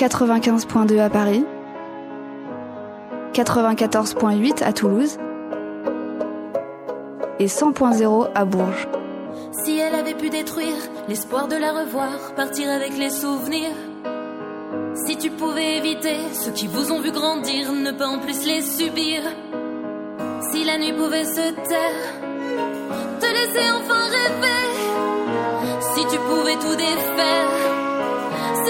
95.2 0.00 0.98
à 0.98 1.10
Paris 1.10 1.44
94.8 3.34 4.64
à 4.64 4.72
Toulouse 4.72 5.18
et 7.38 7.44
100.0 7.44 8.28
à 8.34 8.44
Bourges. 8.46 8.88
Si 9.62 9.78
elle 9.78 9.94
avait 9.94 10.14
pu 10.14 10.30
détruire 10.30 10.76
l'espoir 11.06 11.48
de 11.48 11.56
la 11.56 11.72
revoir, 11.72 12.34
partir 12.34 12.70
avec 12.70 12.96
les 12.96 13.10
souvenirs. 13.10 13.76
Si 15.06 15.18
tu 15.18 15.30
pouvais 15.30 15.76
éviter 15.76 16.16
ceux 16.32 16.52
qui 16.52 16.66
vous 16.66 16.92
ont 16.92 17.00
vu 17.00 17.12
grandir, 17.12 17.70
ne 17.70 17.92
pas 17.92 18.06
en 18.06 18.20
plus 18.20 18.46
les 18.46 18.62
subir. 18.62 19.20
Si 20.50 20.64
la 20.64 20.78
nuit 20.78 20.94
pouvait 20.94 21.26
se 21.26 21.52
taire, 21.68 22.00
te 23.20 23.26
laisser 23.26 23.70
enfin 23.70 24.04
rêver. 24.06 24.70
Si 25.94 26.06
tu 26.06 26.18
pouvais 26.20 26.54
tout 26.54 26.74
défaire, 26.74 27.79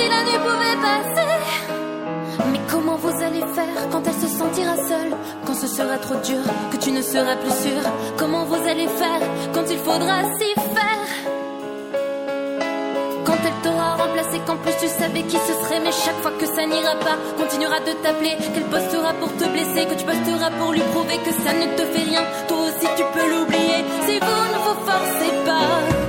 si 0.00 0.08
la 0.08 0.22
nuit 0.22 0.40
pouvait 0.48 0.78
passer. 0.88 1.32
Mais 2.52 2.60
comment 2.70 2.96
vous 2.96 3.22
allez 3.22 3.44
faire 3.56 3.88
quand 3.90 4.02
elle 4.06 4.20
se 4.28 4.28
sentira 4.38 4.76
seule? 4.76 5.12
Quand 5.46 5.54
ce 5.54 5.66
sera 5.66 5.96
trop 5.98 6.16
dur, 6.16 6.42
que 6.70 6.76
tu 6.76 6.90
ne 6.92 7.02
seras 7.02 7.36
plus 7.36 7.56
sûr 7.64 7.82
Comment 8.16 8.44
vous 8.44 8.62
allez 8.68 8.88
faire 8.88 9.22
quand 9.52 9.64
il 9.70 9.78
faudra 9.78 10.16
s'y 10.38 10.52
faire? 10.76 11.06
Quand 13.26 13.40
elle 13.46 13.58
t'aura 13.62 13.96
remplacé, 13.96 14.40
qu'en 14.46 14.56
plus 14.56 14.76
tu 14.80 14.88
savais 14.88 15.22
qui 15.22 15.36
ce 15.36 15.54
serait. 15.62 15.80
Mais 15.84 15.92
chaque 15.92 16.20
fois 16.22 16.32
que 16.40 16.46
ça 16.46 16.64
n'ira 16.66 16.94
pas, 17.06 17.16
continuera 17.38 17.78
de 17.80 17.92
t'appeler. 18.02 18.34
Qu'elle 18.52 18.70
postera 18.74 19.12
pour 19.20 19.32
te 19.36 19.44
blesser, 19.44 19.86
que 19.86 19.94
tu 19.94 20.04
posteras 20.04 20.50
pour 20.58 20.72
lui 20.72 20.84
prouver 20.92 21.18
que 21.26 21.32
ça 21.44 21.52
ne 21.52 21.66
te 21.76 21.84
fait 21.92 22.04
rien? 22.10 22.22
Toi 22.48 22.58
aussi 22.68 22.88
tu 22.96 23.04
peux 23.14 23.28
l'oublier, 23.32 23.80
si 24.06 24.18
vous 24.18 24.44
ne 24.52 24.58
vous 24.64 24.78
forcez 24.88 25.32
pas 25.44 25.99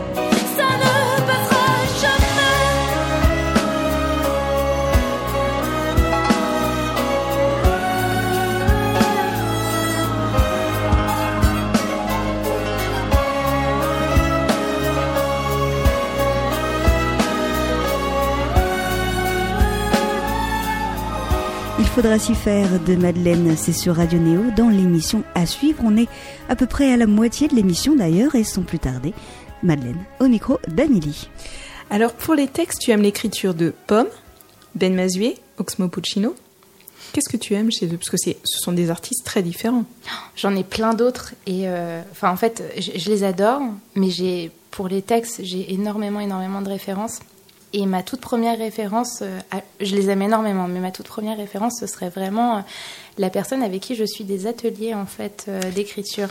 faudra 21.96 22.18
s'y 22.20 22.36
faire 22.36 22.80
de 22.86 22.96
Madeleine, 22.96 23.56
c'est 23.58 23.74
sur 23.74 23.96
Radio 23.96 24.18
Néo 24.20 24.44
dans 24.56 24.70
l'émission 24.70 25.24
à 25.36 25.46
suivre. 25.46 25.82
On 25.84 25.98
est 25.98 26.08
à 26.50 26.56
peu 26.56 26.66
près 26.66 26.92
à 26.94 26.98
la 26.98 27.08
moitié 27.08 27.48
de 27.48 27.56
l'émission 27.56 27.96
d'ailleurs 27.96 28.36
et 28.36 28.44
sans 28.44 28.62
plus 28.64 28.80
tarder, 28.80 29.14
Madeleine 29.64 29.98
au 30.20 30.28
micro 30.28 30.60
d'Amélie. 30.68 31.30
Alors 31.90 32.14
pour 32.14 32.34
les 32.34 32.48
textes, 32.48 32.80
tu 32.80 32.92
aimes 32.92 33.02
l'écriture 33.02 33.54
de 33.54 33.74
Pomme, 33.88 34.08
Ben 34.76 34.96
Mazué, 34.96 35.38
Oxmo 35.58 35.90
Puccino. 35.90 36.36
Qu'est-ce 37.14 37.30
que 37.30 37.36
tu 37.38 37.56
aimes 37.56 37.72
chez 37.72 37.88
eux? 37.88 37.98
Parce 37.98 38.10
que 38.10 38.18
c'est- 38.18 38.38
ce 38.46 38.60
sont 38.60 38.72
des 38.72 38.90
artistes 38.90 39.26
très 39.26 39.44
différents. 39.44 39.84
J'en 40.38 40.56
ai 40.56 40.64
plein 40.64 40.94
d'autres 40.94 41.34
et 41.46 41.68
euh, 41.68 42.02
enfin 42.12 42.32
en 42.32 42.38
fait 42.38 42.64
je, 42.80 42.92
je 42.98 43.10
les 43.10 43.24
adore, 43.26 43.62
mais 43.96 44.10
j'ai 44.10 44.50
pour 44.72 44.88
les 44.88 45.02
textes 45.02 45.42
j'ai 45.44 45.74
énormément 45.74 46.22
énormément 46.22 46.62
de 46.62 46.70
références. 46.70 47.20
Et 47.74 47.86
ma 47.86 48.04
toute 48.04 48.20
première 48.20 48.58
référence, 48.58 49.22
euh, 49.22 49.40
je 49.80 49.96
les 49.96 50.10
aime 50.10 50.22
énormément, 50.22 50.68
mais 50.68 50.80
ma 50.80 50.92
toute 50.92 51.08
première 51.08 51.38
référence 51.38 51.80
ce 51.80 51.88
serait 51.88 52.10
vraiment 52.10 52.58
euh, 52.58 52.62
la 53.18 53.30
personne 53.30 53.64
avec 53.64 53.82
qui 53.82 53.96
je 53.96 54.04
suis 54.04 54.26
des 54.26 54.46
ateliers 54.46 54.94
en 54.94 55.06
fait 55.06 55.46
euh, 55.48 55.60
d'écriture. 55.72 56.30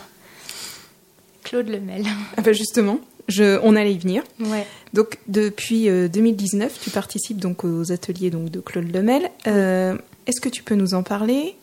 Claude 1.42 1.68
Lemel. 1.68 2.04
Ah 2.36 2.42
bah 2.42 2.52
justement, 2.52 3.00
je, 3.28 3.58
on 3.62 3.76
allait 3.76 3.94
y 3.94 3.98
venir. 3.98 4.22
Ouais. 4.38 4.66
Donc 4.92 5.18
depuis 5.28 5.88
euh, 5.88 6.08
2019, 6.08 6.78
tu 6.80 6.90
participes 6.90 7.38
donc 7.38 7.64
aux 7.64 7.92
ateliers 7.92 8.30
donc 8.30 8.50
de 8.50 8.60
Claude 8.60 8.92
Lemel. 8.92 9.30
Euh, 9.46 9.96
Est-ce 10.26 10.40
que 10.40 10.48
tu 10.48 10.62
peux 10.62 10.74
nous 10.74 10.94
en 10.94 11.02
parler? 11.02 11.56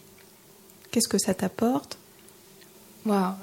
Qu'est-ce 0.92 1.08
que 1.08 1.18
ça 1.18 1.34
t'apporte? 1.34 1.98
Waouh, 3.06 3.36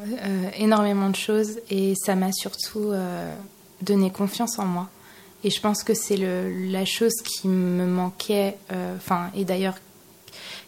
énormément 0.59 1.09
de 1.09 1.17
choses 1.17 1.59
et 1.71 1.95
ça 1.97 2.15
m'a 2.15 2.33
surtout 2.33 2.91
euh, 2.93 3.35
donné 3.81 4.11
confiance 4.11 4.59
en 4.59 4.67
moi. 4.67 4.91
Et 5.45 5.51
je 5.51 5.61
pense 5.61 5.85
que 5.85 5.93
c'est 5.93 6.17
la 6.17 6.85
chose 6.87 7.13
qui 7.23 7.49
me 7.49 7.87
manquait, 7.87 8.57
euh, 8.73 8.97
enfin, 8.97 9.31
et 9.37 9.45
d'ailleurs 9.45 9.77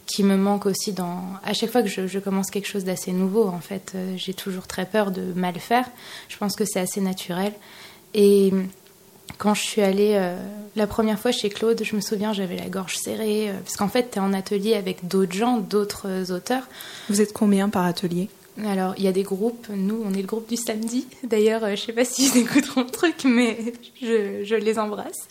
qui 0.04 0.22
me 0.22 0.36
manque 0.36 0.66
aussi 0.66 0.92
dans. 0.92 1.24
À 1.42 1.52
chaque 1.52 1.70
fois 1.70 1.82
que 1.82 1.88
je, 1.88 2.18
commence 2.20 2.50
quelque 2.50 2.68
chose 2.68 2.84
d'assez 2.84 3.10
nouveau, 3.10 3.48
en 3.48 3.58
fait, 3.58 3.92
euh, 3.94 4.14
j'ai 4.16 4.34
toujours 4.34 4.68
très 4.68 4.86
peur 4.86 5.10
de 5.10 5.32
mal 5.34 5.58
faire. 5.58 5.86
Je 6.28 6.36
pense 6.36 6.54
que 6.54 6.64
c'est 6.64 6.78
assez 6.78 7.00
naturel. 7.00 7.52
Et 8.14 8.52
quand 9.38 9.54
je 9.54 9.62
suis 9.62 9.82
allée 9.82 10.12
euh, 10.14 10.38
la 10.76 10.86
première 10.86 11.18
fois 11.18 11.32
chez 11.32 11.48
Claude, 11.48 11.82
je 11.82 11.96
me 11.96 12.00
souviens, 12.00 12.32
j'avais 12.32 12.56
la 12.56 12.68
gorge 12.68 12.96
serrée, 12.98 13.50
parce 13.64 13.76
qu'en 13.76 13.88
fait, 13.88 14.10
tu 14.12 14.18
es 14.18 14.20
en 14.20 14.32
atelier 14.32 14.74
avec 14.74 15.08
d'autres 15.08 15.34
gens, 15.34 15.56
d'autres 15.56 16.30
auteurs. 16.30 16.68
Vous 17.08 17.20
êtes 17.20 17.32
combien 17.32 17.68
par 17.68 17.84
atelier? 17.84 18.28
Alors, 18.64 18.94
il 18.96 19.04
y 19.04 19.08
a 19.08 19.12
des 19.12 19.22
groupes. 19.22 19.68
Nous, 19.68 20.02
on 20.04 20.14
est 20.14 20.22
le 20.22 20.26
groupe 20.26 20.48
du 20.48 20.56
samedi. 20.56 21.06
D'ailleurs, 21.22 21.64
euh, 21.64 21.70
je 21.76 21.82
sais 21.82 21.92
pas 21.92 22.04
s'ils 22.04 22.36
écouteront 22.38 22.82
le 22.82 22.90
truc, 22.90 23.24
mais 23.24 23.58
je, 24.00 24.54
les 24.54 24.78
embrasse. 24.78 25.28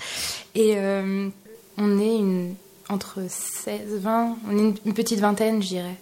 Et 0.54 0.74
euh, 0.78 1.30
on 1.78 2.00
est 2.00 2.18
une, 2.18 2.56
entre 2.90 3.22
16, 3.28 4.00
20, 4.00 4.38
on 4.48 4.58
est 4.58 4.74
une, 4.86 4.94
petite 4.94 5.20
vingtaine, 5.20 5.62
je 5.62 5.70
dirais. 5.70 5.96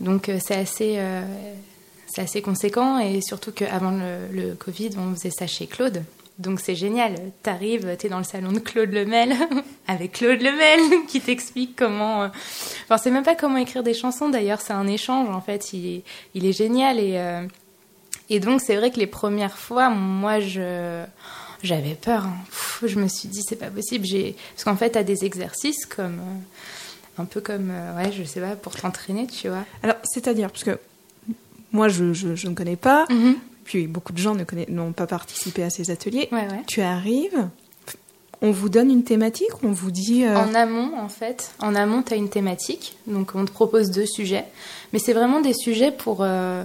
Donc, 0.00 0.28
euh, 0.28 0.38
c'est 0.42 0.56
assez, 0.56 0.98
assez 2.16 2.42
conséquent. 2.42 2.98
Et 2.98 3.20
surtout 3.22 3.52
qu'avant 3.52 3.92
le, 3.92 4.26
le 4.32 4.54
Covid, 4.54 4.90
on 4.98 5.14
faisait 5.14 5.30
ça 5.30 5.46
chez 5.46 5.66
Claude. 5.66 6.02
Donc 6.38 6.60
c'est 6.60 6.74
génial, 6.74 7.14
t'arrives, 7.42 7.96
t'es 7.98 8.08
dans 8.08 8.18
le 8.18 8.24
salon 8.24 8.52
de 8.52 8.58
Claude 8.58 8.90
Lemel, 8.90 9.34
avec 9.86 10.12
Claude 10.12 10.40
Lemel, 10.40 10.80
qui 11.08 11.20
t'explique 11.20 11.76
comment... 11.76 12.24
euh, 12.24 12.28
Enfin, 12.84 12.96
c'est 12.98 13.10
même 13.10 13.22
pas 13.22 13.34
comment 13.36 13.58
écrire 13.58 13.82
des 13.82 13.94
chansons, 13.94 14.28
d'ailleurs, 14.28 14.60
c'est 14.60 14.72
un 14.72 14.86
échange, 14.86 15.28
en 15.28 15.40
fait, 15.40 15.72
il 15.72 15.86
est, 15.96 16.02
il 16.34 16.46
est 16.46 16.52
génial. 16.52 16.98
Et, 16.98 17.18
euh, 17.18 17.46
et 18.30 18.40
donc, 18.40 18.60
c'est 18.60 18.76
vrai 18.76 18.90
que 18.90 18.98
les 18.98 19.06
premières 19.06 19.58
fois, 19.58 19.90
moi, 19.90 20.40
je... 20.40 21.04
J'avais 21.62 21.94
peur. 21.94 22.24
hein. 22.24 22.34
Pff, 22.46 22.84
je 22.86 22.98
me 22.98 23.06
suis 23.06 23.28
dit, 23.28 23.40
c'est 23.48 23.54
pas 23.56 23.70
possible. 23.70 24.04
J'ai... 24.04 24.34
Parce 24.54 24.64
qu'en 24.64 24.74
fait, 24.76 24.90
t'as 24.90 25.04
des 25.04 25.24
exercices 25.24 25.86
comme... 25.86 26.18
euh, 26.18 27.22
un 27.22 27.24
peu 27.26 27.40
comme, 27.42 27.70
ouais, 27.96 28.10
je 28.10 28.24
sais 28.24 28.40
pas, 28.40 28.56
pour 28.56 28.74
t'entraîner, 28.74 29.26
tu 29.28 29.48
vois. 29.48 29.64
Alors, 29.82 29.96
c'est-à-dire, 30.02 30.50
parce 30.50 30.64
que 30.64 30.78
moi, 31.70 31.88
je, 31.88 32.12
je- 32.14 32.34
je 32.34 32.48
ne 32.48 32.54
connais 32.54 32.74
pas, 32.76 33.06
puis 33.64 33.86
beaucoup 33.86 34.12
de 34.12 34.18
gens 34.18 34.36
n'ont 34.68 34.92
pas 34.92 35.06
participé 35.06 35.62
à 35.62 35.70
ces 35.70 35.90
ateliers. 35.90 36.28
Ouais, 36.32 36.46
ouais. 36.48 36.62
Tu 36.66 36.80
arrives, 36.82 37.48
on 38.40 38.50
vous 38.50 38.68
donne 38.68 38.90
une 38.90 39.04
thématique, 39.04 39.50
on 39.62 39.70
vous 39.72 39.90
dit... 39.90 40.24
euh, 40.24 40.36
En 40.36 40.54
amont, 40.54 40.98
en 40.98 41.08
fait, 41.08 41.52
en 41.60 41.74
amont, 41.74 42.02
tu 42.02 42.12
as 42.12 42.16
une 42.16 42.28
thématique. 42.28 42.96
Donc, 43.06 43.32
on 43.34 43.44
te 43.44 43.52
propose 43.52 43.90
deux 43.90 44.06
sujets. 44.06 44.44
Mais 44.92 44.98
c'est 44.98 45.12
vraiment 45.12 45.40
des 45.40 45.54
sujets 45.54 45.92
pour, 45.92 46.18
euh, 46.22 46.64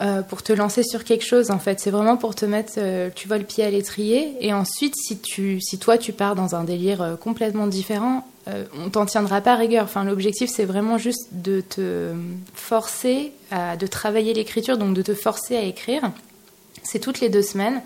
euh, 0.00 0.22
pour 0.22 0.42
te 0.42 0.52
lancer 0.52 0.82
sur 0.82 1.04
quelque 1.04 1.24
chose 1.24 1.50
en 1.50 1.58
fait. 1.58 1.78
C'est 1.80 1.90
vraiment 1.90 2.16
pour 2.16 2.34
te 2.34 2.46
mettre, 2.46 2.74
tu 3.14 3.28
vois, 3.28 3.38
le 3.38 3.44
pied 3.44 3.64
à 3.64 3.70
l'étrier. 3.70 4.34
Et 4.40 4.52
ensuite, 4.52 4.94
si, 4.96 5.18
tu, 5.18 5.60
si 5.60 5.78
toi 5.78 5.98
tu 5.98 6.12
pars 6.12 6.34
dans 6.34 6.54
un 6.54 6.64
délire 6.64 7.18
complètement 7.20 7.66
différent, 7.66 8.26
on 8.74 8.90
t'en 8.90 9.06
tiendra 9.06 9.40
pas 9.40 9.56
rigueur. 9.56 9.84
Enfin, 9.84 10.04
l'objectif 10.04 10.50
c'est 10.50 10.64
vraiment 10.64 10.98
juste 10.98 11.28
de 11.32 11.60
te 11.60 12.12
forcer 12.54 13.32
à 13.50 13.76
de 13.76 13.86
travailler 13.86 14.34
l'écriture, 14.34 14.78
donc 14.78 14.94
de 14.94 15.02
te 15.02 15.14
forcer 15.14 15.56
à 15.56 15.62
écrire. 15.62 16.10
C'est 16.82 16.98
toutes 16.98 17.20
les 17.20 17.28
deux 17.28 17.42
semaines. 17.42 17.82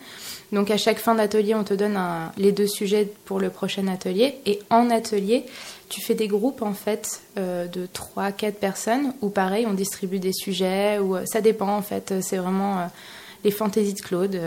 Donc 0.52 0.70
à 0.70 0.76
chaque 0.76 0.98
fin 0.98 1.14
d'atelier, 1.14 1.54
on 1.54 1.64
te 1.64 1.72
donne 1.72 1.98
les 2.36 2.52
deux 2.52 2.66
sujets 2.66 3.08
pour 3.24 3.40
le 3.40 3.48
prochain 3.48 3.88
atelier. 3.88 4.34
Et 4.44 4.60
en 4.68 4.90
atelier, 4.90 5.44
tu 5.88 6.02
fais 6.02 6.14
des 6.14 6.28
groupes 6.28 6.62
en 6.62 6.74
fait 6.74 7.22
euh, 7.38 7.66
de 7.66 7.86
3-4 7.86 8.52
personnes 8.52 9.14
où 9.22 9.30
pareil 9.30 9.66
on 9.66 9.74
distribue 9.74 10.18
des 10.18 10.32
sujets 10.32 10.98
ou 10.98 11.16
euh, 11.16 11.24
ça 11.26 11.40
dépend 11.40 11.76
en 11.76 11.82
fait 11.82 12.14
c'est 12.22 12.38
vraiment 12.38 12.78
euh, 12.78 12.86
les 13.44 13.50
fantaisies 13.50 13.94
de 13.94 14.00
Claude. 14.00 14.40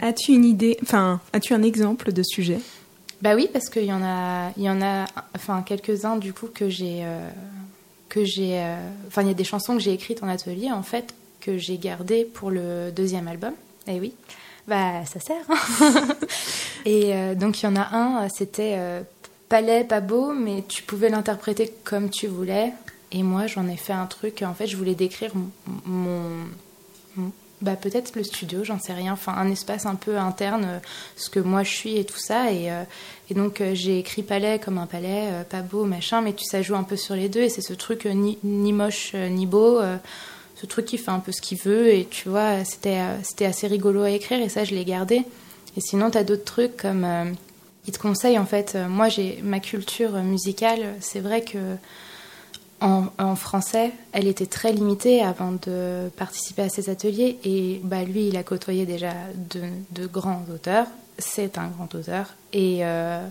As-tu 0.00 0.32
une 0.32 0.44
idée 0.44 0.78
enfin 0.82 1.20
as-tu 1.32 1.52
un 1.52 1.62
exemple 1.62 2.12
de 2.12 2.22
sujet? 2.22 2.58
Bah 3.22 3.34
oui 3.34 3.48
parce 3.52 3.70
qu'il 3.70 3.84
y 3.84 3.92
en 3.92 4.02
a 4.02 4.52
il 4.56 4.62
y 4.62 4.70
en 4.70 4.82
a 4.82 5.06
enfin 5.34 5.62
quelques-uns 5.62 6.16
du 6.16 6.34
coup 6.34 6.48
que 6.48 6.68
j'ai 6.68 7.02
que 8.10 8.24
j'ai 8.24 8.62
enfin 9.06 9.22
il 9.22 9.28
y 9.28 9.30
a 9.30 9.34
des 9.34 9.44
chansons 9.44 9.74
que 9.74 9.80
j'ai 9.80 9.92
écrites 9.92 10.22
en 10.22 10.28
atelier 10.28 10.70
en 10.70 10.82
fait 10.82 11.14
que 11.40 11.56
j'ai 11.56 11.78
gardées 11.78 12.24
pour 12.24 12.50
le 12.50 12.90
deuxième 12.90 13.28
album. 13.28 13.52
Et 13.86 13.96
eh 13.96 14.00
oui. 14.00 14.12
Bah, 14.66 15.04
ça 15.06 15.20
sert. 15.20 15.44
Hein. 15.48 16.08
et 16.84 17.34
donc, 17.36 17.62
il 17.62 17.66
y 17.66 17.68
en 17.68 17.76
a 17.76 17.94
un, 17.96 18.28
c'était 18.28 18.76
pas 19.48 19.60
laid, 19.60 19.84
pas 19.84 20.00
beau, 20.00 20.32
mais 20.32 20.64
tu 20.66 20.82
pouvais 20.82 21.08
l'interpréter 21.08 21.72
comme 21.84 22.10
tu 22.10 22.26
voulais. 22.26 22.72
Et 23.12 23.22
moi, 23.22 23.46
j'en 23.46 23.68
ai 23.68 23.76
fait 23.76 23.92
un 23.92 24.06
truc. 24.06 24.42
En 24.42 24.54
fait, 24.54 24.66
je 24.66 24.76
voulais 24.76 24.94
décrire 24.94 25.32
mon, 25.84 26.46
bah 27.62 27.74
peut-être 27.74 28.14
le 28.16 28.22
studio, 28.22 28.64
j'en 28.64 28.78
sais 28.78 28.92
rien. 28.92 29.14
Enfin, 29.14 29.34
un 29.36 29.50
espace 29.50 29.86
un 29.86 29.94
peu 29.94 30.18
interne, 30.18 30.64
euh, 30.66 30.78
ce 31.16 31.30
que 31.30 31.40
moi 31.40 31.62
je 31.62 31.70
suis 31.70 31.96
et 31.96 32.04
tout 32.04 32.18
ça. 32.18 32.52
Et, 32.52 32.70
euh, 32.70 32.82
et 33.30 33.34
donc, 33.34 33.60
euh, 33.60 33.74
j'ai 33.74 33.98
écrit 33.98 34.22
palais 34.22 34.58
comme 34.58 34.76
un 34.76 34.86
palais, 34.86 35.30
pas 35.48 35.62
beau, 35.62 35.84
machin. 35.84 36.20
Mais 36.20 36.34
tu 36.34 36.44
ça 36.44 36.60
joue 36.60 36.74
un 36.76 36.82
peu 36.82 36.96
sur 36.96 37.14
les 37.14 37.28
deux. 37.28 37.40
Et 37.40 37.48
c'est 37.48 37.62
ce 37.62 37.72
truc 37.72 38.04
ni, 38.04 38.38
ni, 38.44 38.72
moche 38.72 39.14
ni 39.14 39.46
beau. 39.46 39.80
ce 40.54 40.66
truc 40.66 40.86
qui 40.86 40.98
fait 40.98 41.10
un 41.10 41.20
peu 41.20 41.32
ce 41.32 41.40
qu'il 41.40 41.58
veut. 41.58 41.88
Et 41.94 42.06
tu 42.10 42.28
vois, 42.28 42.64
c'était 42.64 43.00
c'était 43.22 43.46
assez 43.46 43.66
rigolo 43.66 44.02
à 44.02 44.10
écrire. 44.10 44.40
Et 44.40 44.48
ça, 44.50 44.64
je 44.64 44.74
l'ai 44.74 44.84
gardé. 44.84 45.22
Et 45.76 45.80
sinon, 45.80 46.10
tu 46.10 46.18
as 46.18 46.24
d'autres 46.24 46.44
trucs 46.44 46.76
comme 46.76 47.06
il 47.86 47.92
te 47.92 47.98
conseille 47.98 48.38
en 48.38 48.46
fait. 48.46 48.76
Moi, 48.88 49.08
j'ai 49.08 49.40
ma 49.42 49.60
culture 49.60 50.12
musicale. 50.22 50.94
C'est 51.00 51.20
vrai 51.20 51.42
que 51.42 51.58
en, 52.80 53.36
français, 53.36 53.92
elle 54.12 54.26
était 54.26 54.46
très 54.46 54.72
limitée 54.72 55.22
avant 55.22 55.52
de 55.52 56.10
participer 56.16 56.62
à 56.62 56.68
ces 56.68 56.90
ateliers. 56.90 57.38
Et 57.44 57.80
bah, 57.82 58.04
lui, 58.04 58.28
il 58.28 58.36
a 58.36 58.42
côtoyé 58.42 58.86
déjà 58.86 59.12
de, 59.50 60.06
grands 60.06 60.44
auteurs. 60.52 60.86
C'est 61.18 61.58
un 61.58 61.68
grand 61.68 61.94
auteur. 61.94 62.34
Et, 62.52 62.80
euh, 62.82 63.26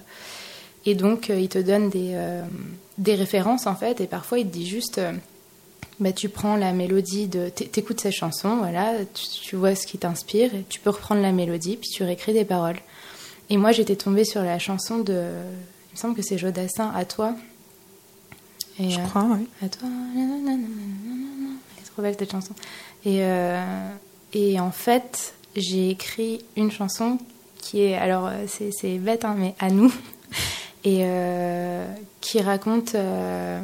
donc, 0.88 1.30
euh, 1.30 1.40
il 1.40 1.50
te 1.50 1.60
donne 1.60 1.90
des, 1.90 2.18
des 2.98 3.16
références 3.16 3.68
en 3.68 3.76
fait. 3.76 4.02
Et 4.02 4.08
parfois, 4.08 4.40
il 4.40 4.48
te 4.48 4.54
dit 4.54 4.68
juste. 4.68 5.00
bah, 6.00 6.12
tu 6.12 6.30
prends 6.30 6.56
la 6.56 6.74
mélodie 6.74 7.28
de. 7.28 7.50
T'écoutes 7.50 8.02
ces 8.02 8.12
chansons, 8.12 8.58
voilà, 8.58 8.94
tu, 9.14 9.28
tu 9.42 9.56
vois 9.56 9.76
ce 9.76 9.86
qui 9.86 9.98
t'inspire, 9.98 10.52
tu 10.70 10.80
peux 10.80 10.90
reprendre 10.90 11.22
la 11.22 11.32
mélodie, 11.32 11.78
puis 11.78 11.90
tu 11.90 12.04
réécris 12.04 12.34
des 12.34 12.46
paroles. 12.46 12.80
Et 13.50 13.58
moi, 13.58 13.72
j'étais 13.72 13.96
tombée 13.96 14.26
sur 14.26 14.42
la 14.42 14.60
chanson 14.60 15.00
de. 15.00 15.14
Il 15.92 15.94
me 15.94 15.98
semble 15.98 16.16
que 16.16 16.24
c'est 16.24 16.38
Jodassin, 16.38 16.92
À 16.96 17.06
toi. 17.06 17.36
Et, 18.80 18.90
Je 18.90 19.00
crois, 19.02 19.26
oui. 19.30 19.48
À 19.64 19.70
toi. 19.70 19.88
Elle 20.16 20.62
est 21.80 21.86
trop 21.86 22.02
belle 22.02 22.16
cette 22.18 22.32
chanson. 22.32 22.54
Et, 23.06 23.20
euh, 23.22 23.90
et 24.34 24.60
en 24.60 24.72
fait, 24.72 25.34
j'ai 25.56 25.90
écrit 25.90 26.44
une 26.58 26.72
chanson 26.72 27.18
qui 27.58 27.82
est. 27.82 27.96
Alors, 27.96 28.30
c'est 28.48 28.98
bête, 28.98 29.26
hein, 29.26 29.36
mais 29.38 29.56
à 29.60 29.70
nous. 29.70 29.94
Et 30.84 31.00
euh, 31.04 31.88
qui 32.22 32.42
raconte. 32.42 32.96
Euh, 32.96 33.62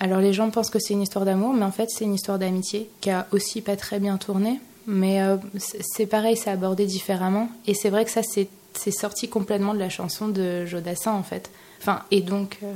alors, 0.00 0.20
les 0.20 0.32
gens 0.32 0.50
pensent 0.50 0.70
que 0.70 0.80
c'est 0.80 0.94
une 0.94 1.02
histoire 1.02 1.24
d'amour, 1.24 1.52
mais 1.52 1.64
en 1.64 1.70
fait, 1.70 1.88
c'est 1.88 2.04
une 2.04 2.14
histoire 2.14 2.38
d'amitié 2.38 2.90
qui 3.00 3.10
a 3.10 3.28
aussi 3.30 3.60
pas 3.60 3.76
très 3.76 4.00
bien 4.00 4.16
tourné. 4.16 4.60
Mais 4.86 5.20
c'est 5.58 6.06
pareil, 6.06 6.36
c'est 6.36 6.50
abordé 6.50 6.86
différemment. 6.86 7.48
Et 7.68 7.74
c'est 7.74 7.88
vrai 7.88 8.04
que 8.04 8.10
ça, 8.10 8.22
c'est 8.24 8.48
c'est 8.78 8.90
sorti 8.90 9.28
complètement 9.28 9.74
de 9.74 9.78
la 9.78 9.88
chanson 9.88 10.28
de 10.28 10.66
Jodassin 10.66 11.12
en 11.12 11.22
fait. 11.22 11.50
Enfin, 11.80 12.02
et 12.10 12.20
donc 12.20 12.58
euh, 12.62 12.72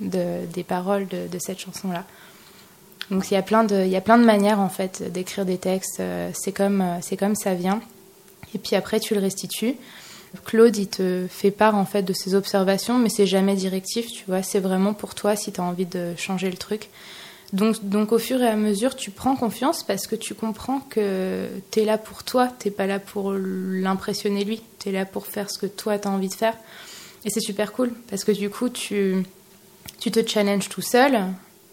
de, 0.00 0.46
des 0.52 0.64
paroles 0.64 1.06
de, 1.08 1.38
cette 1.38 1.58
chanson-là. 1.58 2.04
Donc 3.10 3.30
il 3.30 3.34
y 3.34 3.36
a 3.36 3.42
plein 3.42 3.64
de, 3.64 3.84
il 3.84 3.90
y 3.90 3.96
a 3.96 4.00
plein 4.00 4.18
de 4.18 4.24
manières 4.24 4.60
en 4.60 4.68
fait 4.68 5.02
d'écrire 5.12 5.44
des 5.44 5.58
textes. 5.58 6.00
Euh, 6.00 6.30
c'est 6.32 6.52
comme, 6.52 6.80
euh, 6.80 7.16
comme 7.18 7.34
ça 7.34 7.54
vient. 7.54 7.80
Et 8.54 8.58
puis 8.58 8.76
après 8.76 9.00
tu 9.00 9.14
le 9.14 9.20
restitues. 9.20 9.76
Claude, 10.44 10.76
il 10.76 10.88
te 10.88 11.26
fait 11.28 11.52
part 11.52 11.76
en 11.76 11.84
fait 11.84 12.02
de 12.02 12.12
ses 12.12 12.34
observations, 12.34 12.98
mais 12.98 13.08
c'est 13.08 13.26
jamais 13.26 13.54
directif, 13.54 14.08
tu 14.10 14.24
vois. 14.26 14.42
C'est 14.42 14.58
vraiment 14.58 14.92
pour 14.92 15.14
toi 15.14 15.36
si 15.36 15.52
tu 15.52 15.60
as 15.60 15.64
envie 15.64 15.86
de 15.86 16.14
changer 16.16 16.50
le 16.50 16.56
truc. 16.56 16.88
Donc, 17.52 18.10
au 18.10 18.18
fur 18.18 18.42
et 18.42 18.48
à 18.48 18.56
mesure, 18.56 18.96
tu 18.96 19.12
prends 19.12 19.36
confiance 19.36 19.84
parce 19.84 20.08
que 20.08 20.16
tu 20.16 20.34
comprends 20.34 20.80
que 20.80 21.46
tu 21.70 21.80
es 21.80 21.84
là 21.84 21.98
pour 21.98 22.24
toi, 22.24 22.50
tu 22.58 22.72
pas 22.72 22.86
là 22.86 22.98
pour 22.98 23.32
l'impressionner 23.32 24.44
lui, 24.44 24.60
tu 24.80 24.88
es 24.88 24.92
là 24.92 25.06
pour 25.06 25.28
faire 25.28 25.48
ce 25.48 25.58
que 25.58 25.66
toi 25.66 25.96
tu 25.96 26.08
as 26.08 26.10
envie 26.10 26.28
de 26.28 26.34
faire. 26.34 26.54
Et 27.24 27.30
c'est 27.30 27.40
super 27.40 27.72
cool 27.72 27.92
parce 28.10 28.24
que 28.24 28.32
du 28.32 28.50
coup, 28.50 28.70
tu, 28.70 29.22
tu 29.98 30.10
te 30.10 30.26
challenges 30.26 30.68
tout 30.68 30.82
seul, 30.82 31.20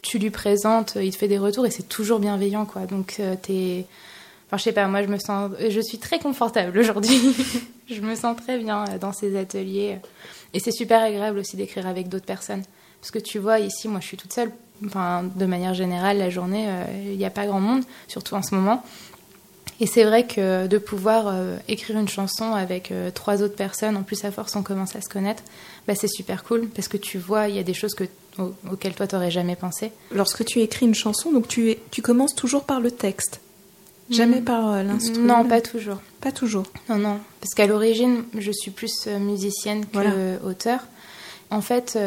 tu 0.01 0.19
lui 0.19 0.29
présentes, 0.29 0.97
il 1.01 1.11
te 1.11 1.17
fait 1.17 1.27
des 1.27 1.37
retours 1.37 1.65
et 1.65 1.71
c'est 1.71 1.87
toujours 1.87 2.19
bienveillant 2.19 2.65
quoi. 2.65 2.85
Donc 2.85 3.17
euh, 3.19 3.35
t'es 3.41 3.85
Enfin, 4.47 4.57
je 4.57 4.63
sais 4.63 4.73
pas, 4.73 4.85
moi 4.87 5.01
je 5.01 5.07
me 5.07 5.17
sens, 5.17 5.51
je 5.69 5.79
suis 5.79 5.97
très 5.97 6.19
confortable 6.19 6.77
aujourd'hui. 6.77 7.17
je 7.89 8.01
me 8.01 8.15
sens 8.15 8.35
très 8.35 8.57
bien 8.57 8.83
dans 8.99 9.13
ces 9.13 9.37
ateliers. 9.37 9.99
Et 10.53 10.59
c'est 10.59 10.73
super 10.73 11.01
agréable 11.01 11.39
aussi 11.39 11.55
d'écrire 11.55 11.87
avec 11.87 12.09
d'autres 12.09 12.25
personnes. 12.25 12.63
Parce 12.99 13.11
que 13.11 13.19
tu 13.19 13.39
vois, 13.39 13.59
ici, 13.59 13.87
moi 13.87 14.01
je 14.01 14.07
suis 14.07 14.17
toute 14.17 14.33
seule 14.33 14.51
enfin, 14.85 15.23
de 15.23 15.45
manière 15.45 15.73
générale, 15.73 16.17
la 16.17 16.29
journée, 16.29 16.65
euh, 16.67 16.83
il 17.05 17.17
n'y 17.17 17.25
a 17.25 17.29
pas 17.29 17.45
grand 17.45 17.59
monde, 17.59 17.83
surtout 18.07 18.35
en 18.35 18.41
ce 18.41 18.55
moment. 18.55 18.83
Et 19.79 19.87
c'est 19.87 20.03
vrai 20.03 20.27
que 20.27 20.67
de 20.67 20.77
pouvoir 20.77 21.27
euh, 21.27 21.57
écrire 21.67 21.97
une 21.97 22.07
chanson 22.07 22.53
avec 22.53 22.91
euh, 22.91 23.09
trois 23.09 23.41
autres 23.41 23.55
personnes, 23.55 23.97
en 23.97 24.03
plus 24.03 24.23
à 24.25 24.31
force 24.31 24.55
on 24.55 24.61
commence 24.61 24.95
à 24.95 25.01
se 25.01 25.09
connaître, 25.09 25.43
bah, 25.87 25.95
c'est 25.95 26.07
super 26.07 26.43
cool 26.43 26.67
parce 26.67 26.87
que 26.87 26.97
tu 26.97 27.17
vois, 27.17 27.47
il 27.47 27.55
y 27.55 27.59
a 27.59 27.63
des 27.63 27.73
choses 27.73 27.95
que, 27.95 28.03
auxquelles 28.71 28.93
toi 28.93 29.07
t'aurais 29.07 29.31
jamais 29.31 29.55
pensé. 29.55 29.91
Lorsque 30.11 30.45
tu 30.45 30.59
écris 30.59 30.85
une 30.85 30.95
chanson, 30.95 31.31
donc 31.31 31.47
tu, 31.47 31.75
tu 31.89 32.01
commences 32.01 32.35
toujours 32.35 32.63
par 32.63 32.79
le 32.79 32.91
texte 32.91 33.41
Jamais 34.09 34.41
mm. 34.41 34.45
par 34.45 34.83
l'instrument 34.83 35.37
Non, 35.37 35.47
pas 35.47 35.61
toujours. 35.61 35.97
Pas 36.19 36.33
toujours. 36.33 36.65
Non, 36.89 36.97
non. 36.97 37.19
Parce 37.39 37.53
qu'à 37.55 37.65
l'origine, 37.65 38.25
je 38.37 38.51
suis 38.51 38.69
plus 38.69 39.07
musicienne 39.07 39.85
que 39.85 40.45
auteur. 40.45 40.81
En 41.49 41.61
fait, 41.61 41.97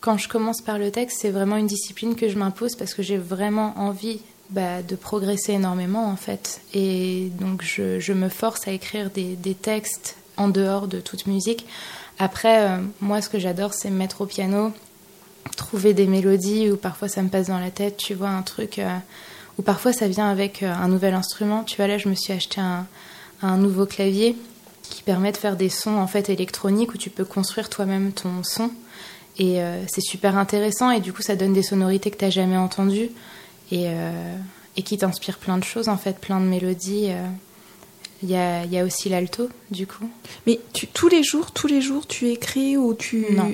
quand 0.00 0.18
je 0.18 0.28
commence 0.28 0.60
par 0.60 0.78
le 0.78 0.90
texte, 0.90 1.18
c'est 1.22 1.30
vraiment 1.30 1.56
une 1.56 1.66
discipline 1.66 2.14
que 2.14 2.28
je 2.28 2.38
m'impose 2.38 2.76
parce 2.76 2.94
que 2.94 3.02
j'ai 3.02 3.16
vraiment 3.16 3.74
envie 3.76 4.20
bah, 4.50 4.82
de 4.82 4.96
progresser 4.96 5.52
énormément 5.52 6.06
en 6.08 6.16
fait. 6.16 6.60
Et 6.74 7.30
donc 7.40 7.62
je, 7.62 8.12
me 8.12 8.28
force 8.28 8.66
à 8.68 8.72
écrire 8.72 9.10
des, 9.10 9.36
textes 9.54 10.16
en 10.36 10.48
dehors 10.48 10.86
de 10.86 11.00
toute 11.00 11.26
musique. 11.26 11.66
Après, 12.18 12.62
euh, 12.62 12.78
moi 13.00 13.20
ce 13.20 13.28
que 13.28 13.38
j'adore 13.38 13.74
c'est 13.74 13.90
me 13.90 13.96
mettre 13.96 14.22
au 14.22 14.26
piano, 14.26 14.72
trouver 15.56 15.94
des 15.94 16.06
mélodies 16.06 16.70
ou 16.70 16.76
parfois 16.76 17.08
ça 17.08 17.22
me 17.22 17.28
passe 17.28 17.48
dans 17.48 17.58
la 17.58 17.70
tête, 17.70 17.96
tu 17.96 18.14
vois, 18.14 18.30
un 18.30 18.42
truc, 18.42 18.78
euh, 18.78 18.96
ou 19.58 19.62
parfois 19.62 19.92
ça 19.92 20.08
vient 20.08 20.30
avec 20.30 20.62
euh, 20.62 20.72
un 20.72 20.88
nouvel 20.88 21.14
instrument. 21.14 21.64
Tu 21.64 21.76
vois, 21.76 21.86
là 21.86 21.98
je 21.98 22.08
me 22.08 22.14
suis 22.14 22.32
acheté 22.32 22.60
un, 22.60 22.86
un 23.42 23.56
nouveau 23.56 23.86
clavier 23.86 24.36
qui 24.82 25.02
permet 25.02 25.32
de 25.32 25.36
faire 25.36 25.56
des 25.56 25.68
sons 25.68 25.96
en 25.96 26.06
fait 26.06 26.28
électroniques 26.28 26.94
où 26.94 26.98
tu 26.98 27.10
peux 27.10 27.24
construire 27.24 27.68
toi-même 27.68 28.12
ton 28.12 28.42
son. 28.42 28.70
Et 29.38 29.60
euh, 29.60 29.82
c'est 29.86 30.00
super 30.00 30.38
intéressant 30.38 30.90
et 30.90 31.00
du 31.00 31.12
coup 31.12 31.22
ça 31.22 31.36
donne 31.36 31.52
des 31.52 31.62
sonorités 31.62 32.10
que 32.10 32.16
tu 32.16 32.24
n'as 32.24 32.30
jamais 32.30 32.56
entendues 32.56 33.10
et, 33.70 33.84
euh, 33.86 34.36
et 34.76 34.82
qui 34.82 34.98
t'inspirent 34.98 35.38
plein 35.38 35.58
de 35.58 35.64
choses 35.64 35.88
en 35.88 35.96
fait, 35.96 36.18
plein 36.18 36.40
de 36.40 36.46
mélodies. 36.46 37.08
Euh. 37.10 37.26
Il 38.22 38.30
y, 38.30 38.36
a, 38.36 38.64
y, 38.64 38.78
a, 38.78 38.84
aussi 38.84 39.10
l'alto 39.10 39.50
du 39.70 39.86
coup. 39.86 40.08
Mais 40.46 40.58
tu, 40.72 40.86
tous 40.86 41.08
les 41.08 41.22
jours, 41.22 41.50
tous 41.50 41.66
les 41.66 41.82
jours 41.82 42.06
tu 42.06 42.30
écris 42.30 42.76
ou 42.78 42.94
tu... 42.94 43.26
Non. 43.32 43.52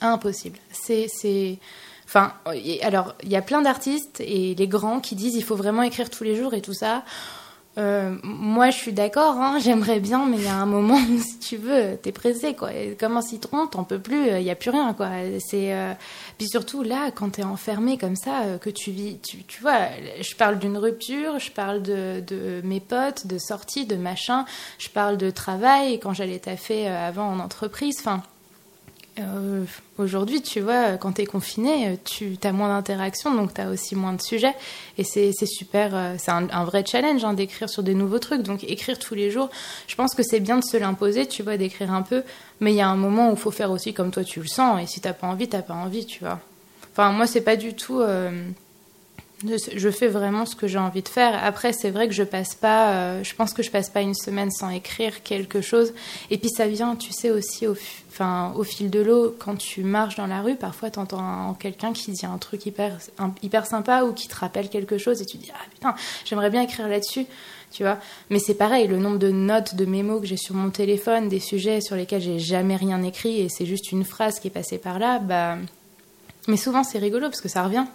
Impossible. 0.00 0.58
C'est... 0.72 1.58
Enfin, 2.04 2.34
alors, 2.82 3.14
il 3.22 3.30
y 3.30 3.36
a 3.36 3.42
plein 3.42 3.62
d'artistes 3.62 4.20
et 4.20 4.54
les 4.56 4.68
grands 4.68 5.00
qui 5.00 5.14
disent 5.14 5.36
il 5.36 5.44
faut 5.44 5.56
vraiment 5.56 5.82
écrire 5.82 6.10
tous 6.10 6.24
les 6.24 6.36
jours 6.36 6.54
et 6.54 6.60
tout 6.60 6.74
ça. 6.74 7.04
Euh, 7.76 8.16
moi, 8.22 8.70
je 8.70 8.76
suis 8.76 8.92
d'accord, 8.92 9.36
hein, 9.36 9.58
j'aimerais 9.60 9.98
bien, 9.98 10.26
mais 10.26 10.36
il 10.36 10.44
y 10.44 10.48
a 10.48 10.54
un 10.54 10.66
moment 10.66 10.94
où, 11.10 11.18
si 11.18 11.38
tu 11.38 11.56
veux, 11.56 11.96
t'es 12.00 12.12
pressé, 12.12 12.54
quoi. 12.54 12.72
Et 12.72 12.96
comme 12.98 13.16
un 13.16 13.22
citron, 13.22 13.66
t'en 13.66 13.84
peux 13.84 13.98
plus, 13.98 14.28
il 14.28 14.44
n'y 14.44 14.50
a 14.50 14.54
plus 14.54 14.70
rien, 14.70 14.94
quoi. 14.94 15.08
C'est, 15.40 15.74
euh... 15.74 15.92
Puis 16.38 16.48
surtout, 16.48 16.82
là, 16.82 17.10
quand 17.10 17.30
t'es 17.30 17.42
enfermé 17.42 17.98
comme 17.98 18.16
ça, 18.16 18.42
euh, 18.44 18.58
que 18.58 18.70
tu 18.70 18.90
vis, 18.90 19.18
tu, 19.18 19.42
tu 19.44 19.60
vois, 19.60 19.88
je 20.20 20.34
parle 20.36 20.58
d'une 20.58 20.78
rupture, 20.78 21.38
je 21.38 21.50
parle 21.50 21.82
de, 21.82 22.22
de, 22.26 22.60
mes 22.62 22.80
potes, 22.80 23.26
de 23.26 23.38
sorties, 23.38 23.86
de 23.86 23.96
machin, 23.96 24.44
je 24.78 24.88
parle 24.88 25.16
de 25.16 25.30
travail, 25.30 25.98
quand 25.98 26.12
j'allais 26.12 26.38
taffer 26.38 26.88
euh, 26.88 27.08
avant 27.08 27.28
en 27.28 27.40
entreprise, 27.40 27.96
enfin, 27.98 28.22
euh, 29.18 29.64
Aujourd'hui, 29.96 30.42
tu 30.42 30.60
vois, 30.60 30.96
quand 30.96 31.12
tu 31.12 31.22
es 31.22 31.26
confiné, 31.26 31.98
tu 32.04 32.36
as 32.42 32.52
moins 32.52 32.68
d'interactions, 32.68 33.32
donc 33.34 33.54
tu 33.54 33.60
as 33.60 33.68
aussi 33.68 33.94
moins 33.94 34.12
de 34.12 34.20
sujets. 34.20 34.54
Et 34.98 35.04
c'est 35.04 35.32
super, 35.46 35.94
euh, 35.94 36.14
c'est 36.18 36.32
un, 36.32 36.64
vrai 36.64 36.84
challenge 36.84 37.24
hein, 37.24 37.32
d'écrire 37.32 37.68
sur 37.68 37.82
des 37.82 37.94
nouveaux 37.94 38.18
trucs. 38.18 38.42
Donc 38.42 38.64
écrire 38.64 38.98
tous 38.98 39.14
les 39.14 39.30
jours, 39.30 39.50
je 39.86 39.94
pense 39.94 40.14
que 40.14 40.22
c'est 40.22 40.40
bien 40.40 40.58
de 40.58 40.64
se 40.64 40.76
l'imposer, 40.76 41.26
tu 41.26 41.42
vois, 41.42 41.56
d'écrire 41.56 41.92
un 41.92 42.02
peu. 42.02 42.24
Mais 42.60 42.72
il 42.72 42.76
y 42.76 42.80
a 42.80 42.88
un 42.88 42.96
moment 42.96 43.30
où 43.30 43.34
il 43.34 43.38
faut 43.38 43.52
faire 43.52 43.70
aussi 43.70 43.94
comme 43.94 44.10
toi 44.10 44.24
tu 44.24 44.40
le 44.40 44.48
sens. 44.48 44.82
Et 44.82 44.86
si 44.86 45.00
t'as 45.00 45.12
pas 45.12 45.28
envie, 45.28 45.48
t'as 45.48 45.62
pas 45.62 45.74
envie, 45.74 46.06
tu 46.06 46.20
vois. 46.20 46.40
Enfin, 46.92 47.12
moi, 47.12 47.26
c'est 47.26 47.40
pas 47.40 47.56
du 47.56 47.74
tout. 47.74 48.00
Euh, 48.00 48.30
je 49.74 49.90
fais 49.90 50.08
vraiment 50.08 50.46
ce 50.46 50.56
que 50.56 50.66
j'ai 50.66 50.78
envie 50.78 51.02
de 51.02 51.08
faire. 51.08 51.42
Après, 51.42 51.72
c'est 51.72 51.90
vrai 51.90 52.08
que 52.08 52.14
je 52.14 52.22
passe 52.22 52.54
pas. 52.54 52.92
Euh, 52.92 53.24
je 53.24 53.34
pense 53.34 53.52
que 53.52 53.62
je 53.62 53.70
passe 53.70 53.90
pas 53.90 54.00
une 54.00 54.14
semaine 54.14 54.50
sans 54.50 54.70
écrire 54.70 55.22
quelque 55.22 55.60
chose. 55.60 55.92
Et 56.30 56.38
puis 56.38 56.48
ça 56.48 56.66
vient, 56.66 56.96
tu 56.96 57.12
sais, 57.12 57.30
aussi 57.30 57.66
au, 57.66 57.74
fil 58.64 58.90
de 58.90 59.00
l'eau. 59.00 59.34
Quand 59.38 59.56
tu 59.56 59.82
marches 59.82 60.16
dans 60.16 60.26
la 60.26 60.40
rue, 60.40 60.56
parfois 60.56 60.90
tu 60.90 60.98
entends 60.98 61.54
quelqu'un 61.54 61.92
qui 61.92 62.12
dit 62.12 62.26
un 62.26 62.38
truc 62.38 62.66
hyper, 62.66 62.98
hyper 63.42 63.66
sympa 63.66 64.04
ou 64.04 64.12
qui 64.12 64.28
te 64.28 64.36
rappelle 64.36 64.68
quelque 64.68 64.98
chose 64.98 65.20
et 65.20 65.26
tu 65.26 65.36
dis 65.36 65.50
ah 65.54 65.64
putain, 65.70 65.94
j'aimerais 66.24 66.50
bien 66.50 66.62
écrire 66.62 66.88
là-dessus. 66.88 67.26
Tu 67.72 67.82
vois 67.82 67.98
Mais 68.30 68.38
c'est 68.38 68.54
pareil, 68.54 68.86
le 68.86 68.98
nombre 68.98 69.18
de 69.18 69.30
notes, 69.30 69.74
de 69.74 69.84
mémos 69.84 70.20
que 70.20 70.26
j'ai 70.26 70.36
sur 70.36 70.54
mon 70.54 70.70
téléphone, 70.70 71.28
des 71.28 71.40
sujets 71.40 71.80
sur 71.80 71.96
lesquels 71.96 72.22
j'ai 72.22 72.38
jamais 72.38 72.76
rien 72.76 73.02
écrit 73.02 73.40
et 73.40 73.48
c'est 73.48 73.66
juste 73.66 73.90
une 73.90 74.04
phrase 74.04 74.38
qui 74.38 74.46
est 74.46 74.52
passée 74.52 74.78
par 74.78 74.98
là, 74.98 75.18
bah. 75.18 75.56
Mais 76.46 76.56
souvent 76.56 76.84
c'est 76.84 76.98
rigolo 76.98 77.28
parce 77.28 77.40
que 77.40 77.48
ça 77.48 77.64
revient. 77.64 77.86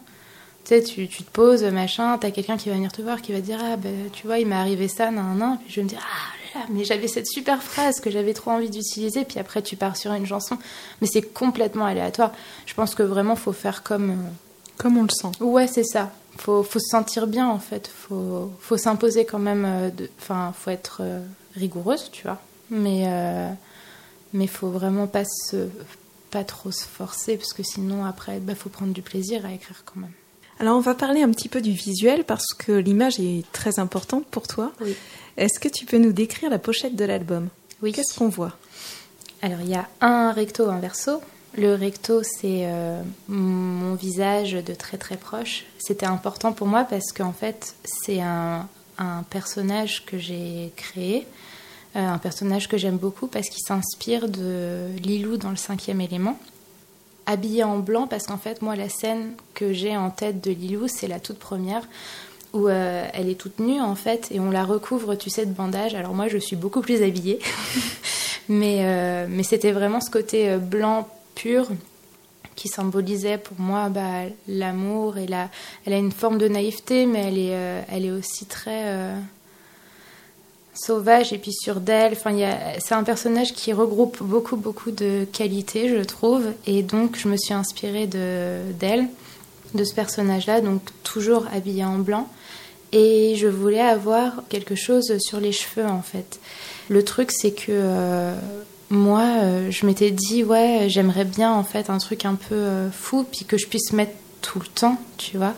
Tu 0.70 0.76
sais, 0.76 0.84
tu, 0.84 1.07
te 1.07 1.32
poses, 1.32 1.63
machin, 1.63 2.20
t'as 2.20 2.30
quelqu'un 2.30 2.55
qui 2.55 2.70
va 2.70 2.76
venir 2.76 2.91
te 2.91 3.01
voir, 3.01 3.24
qui 3.24 3.32
va 3.32 3.41
dire 3.41 3.57
Ah, 3.59 3.76
ben, 3.76 4.11
tu 4.13 4.28
vois, 4.28 4.38
il 4.38 4.45
m'est 4.45 4.55
arrivé 4.55 4.88
ça, 4.88 5.09
nan, 5.09 5.36
nan. 5.36 5.57
Puis 5.57 5.74
je 5.74 5.76
vais 5.78 5.84
me 5.84 5.89
dire 5.89 5.99
Ah, 5.99 6.59
là, 6.59 6.65
mais 6.70 6.84
j'avais 6.84 7.07
cette 7.07 7.26
super 7.26 7.63
phrase 7.63 7.99
que 7.99 8.11
j'avais 8.11 8.36
trop 8.36 8.51
envie 8.51 8.70
d'utiliser. 8.70 9.26
Puis 9.26 9.39
après, 9.39 9.63
tu 9.63 9.76
pars 9.76 9.97
sur 9.97 10.13
une 10.13 10.28
chanson. 10.28 10.59
Mais 11.01 11.07
c'est 11.11 11.24
complètement 11.24 11.86
aléatoire. 11.86 12.34
Je 12.67 12.76
pense 12.76 12.93
que 12.93 13.01
vraiment, 13.01 13.36
faut 13.36 13.51
faire 13.51 13.82
comme. 13.82 14.11
Euh, 14.11 14.30
comme 14.78 14.95
on 14.97 15.01
le 15.01 15.09
sent. 15.09 15.32
Ouais, 15.39 15.65
c'est 15.65 15.84
ça. 15.84 16.11
Faut, 16.38 16.61
faut 16.61 16.78
se 16.78 16.89
sentir 16.91 17.26
bien, 17.26 17.49
en 17.49 17.57
fait. 17.57 17.88
Faut, 17.88 18.51
faut 18.59 18.78
s'imposer 18.78 19.26
quand 19.26 19.39
même. 19.39 19.65
Euh, 19.65 19.89
enfin, 20.20 20.53
faut 20.55 20.70
être 20.70 20.99
euh, 21.01 21.20
rigoureuse, 21.55 22.11
tu 22.11 22.28
vois. 22.28 22.39
Mais. 22.70 23.07
mais 24.34 24.45
faut 24.45 24.70
vraiment 24.70 25.07
pas 25.07 25.26
se 25.26 25.67
pas 26.30 26.43
trop 26.43 26.70
se 26.70 26.84
forcer 26.84 27.38
parce 27.38 27.53
que 27.53 27.63
sinon 27.63 28.05
après 28.05 28.38
il 28.38 28.43
bah, 28.43 28.53
faut 28.53 28.70
prendre 28.70 28.93
du 28.93 29.01
plaisir 29.01 29.47
à 29.47 29.51
écrire 29.51 29.82
quand 29.84 29.99
même. 29.99 30.11
Alors 30.60 30.76
on 30.76 30.82
va 30.82 30.93
parler 30.93 31.22
un 31.22 31.32
petit 31.32 31.47
peu 31.47 31.62
du 31.62 31.72
visuel 31.72 32.26
parce 32.26 32.53
que 32.53 32.74
l'image 32.74 33.20
est 33.20 33.49
très 33.53 33.80
importante 33.80 34.26
pour 34.26 34.47
toi. 34.47 34.74
Oui. 34.82 34.95
Est-ce 35.38 35.57
que 35.57 35.70
tu 35.70 35.86
peux 35.86 35.97
nous 35.97 36.12
décrire 36.12 36.49
la 36.49 36.60
pochette 36.60 36.97
de 36.97 37.05
l'album? 37.05 37.47
Oui. 37.82 37.93
Qu'est-ce 37.93 38.18
qu'on 38.18 38.28
voit? 38.28 38.57
Alors 39.41 39.62
il 39.62 39.70
y 39.70 39.76
a 39.76 39.88
un 40.01 40.34
recto, 40.34 40.70
un 40.70 40.80
verso. 40.80 41.22
Le 41.57 41.74
recto, 41.76 42.24
c'est 42.24 42.66
euh, 42.66 43.01
mon 43.28 43.95
visage 43.95 44.51
de 44.51 44.74
très 44.74 44.97
très 44.97 45.18
proche. 45.18 45.66
C'était 45.80 46.05
important 46.05 46.51
pour 46.51 46.68
moi 46.68 46.84
parce 46.84 47.12
qu'en 47.12 47.34
fait, 47.34 47.76
c'est 47.84 48.22
un, 48.22 48.68
personnage 49.30 50.05
que 50.05 50.18
j'ai 50.18 50.74
créé, 50.76 51.26
euh, 51.95 52.05
un 52.05 52.18
personnage 52.18 52.68
que 52.68 52.78
j'aime 52.78 52.97
beaucoup 52.97 53.28
parce 53.28 53.47
qu'il 53.47 53.64
s'inspire 53.66 54.28
de 54.28 54.88
Lilou 55.01 55.38
dans 55.38 55.49
le 55.51 55.55
cinquième 55.55 56.01
élément 56.01 56.38
habillée 57.30 57.63
en 57.63 57.77
blanc 57.77 58.07
parce 58.07 58.25
qu'en 58.25 58.38
fait, 58.38 58.61
moi, 58.61 58.75
la 58.75 58.89
scène 58.89 59.34
que 59.53 59.71
j'ai 59.71 59.95
en 59.95 60.09
tête 60.09 60.43
de 60.43 60.51
Lilou, 60.51 60.88
c'est 60.88 61.07
la 61.07 61.19
toute 61.19 61.38
première 61.38 61.84
où 62.53 62.67
euh, 62.67 63.05
elle 63.13 63.30
est 63.30 63.36
toute 63.36 63.59
nue 63.59 63.80
en 63.80 63.93
fait 63.93 64.27
et 64.32 64.39
on 64.39 64.49
la 64.49 64.65
recouvre, 64.65 65.15
tu 65.15 65.30
sais, 65.30 65.45
de 65.45 65.53
bandage. 65.53 65.93
Alors 65.93 66.15
moi, 66.15 66.27
je 66.27 66.39
suis 66.39 66.55
beaucoup 66.55 66.82
plus 66.82 67.03
habillée, 67.03 67.39
mais, 68.49 68.80
euh, 68.82 69.27
mais 69.30 69.43
c'était 69.43 69.71
vraiment 69.71 70.01
ce 70.01 70.09
côté 70.09 70.49
euh, 70.49 70.57
blanc 70.57 71.07
pur 71.36 71.67
qui 72.55 72.67
symbolisait 72.67 73.38
pour 73.38 73.59
moi 73.59 73.89
bah, 73.89 74.23
l'amour 74.47 75.17
et 75.17 75.27
la. 75.27 75.49
Elle 75.86 75.93
a 75.93 75.97
une 75.97 76.11
forme 76.11 76.39
de 76.39 76.47
naïveté, 76.47 77.05
mais 77.05 77.19
elle 77.27 77.38
est, 77.38 77.86
elle 77.89 78.05
est 78.05 78.11
aussi 78.11 78.47
très 78.47 79.13
sauvage 80.86 81.34
et 81.34 81.38
puis 81.38 81.53
sur 81.53 81.80
d'elle. 81.80 82.13
Enfin, 82.13 82.36
c'est 82.80 82.95
un 82.95 83.03
personnage 83.03 83.53
qui 83.53 83.73
regroupe 83.73 84.17
beaucoup, 84.21 84.55
beaucoup 84.55 84.91
de 84.91 85.25
qualités, 85.32 85.89
je 85.89 86.03
trouve. 86.03 86.45
Et 86.65 86.84
donc, 86.84 87.17
je 87.17 87.27
me 87.27 87.38
suis 87.38 87.53
inspirée 87.53 88.07
d'elle, 88.07 89.07
de, 89.73 89.84
ce 89.84 89.93
personnage-là, 89.93 90.61
donc 90.61 90.82
toujours 91.03 91.45
habillée 91.53 91.86
en 91.86 91.99
blanc. 91.99 92.27
Et 92.91 93.36
je 93.36 93.47
voulais 93.47 93.82
avoir 93.82 94.43
quelque 94.49 94.75
chose 94.75 95.17
sur 95.19 95.39
les 95.39 95.51
cheveux, 95.51 95.86
en 95.86 96.01
fait. 96.01 96.39
Le 96.89 97.03
truc, 97.03 97.32
c'est 97.32 97.51
que 97.51 97.65
euh, 97.69 98.34
moi, 98.89 99.25
euh, 99.43 99.69
je 99.69 99.86
m'étais 99.86 100.09
dit, 100.09 100.43
ouais, 100.43 100.88
j'aimerais 100.88 101.25
bien, 101.25 101.53
en 101.53 101.63
fait, 101.63 101.91
un 101.91 101.99
truc 101.99 102.25
un 102.25 102.36
peu 102.36 102.55
euh, 102.55 102.91
fou, 102.91 103.25
puis 103.32 103.45
que 103.45 103.57
je 103.57 103.67
puisse 103.67 103.93
mettre 103.93 104.13
tout 104.41 104.59
le 104.59 104.67
temps, 104.67 104.97
tu 105.17 105.38
vois. 105.38 105.53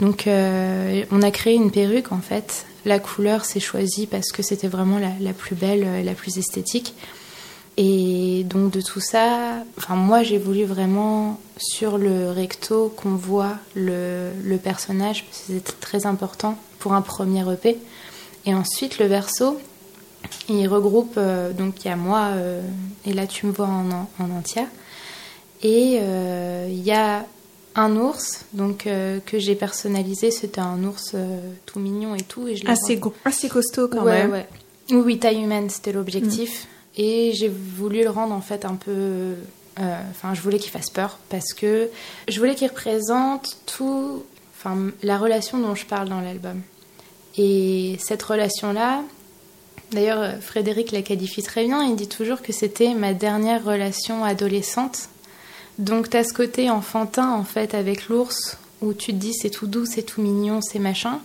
Donc, 0.00 0.28
on 0.28 1.22
a 1.22 1.30
créé 1.30 1.54
une 1.54 1.70
perruque, 1.70 2.12
en 2.12 2.20
fait, 2.20 2.66
la 2.84 2.98
couleur 2.98 3.44
s'est 3.44 3.60
choisie 3.60 4.06
parce 4.06 4.32
que 4.32 4.42
c'était 4.42 4.68
vraiment 4.68 4.98
la, 4.98 5.32
plus 5.32 5.54
belle, 5.54 5.84
euh, 5.84 6.02
la 6.02 6.14
plus 6.14 6.38
esthétique. 6.38 6.94
Et 7.76 8.44
donc 8.44 8.72
de 8.72 8.80
tout 8.80 9.00
ça, 9.00 9.62
enfin 9.76 9.94
moi 9.94 10.24
j'ai 10.24 10.38
voulu 10.38 10.64
vraiment 10.64 11.38
sur 11.58 11.96
le 11.96 12.30
recto 12.30 12.92
qu'on 12.96 13.14
voit 13.14 13.56
le, 13.76 14.32
personnage, 14.56 15.26
c'est 15.30 15.78
très 15.78 16.04
important 16.04 16.58
pour 16.80 16.94
un 16.94 17.02
premier 17.02 17.44
EP. 17.52 17.78
Et 18.46 18.54
ensuite 18.54 18.98
le 18.98 19.06
verso, 19.06 19.60
il 20.48 20.66
regroupe, 20.66 21.14
euh, 21.18 21.52
donc 21.52 21.84
il 21.84 21.88
y 21.88 21.90
a 21.92 21.96
moi, 21.96 22.30
euh, 22.32 22.60
et 23.06 23.12
là 23.12 23.28
tu 23.28 23.46
me 23.46 23.52
vois 23.52 23.68
en, 23.68 24.08
en 24.18 24.30
entière. 24.36 24.66
Et 25.62 25.98
il 25.98 26.82
y 26.84 26.92
a 26.92 27.26
un 27.74 27.96
ours 27.96 28.44
donc 28.52 28.86
euh, 28.86 29.20
que 29.24 29.38
j'ai 29.38 29.54
personnalisé. 29.54 30.30
C'était 30.30 30.60
un 30.60 30.82
ours 30.84 31.12
euh, 31.14 31.40
tout 31.66 31.78
mignon 31.78 32.14
et 32.14 32.22
tout. 32.22 32.48
Et 32.48 32.56
je 32.56 32.66
assez, 32.68 33.00
assez 33.24 33.48
costaud 33.48 33.88
quand 33.88 34.04
même. 34.04 34.32
Ouais. 34.32 34.48
Oui, 34.90 35.02
oui, 35.04 35.18
taille 35.18 35.42
humaine, 35.42 35.68
c'était 35.70 35.92
l'objectif. 35.92 36.64
Mm. 36.64 37.00
Et 37.00 37.32
j'ai 37.34 37.48
voulu 37.48 38.02
le 38.02 38.10
rendre 38.10 38.34
en 38.34 38.40
fait 38.40 38.64
un 38.64 38.74
peu. 38.74 38.90
Euh, 38.90 39.34
enfin, 40.10 40.34
je 40.34 40.40
voulais 40.40 40.58
qu'il 40.58 40.70
fasse 40.70 40.90
peur 40.90 41.18
parce 41.28 41.52
que 41.52 41.88
je 42.26 42.38
voulais 42.38 42.54
qu'il 42.54 42.68
représente 42.68 43.58
tout. 43.66 44.24
Enfin, 44.56 44.90
la 45.04 45.18
relation 45.18 45.58
dont 45.58 45.76
je 45.76 45.86
parle 45.86 46.08
dans 46.08 46.20
l'album. 46.20 46.62
Et 47.36 47.96
cette 48.00 48.22
relation-là, 48.24 49.04
d'ailleurs, 49.92 50.42
Frédéric 50.42 50.90
la 50.90 51.02
qualifie 51.02 51.44
très 51.44 51.64
bien. 51.64 51.84
Il 51.84 51.94
dit 51.94 52.08
toujours 52.08 52.42
que 52.42 52.52
c'était 52.52 52.94
ma 52.94 53.14
dernière 53.14 53.64
relation 53.64 54.24
adolescente 54.24 55.08
donc 55.78 56.10
tu 56.10 56.16
as 56.16 56.24
ce 56.24 56.34
côté 56.34 56.70
enfantin 56.70 57.30
en 57.30 57.44
fait 57.44 57.74
avec 57.74 58.08
l'ours 58.08 58.58
où 58.82 58.92
tu 58.92 59.12
te 59.12 59.16
dis 59.18 59.32
c'est 59.32 59.50
tout 59.50 59.66
doux, 59.66 59.86
c'est 59.86 60.02
tout 60.02 60.20
mignon, 60.20 60.60
c'est 60.60 60.78
machin. 60.78 61.20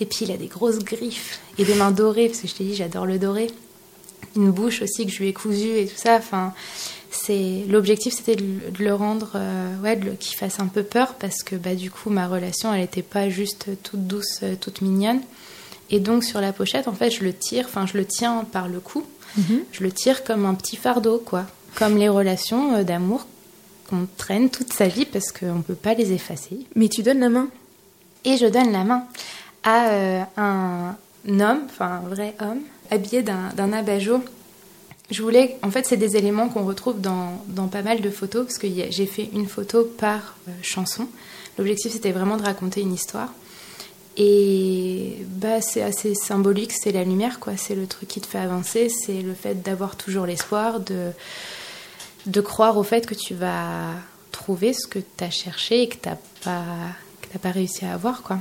Et 0.00 0.06
puis 0.06 0.20
il 0.22 0.30
a 0.30 0.36
des 0.36 0.46
grosses 0.46 0.78
griffes 0.78 1.40
et 1.58 1.64
des 1.64 1.74
mains 1.74 1.90
dorées 1.90 2.28
parce 2.28 2.40
que 2.40 2.48
je 2.48 2.54
t'ai 2.54 2.64
dit 2.64 2.74
j'adore 2.74 3.06
le 3.06 3.18
doré. 3.18 3.50
Une 4.36 4.50
bouche 4.50 4.82
aussi 4.82 5.06
que 5.06 5.12
je 5.12 5.18
lui 5.18 5.28
ai 5.28 5.32
cousue 5.32 5.78
et 5.78 5.86
tout 5.86 5.96
ça. 5.96 6.16
Enfin, 6.16 6.52
c'est 7.10 7.64
l'objectif 7.68 8.14
c'était 8.14 8.36
de, 8.36 8.44
le 8.78 8.94
rendre 8.94 9.32
euh, 9.34 9.80
ouais, 9.80 9.98
qu'il 10.20 10.36
fasse 10.36 10.60
un 10.60 10.66
peu 10.66 10.82
peur 10.82 11.14
parce 11.14 11.42
que 11.42 11.56
bah 11.56 11.74
du 11.74 11.90
coup 11.90 12.10
ma 12.10 12.28
relation 12.28 12.72
elle 12.72 12.82
n'était 12.82 13.02
pas 13.02 13.28
juste 13.28 13.68
toute 13.82 14.06
douce, 14.06 14.40
euh, 14.42 14.54
toute 14.60 14.82
mignonne. 14.82 15.20
Et 15.90 15.98
donc 15.98 16.22
sur 16.22 16.40
la 16.40 16.52
pochette 16.52 16.86
en 16.86 16.92
fait 16.92 17.10
je 17.10 17.24
le 17.24 17.32
tire, 17.32 17.64
enfin 17.66 17.86
je 17.86 17.96
le 17.96 18.04
tiens 18.04 18.44
par 18.52 18.68
le 18.68 18.78
cou. 18.78 19.04
Mhm. 19.36 19.64
Je 19.72 19.82
le 19.82 19.90
tire 19.90 20.22
comme 20.22 20.46
un 20.46 20.54
petit 20.54 20.76
fardeau 20.76 21.18
quoi, 21.18 21.46
comme 21.74 21.96
les 21.96 22.08
relations 22.08 22.76
euh, 22.76 22.84
d'amour 22.84 23.26
qu'on 23.86 24.06
traîne 24.16 24.50
toute 24.50 24.72
sa 24.72 24.88
vie 24.88 25.04
parce 25.04 25.32
qu'on 25.32 25.56
ne 25.56 25.62
peut 25.62 25.74
pas 25.74 25.94
les 25.94 26.12
effacer. 26.12 26.66
Mais 26.74 26.88
tu 26.88 27.02
donnes 27.02 27.20
la 27.20 27.28
main 27.28 27.48
Et 28.24 28.36
je 28.36 28.46
donne 28.46 28.72
la 28.72 28.84
main 28.84 29.06
à 29.62 29.88
euh, 29.88 30.22
un 30.36 30.96
homme, 31.26 31.62
enfin 31.66 32.02
un 32.04 32.08
vrai 32.08 32.34
homme, 32.40 32.60
habillé 32.90 33.22
d'un 33.22 33.72
abat-jour. 33.72 34.20
Je 35.10 35.22
voulais, 35.22 35.56
en 35.62 35.70
fait, 35.70 35.86
c'est 35.86 35.96
des 35.96 36.16
éléments 36.16 36.48
qu'on 36.48 36.64
retrouve 36.64 37.00
dans, 37.00 37.40
dans, 37.48 37.68
pas 37.68 37.82
mal 37.82 38.00
de 38.00 38.10
photos, 38.10 38.44
parce 38.44 38.58
que 38.58 38.66
j'ai 38.66 39.06
fait 39.06 39.30
une 39.32 39.46
photo 39.46 39.84
par 39.84 40.36
euh, 40.48 40.52
chanson. 40.62 41.06
L'objectif, 41.58 41.92
c'était 41.92 42.12
vraiment 42.12 42.36
de 42.36 42.42
raconter 42.42 42.80
une 42.80 42.92
histoire. 42.92 43.32
Et 44.16 45.18
bah, 45.28 45.60
c'est 45.60 45.82
assez 45.82 46.14
symbolique, 46.14 46.72
c'est 46.72 46.90
la 46.90 47.04
lumière, 47.04 47.38
quoi. 47.38 47.56
C'est 47.56 47.74
le 47.74 47.86
truc 47.86 48.08
qui 48.08 48.20
te 48.20 48.26
fait 48.26 48.38
avancer, 48.38 48.88
c'est 48.88 49.20
le 49.20 49.34
fait 49.34 49.62
d'avoir 49.62 49.94
toujours 49.96 50.26
l'espoir, 50.26 50.80
de, 50.80 51.10
de 52.26 52.40
croire 52.40 52.76
au 52.76 52.82
fait 52.82 53.06
que 53.06 53.14
tu 53.14 53.34
vas 53.34 53.94
trouver 54.32 54.72
ce 54.72 54.86
que 54.86 54.98
tu 54.98 55.24
as 55.24 55.30
cherché 55.30 55.82
et 55.82 55.88
que 55.88 55.96
tu 55.96 56.08
n'as 56.08 56.18
pas, 56.44 56.64
pas 57.40 57.50
réussi 57.50 57.84
à 57.84 57.94
avoir. 57.94 58.22
quoi. 58.22 58.38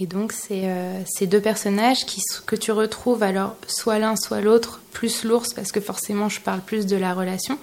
Et 0.00 0.06
donc, 0.06 0.32
c'est 0.32 0.64
euh, 0.64 1.00
ces 1.06 1.26
deux 1.26 1.40
personnages 1.40 2.06
qui, 2.06 2.22
que 2.46 2.56
tu 2.56 2.72
retrouves, 2.72 3.22
alors 3.22 3.56
soit 3.66 3.98
l'un, 3.98 4.16
soit 4.16 4.40
l'autre, 4.40 4.80
plus 4.92 5.24
l'ours, 5.24 5.52
parce 5.54 5.72
que 5.72 5.80
forcément, 5.80 6.28
je 6.28 6.40
parle 6.40 6.60
plus 6.60 6.86
de 6.86 6.96
la 6.96 7.14
relation. 7.14 7.58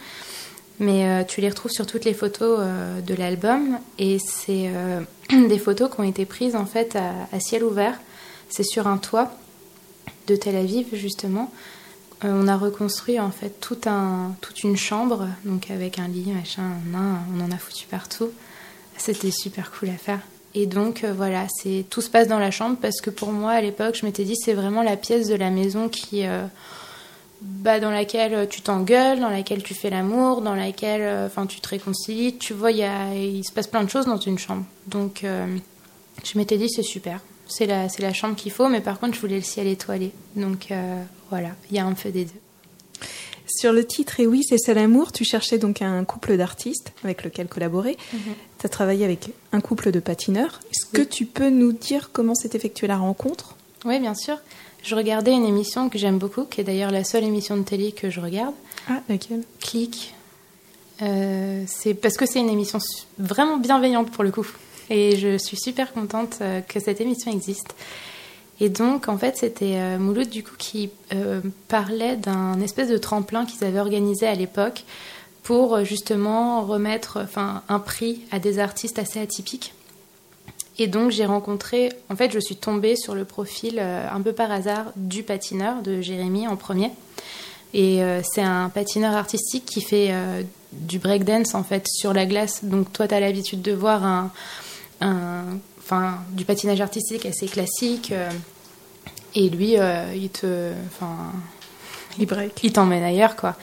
Mais 0.80 1.08
euh, 1.08 1.24
tu 1.24 1.42
les 1.42 1.50
retrouves 1.50 1.72
sur 1.72 1.86
toutes 1.86 2.06
les 2.06 2.14
photos 2.14 2.60
euh, 2.62 3.02
de 3.02 3.14
l'album. 3.14 3.80
Et 3.98 4.20
c'est 4.20 4.72
des 5.30 5.60
photos 5.60 5.90
qui 5.94 6.00
ont 6.00 6.04
été 6.04 6.26
prises 6.26 6.56
en 6.56 6.66
fait 6.66 6.96
à 6.96 7.40
ciel 7.40 7.64
ouvert. 7.64 8.00
C'est 8.50 8.64
sur 8.64 8.88
un 8.88 8.98
toit 8.98 9.32
de 10.28 10.36
Tel 10.36 10.56
Aviv, 10.56 10.88
justement 10.94 11.52
on 12.24 12.48
a 12.48 12.58
reconstruit 12.58 13.20
en 13.20 13.32
fait 13.32 13.60
tout 13.62 13.80
un, 13.86 14.36
toute 14.42 14.64
une 14.64 14.76
chambre, 14.76 15.28
donc 15.46 15.72
avec 15.72 16.00
un 16.00 16.08
lit, 16.08 16.32
machin, 16.32 16.72
on 16.94 17.42
en 17.42 17.52
a 17.52 17.58
foutu 17.58 17.88
partout. 17.88 18.32
C'était 18.98 19.32
super 19.32 19.72
cool 19.72 19.90
à 19.90 19.98
faire. 19.98 20.20
Et 20.56 20.66
donc 20.66 21.04
euh, 21.04 21.14
voilà, 21.14 21.48
c'est 21.50 21.86
tout 21.90 22.02
se 22.02 22.10
passe 22.10 22.28
dans 22.28 22.40
la 22.40 22.52
chambre 22.52 22.78
parce 22.82 23.00
que 23.02 23.10
pour 23.10 23.32
moi 23.32 23.52
à 23.52 23.62
l'époque, 23.62 23.96
je 23.96 24.06
m'étais 24.06 24.26
dit 24.26 24.36
c'est 24.36 24.54
vraiment 24.54 24.84
la 24.84 24.98
pièce 24.98 25.28
de 25.28 25.36
la 25.36 25.50
maison 25.50 25.88
qui, 25.88 26.26
euh, 26.26 26.46
bah, 27.42 27.80
dans 27.80 27.92
laquelle 27.92 28.50
tu 28.50 28.62
t'engueules, 28.62 29.22
dans 29.22 29.30
laquelle 29.30 29.64
tu 29.64 29.74
fais 29.74 29.90
l'amour, 29.90 30.42
dans 30.42 30.56
laquelle, 30.56 31.26
enfin, 31.26 31.46
tu 31.46 31.62
te 31.62 31.70
réconcilies. 31.70 32.38
Tu 32.38 32.54
vois, 32.54 32.72
il 32.72 33.44
se 33.46 33.52
passe 33.54 33.68
plein 33.68 33.84
de 33.84 33.90
choses 33.90 34.06
dans 34.06 34.18
une 34.18 34.40
chambre. 34.40 34.66
Donc 34.88 35.24
je 35.24 36.38
m'étais 36.38 36.58
dit 36.58 36.68
c'est 36.68 36.84
super, 36.84 37.22
c'est 37.48 37.66
la, 37.66 37.88
c'est 37.88 38.02
la 38.02 38.12
chambre 38.12 38.36
qu'il 38.36 38.52
faut, 38.52 38.68
mais 38.68 38.82
par 38.82 39.00
contre 39.00 39.14
je 39.16 39.22
voulais 39.22 39.38
le 39.38 39.44
ciel 39.44 39.68
étoilé. 39.68 40.12
Donc 40.36 40.74
voilà, 41.30 41.50
il 41.70 41.76
y 41.76 41.80
a 41.80 41.86
un 41.86 41.94
peu 41.94 42.10
des 42.10 42.26
deux. 42.26 42.32
Sur 43.48 43.74
le 43.74 43.86
titre 43.86 44.20
Et 44.20 44.28
oui, 44.28 44.44
c'est 44.48 44.58
ça 44.58 44.74
l'amour, 44.74 45.12
tu 45.12 45.24
cherchais 45.24 45.58
donc 45.58 45.82
un 45.82 46.04
couple 46.06 46.38
d'artistes 46.38 46.94
avec 47.04 47.24
lequel 47.24 47.48
collaborer. 47.48 47.98
Mhm. 48.14 48.20
Tu 48.60 48.66
as 48.66 48.70
travaillé 48.70 49.06
avec 49.06 49.32
un 49.52 49.62
couple 49.62 49.92
de 49.92 50.00
patineurs. 50.00 50.60
Est-ce 50.72 50.86
que 50.86 51.02
tu 51.02 51.26
peux 51.26 51.50
nous 51.50 51.72
dire 51.72 52.12
comment 52.14 52.36
s'est 52.36 52.52
effectuée 52.54 52.88
la 52.88 52.98
rencontre? 52.98 53.56
Oui, 53.86 54.00
bien 54.00 54.14
sûr. 54.14 54.38
Je 54.84 54.96
regardais 54.96 55.34
une 55.34 55.46
émission 55.46 55.90
que 55.90 55.98
j'aime 55.98 56.20
beaucoup, 56.20 56.46
qui 56.46 56.62
est 56.62 56.64
d'ailleurs 56.64 56.92
la 56.92 57.04
seule 57.04 57.24
émission 57.24 57.58
de 57.58 57.64
télé 57.64 57.92
que 57.92 58.10
je 58.10 58.22
regarde. 58.22 58.54
Ah, 58.88 59.02
laquelle? 59.10 59.44
Click. 59.60 60.14
Euh, 61.02 61.64
c'est 61.68 61.94
parce 61.94 62.18
que 62.18 62.26
c'est 62.26 62.40
une 62.40 62.50
émission 62.50 62.80
vraiment 63.18 63.58
bienveillante 63.58 64.12
pour 64.12 64.24
le 64.24 64.32
coup. 64.32 64.48
Et 64.90 65.18
je 65.18 65.38
suis 65.38 65.58
super 65.58 65.94
contente 65.94 66.38
euh, 66.42 66.62
que 66.62 66.80
cette 66.80 67.02
émission 67.02 67.32
existe. 67.32 67.76
Et 68.62 68.70
donc, 68.70 69.08
en 69.08 69.18
fait, 69.18 69.38
c'était 69.38 69.76
euh, 69.78 69.98
Mouloud, 69.98 70.30
du 70.30 70.44
coup, 70.44 70.56
qui 70.58 70.90
euh, 71.14 71.42
parlait 71.68 72.18
d'un 72.18 72.60
espèce 72.60 72.90
de 72.90 72.98
tremplin 72.98 73.46
qu'ils 73.46 73.64
avaient 73.64 73.80
organisé 73.80 74.28
à 74.28 74.36
l'époque 74.36 74.84
pour 75.44 75.76
euh, 75.76 75.84
justement 75.86 76.62
remettre 76.62 77.20
un 77.70 77.80
prix 77.80 78.22
à 78.32 78.40
des 78.40 78.60
artistes 78.60 79.00
assez 79.00 79.20
atypiques. 79.22 79.74
Et 80.78 80.88
donc, 80.88 81.12
j'ai 81.12 81.26
rencontré, 81.26 81.90
en 82.10 82.16
fait, 82.16 82.32
je 82.32 82.40
suis 82.40 82.56
tombée 82.56 82.96
sur 82.96 83.16
le 83.16 83.26
profil 83.26 83.80
un 83.80 84.22
peu 84.22 84.32
par 84.32 84.50
hasard 84.50 84.86
du 84.96 85.24
patineur, 85.24 85.82
de 85.82 86.00
Jérémy 86.00 86.48
en 86.48 86.56
premier. 86.56 86.92
Et 87.74 88.00
c'est 88.24 88.42
un 88.42 88.70
patineur 88.70 89.14
artistique 89.14 89.66
qui 89.66 89.82
fait 89.82 90.14
du 90.72 90.98
breakdance, 91.00 91.54
en 91.54 91.64
fait, 91.64 91.86
sur 91.86 92.14
la 92.14 92.26
glace. 92.26 92.64
Donc, 92.64 92.94
toi, 92.94 93.10
tu 93.10 93.14
as 93.14 93.20
l'habitude 93.20 93.62
de 93.62 93.74
voir 93.74 94.06
un- 94.06 94.32
enfin, 95.90 96.20
du 96.32 96.46
patinage 96.46 96.82
artistique 96.82 97.26
assez 97.26 97.48
classique. 97.48 98.12
euh, 98.12 98.30
et 99.36 99.50
lui, 99.50 99.78
euh, 99.78 100.14
il 100.16 100.30
te. 100.30 100.72
Enfin. 100.88 101.16
Il 102.18 102.26
break. 102.26 102.60
Il 102.64 102.74
t'emmène 102.74 103.04
ailleurs, 103.04 103.36
quoi. 103.36 103.56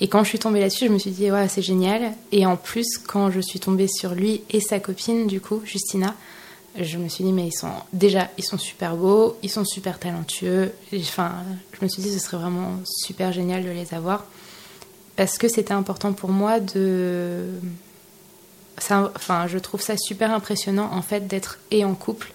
Et 0.00 0.08
quand 0.08 0.22
je 0.22 0.28
suis 0.28 0.38
tombée 0.38 0.60
là-dessus, 0.60 0.86
je 0.86 0.92
me 0.92 0.98
suis 0.98 1.10
dit, 1.10 1.30
ouais, 1.30 1.48
c'est 1.48 1.62
génial. 1.62 2.12
Et 2.30 2.46
en 2.46 2.56
plus, 2.56 2.98
quand 2.98 3.30
je 3.30 3.40
suis 3.40 3.58
tombée 3.58 3.88
sur 3.88 4.14
lui 4.14 4.42
et 4.50 4.60
sa 4.60 4.78
copine, 4.78 5.26
du 5.26 5.40
coup, 5.40 5.60
Justina, 5.64 6.14
je 6.78 6.98
me 6.98 7.08
suis 7.08 7.24
dit, 7.24 7.32
mais 7.32 7.46
ils 7.46 7.52
sont. 7.52 7.70
Déjà, 7.92 8.28
ils 8.38 8.44
sont 8.44 8.58
super 8.58 8.96
beaux, 8.96 9.36
ils 9.42 9.50
sont 9.50 9.64
super 9.64 9.98
talentueux. 9.98 10.72
Et, 10.92 11.00
Enfin, 11.00 11.32
je 11.72 11.84
me 11.84 11.88
suis 11.88 12.02
dit, 12.02 12.12
ce 12.12 12.18
serait 12.18 12.36
vraiment 12.36 12.78
super 12.84 13.32
génial 13.32 13.64
de 13.64 13.70
les 13.70 13.94
avoir. 13.94 14.26
Parce 15.16 15.36
que 15.38 15.48
c'était 15.48 15.74
important 15.74 16.12
pour 16.12 16.30
moi 16.30 16.60
de. 16.60 17.46
Enfin, 18.78 19.46
je 19.46 19.58
trouve 19.58 19.80
ça 19.80 19.96
super 19.96 20.30
impressionnant, 20.32 20.90
en 20.92 21.02
fait, 21.02 21.26
d'être 21.26 21.58
et 21.70 21.84
en 21.84 21.94
couple 21.94 22.32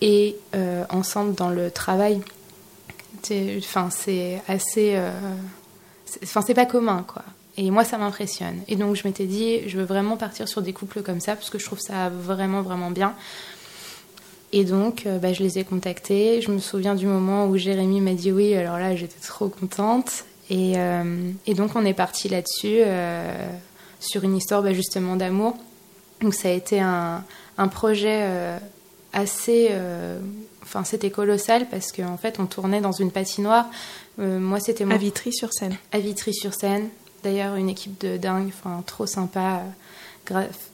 et 0.00 0.36
euh, 0.54 0.84
ensemble 0.90 1.34
dans 1.34 1.50
le 1.50 1.70
travail. 1.70 2.20
Enfin, 3.58 3.88
c'est 3.90 4.40
assez. 4.48 4.92
euh, 4.94 5.10
Enfin, 6.22 6.40
c'est 6.40 6.54
pas 6.54 6.66
commun, 6.66 7.04
quoi. 7.06 7.22
Et 7.58 7.70
moi, 7.70 7.84
ça 7.84 7.98
m'impressionne. 7.98 8.60
Et 8.68 8.76
donc, 8.76 8.96
je 8.96 9.06
m'étais 9.06 9.26
dit, 9.26 9.68
je 9.68 9.76
veux 9.76 9.84
vraiment 9.84 10.16
partir 10.16 10.48
sur 10.48 10.62
des 10.62 10.72
couples 10.72 11.02
comme 11.02 11.20
ça, 11.20 11.34
parce 11.34 11.50
que 11.50 11.58
je 11.58 11.66
trouve 11.66 11.80
ça 11.80 12.08
vraiment, 12.08 12.62
vraiment 12.62 12.90
bien. 12.90 13.14
Et 14.52 14.64
donc, 14.64 15.04
euh, 15.04 15.18
bah, 15.18 15.32
je 15.34 15.42
les 15.42 15.58
ai 15.58 15.64
contactés. 15.64 16.40
Je 16.40 16.50
me 16.50 16.58
souviens 16.60 16.94
du 16.94 17.06
moment 17.06 17.46
où 17.46 17.58
Jérémy 17.58 18.00
m'a 18.00 18.14
dit 18.14 18.32
oui, 18.32 18.54
alors 18.54 18.78
là, 18.78 18.96
j'étais 18.96 19.20
trop 19.20 19.48
contente. 19.48 20.24
Et, 20.48 20.76
donc, 21.54 21.76
on 21.76 21.84
est 21.84 21.92
parti 21.92 22.30
là-dessus, 22.30 22.78
sur 24.00 24.24
une 24.24 24.36
histoire 24.36 24.62
bah, 24.62 24.72
justement 24.72 25.16
d'amour. 25.16 25.58
Donc, 26.20 26.34
ça 26.34 26.48
a 26.48 26.52
été 26.52 26.80
un, 26.80 27.24
un 27.58 27.68
projet 27.68 28.20
euh, 28.22 28.58
assez. 29.12 29.68
euh, 29.70 30.18
Enfin, 30.62 30.84
c'était 30.84 31.10
colossal 31.10 31.66
parce 31.70 31.92
qu'en 31.92 32.18
fait, 32.18 32.38
on 32.38 32.44
tournait 32.44 32.82
dans 32.82 32.92
une 32.92 33.10
patinoire. 33.10 33.64
Euh, 34.18 34.38
moi, 34.38 34.60
c'était 34.60 34.84
mon 34.84 34.94
À 34.94 34.98
Vitry-sur-Seine. 34.98 35.74
à 35.92 35.98
Vitry-sur-Seine. 35.98 36.90
D'ailleurs, 37.24 37.54
une 37.54 37.70
équipe 37.70 37.98
de 38.02 38.18
dingue, 38.18 38.48
enfin, 38.48 38.82
trop 38.84 39.06
sympa. 39.06 39.62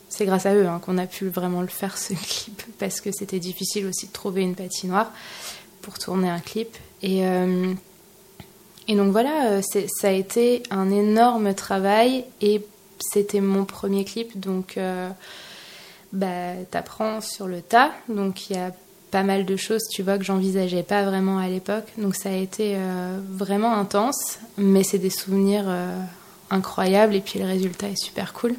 C'est 0.09 0.25
grâce 0.25 0.45
à 0.45 0.53
eux 0.53 0.67
hein, 0.67 0.81
qu'on 0.85 0.97
a 0.97 1.05
pu 1.05 1.29
vraiment 1.29 1.61
le 1.61 1.69
faire, 1.69 1.97
ce 1.97 2.13
clip, 2.27 2.61
parce 2.77 2.99
que 2.99 3.11
c'était 3.13 3.39
difficile 3.39 3.85
aussi 3.85 4.07
de 4.07 4.11
trouver 4.11 4.41
une 4.41 4.53
patinoire 4.55 5.13
pour 5.81 5.97
tourner 5.97 6.29
un 6.29 6.39
clip. 6.41 6.75
Et, 7.01 7.21
et 8.89 8.95
donc 8.95 9.11
voilà, 9.13 9.61
ça 9.61 10.09
a 10.09 10.11
été 10.11 10.63
un 10.71 10.91
énorme 10.91 11.53
travail 11.53 12.25
et 12.41 12.65
c'était 13.11 13.41
mon 13.41 13.65
premier 13.65 14.05
clip, 14.05 14.39
donc 14.39 14.77
euh, 14.77 15.09
bah, 16.13 16.53
t'apprends 16.71 17.21
sur 17.21 17.47
le 17.47 17.61
tas. 17.61 17.91
Donc 18.09 18.49
il 18.49 18.55
y 18.55 18.59
a 18.59 18.71
pas 19.11 19.23
mal 19.23 19.45
de 19.45 19.55
choses, 19.55 19.83
tu 19.91 20.03
vois, 20.03 20.17
que 20.17 20.23
j'envisageais 20.23 20.83
pas 20.83 21.03
vraiment 21.03 21.37
à 21.37 21.47
l'époque. 21.47 21.85
Donc 21.97 22.15
ça 22.15 22.29
a 22.29 22.35
été 22.35 22.73
euh, 22.75 23.19
vraiment 23.29 23.73
intense, 23.75 24.39
mais 24.57 24.83
c'est 24.83 24.97
des 24.97 25.09
souvenirs 25.09 25.65
euh, 25.67 25.99
incroyables 26.49 27.15
et 27.15 27.21
puis 27.21 27.39
le 27.39 27.45
résultat 27.45 27.89
est 27.89 28.01
super 28.01 28.33
cool. 28.33 28.55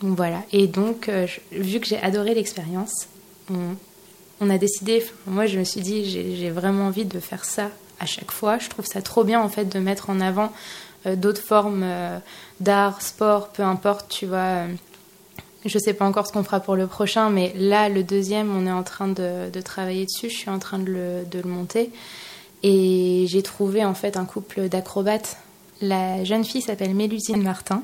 Donc 0.00 0.16
voilà. 0.16 0.42
Et 0.52 0.66
donc, 0.66 1.08
vu 1.52 1.78
que 1.78 1.86
j'ai 1.86 1.98
adoré 2.00 2.34
l'expérience, 2.34 3.06
on, 3.48 3.76
on 4.40 4.50
a 4.50 4.58
décidé, 4.58 5.04
moi 5.28 5.46
je 5.46 5.60
me 5.60 5.64
suis 5.64 5.80
dit, 5.80 6.04
j'ai 6.04 6.50
vraiment 6.50 6.86
envie 6.88 7.04
de 7.04 7.20
faire 7.20 7.44
ça 7.44 7.70
à 8.00 8.06
chaque 8.06 8.32
fois. 8.32 8.58
Je 8.58 8.68
trouve 8.68 8.84
ça 8.84 9.00
trop 9.00 9.22
bien 9.22 9.40
en 9.40 9.48
fait 9.48 9.66
de 9.66 9.78
mettre 9.78 10.10
en 10.10 10.20
avant 10.20 10.52
d'autres 11.16 11.42
formes 11.42 11.82
euh, 11.84 12.18
d'art, 12.60 13.02
sport, 13.02 13.48
peu 13.48 13.62
importe, 13.62 14.08
tu 14.08 14.26
vois. 14.26 14.38
euh, 14.38 14.68
je 15.64 15.78
sais 15.78 15.94
pas 15.94 16.04
encore 16.04 16.26
ce 16.26 16.32
qu'on 16.32 16.42
fera 16.42 16.60
pour 16.60 16.74
le 16.74 16.86
prochain, 16.86 17.30
mais 17.30 17.52
là, 17.56 17.88
le 17.88 18.02
deuxième, 18.02 18.54
on 18.56 18.66
est 18.66 18.72
en 18.72 18.82
train 18.82 19.08
de, 19.08 19.48
de 19.50 19.60
travailler 19.60 20.06
dessus. 20.06 20.28
Je 20.28 20.36
suis 20.36 20.50
en 20.50 20.58
train 20.58 20.78
de 20.78 20.90
le, 20.90 21.24
de 21.30 21.38
le 21.38 21.48
monter. 21.48 21.90
Et 22.64 23.26
j'ai 23.28 23.42
trouvé 23.42 23.84
en 23.84 23.94
fait 23.94 24.16
un 24.16 24.24
couple 24.24 24.68
d'acrobates. 24.68 25.36
La 25.80 26.24
jeune 26.24 26.44
fille 26.44 26.62
s'appelle 26.62 26.94
Mélusine 26.94 27.42
Martin. 27.42 27.82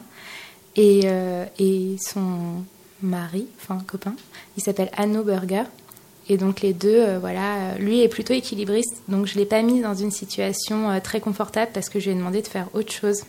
Et, 0.77 1.03
euh, 1.05 1.45
et 1.59 1.97
son 2.01 2.65
mari, 3.03 3.47
enfin 3.61 3.79
copain, 3.87 4.15
il 4.57 4.63
s'appelle 4.63 4.91
Anno 4.97 5.23
Burger. 5.25 5.65
Et 6.29 6.37
donc 6.37 6.61
les 6.61 6.73
deux, 6.73 7.01
euh, 7.01 7.19
voilà, 7.19 7.57
euh, 7.57 7.79
lui 7.79 8.03
est 8.03 8.09
plutôt 8.09 8.35
équilibriste, 8.35 8.97
donc 9.09 9.27
je 9.27 9.37
l'ai 9.37 9.47
pas 9.47 9.63
mis 9.63 9.81
dans 9.81 9.95
une 9.95 10.11
situation 10.11 10.91
euh, 10.91 11.01
très 11.01 11.21
confortable 11.21 11.71
parce 11.73 11.89
que 11.89 12.01
je 12.01 12.07
lui 12.07 12.13
ai 12.13 12.19
demandé 12.19 12.43
de 12.43 12.47
faire 12.47 12.67
autre 12.75 12.93
chose. 12.93 13.23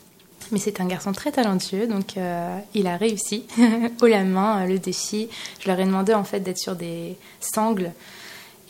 Mais 0.52 0.60
c'est 0.60 0.82
un 0.82 0.86
garçon 0.86 1.12
très 1.12 1.32
talentueux, 1.32 1.86
donc 1.86 2.16
il 2.74 2.88
a 2.88 2.98
réussi 2.98 3.44
haut 4.02 4.08
la 4.08 4.24
main 4.24 4.66
le 4.66 4.80
défi. 4.80 5.30
Je 5.60 5.68
leur 5.68 5.80
ai 5.80 5.86
demandé 5.86 6.16
en 6.16 6.24
fait 6.24 6.40
d'être 6.40 6.58
sur 6.58 6.76
des 6.76 7.18
sangles. 7.40 7.92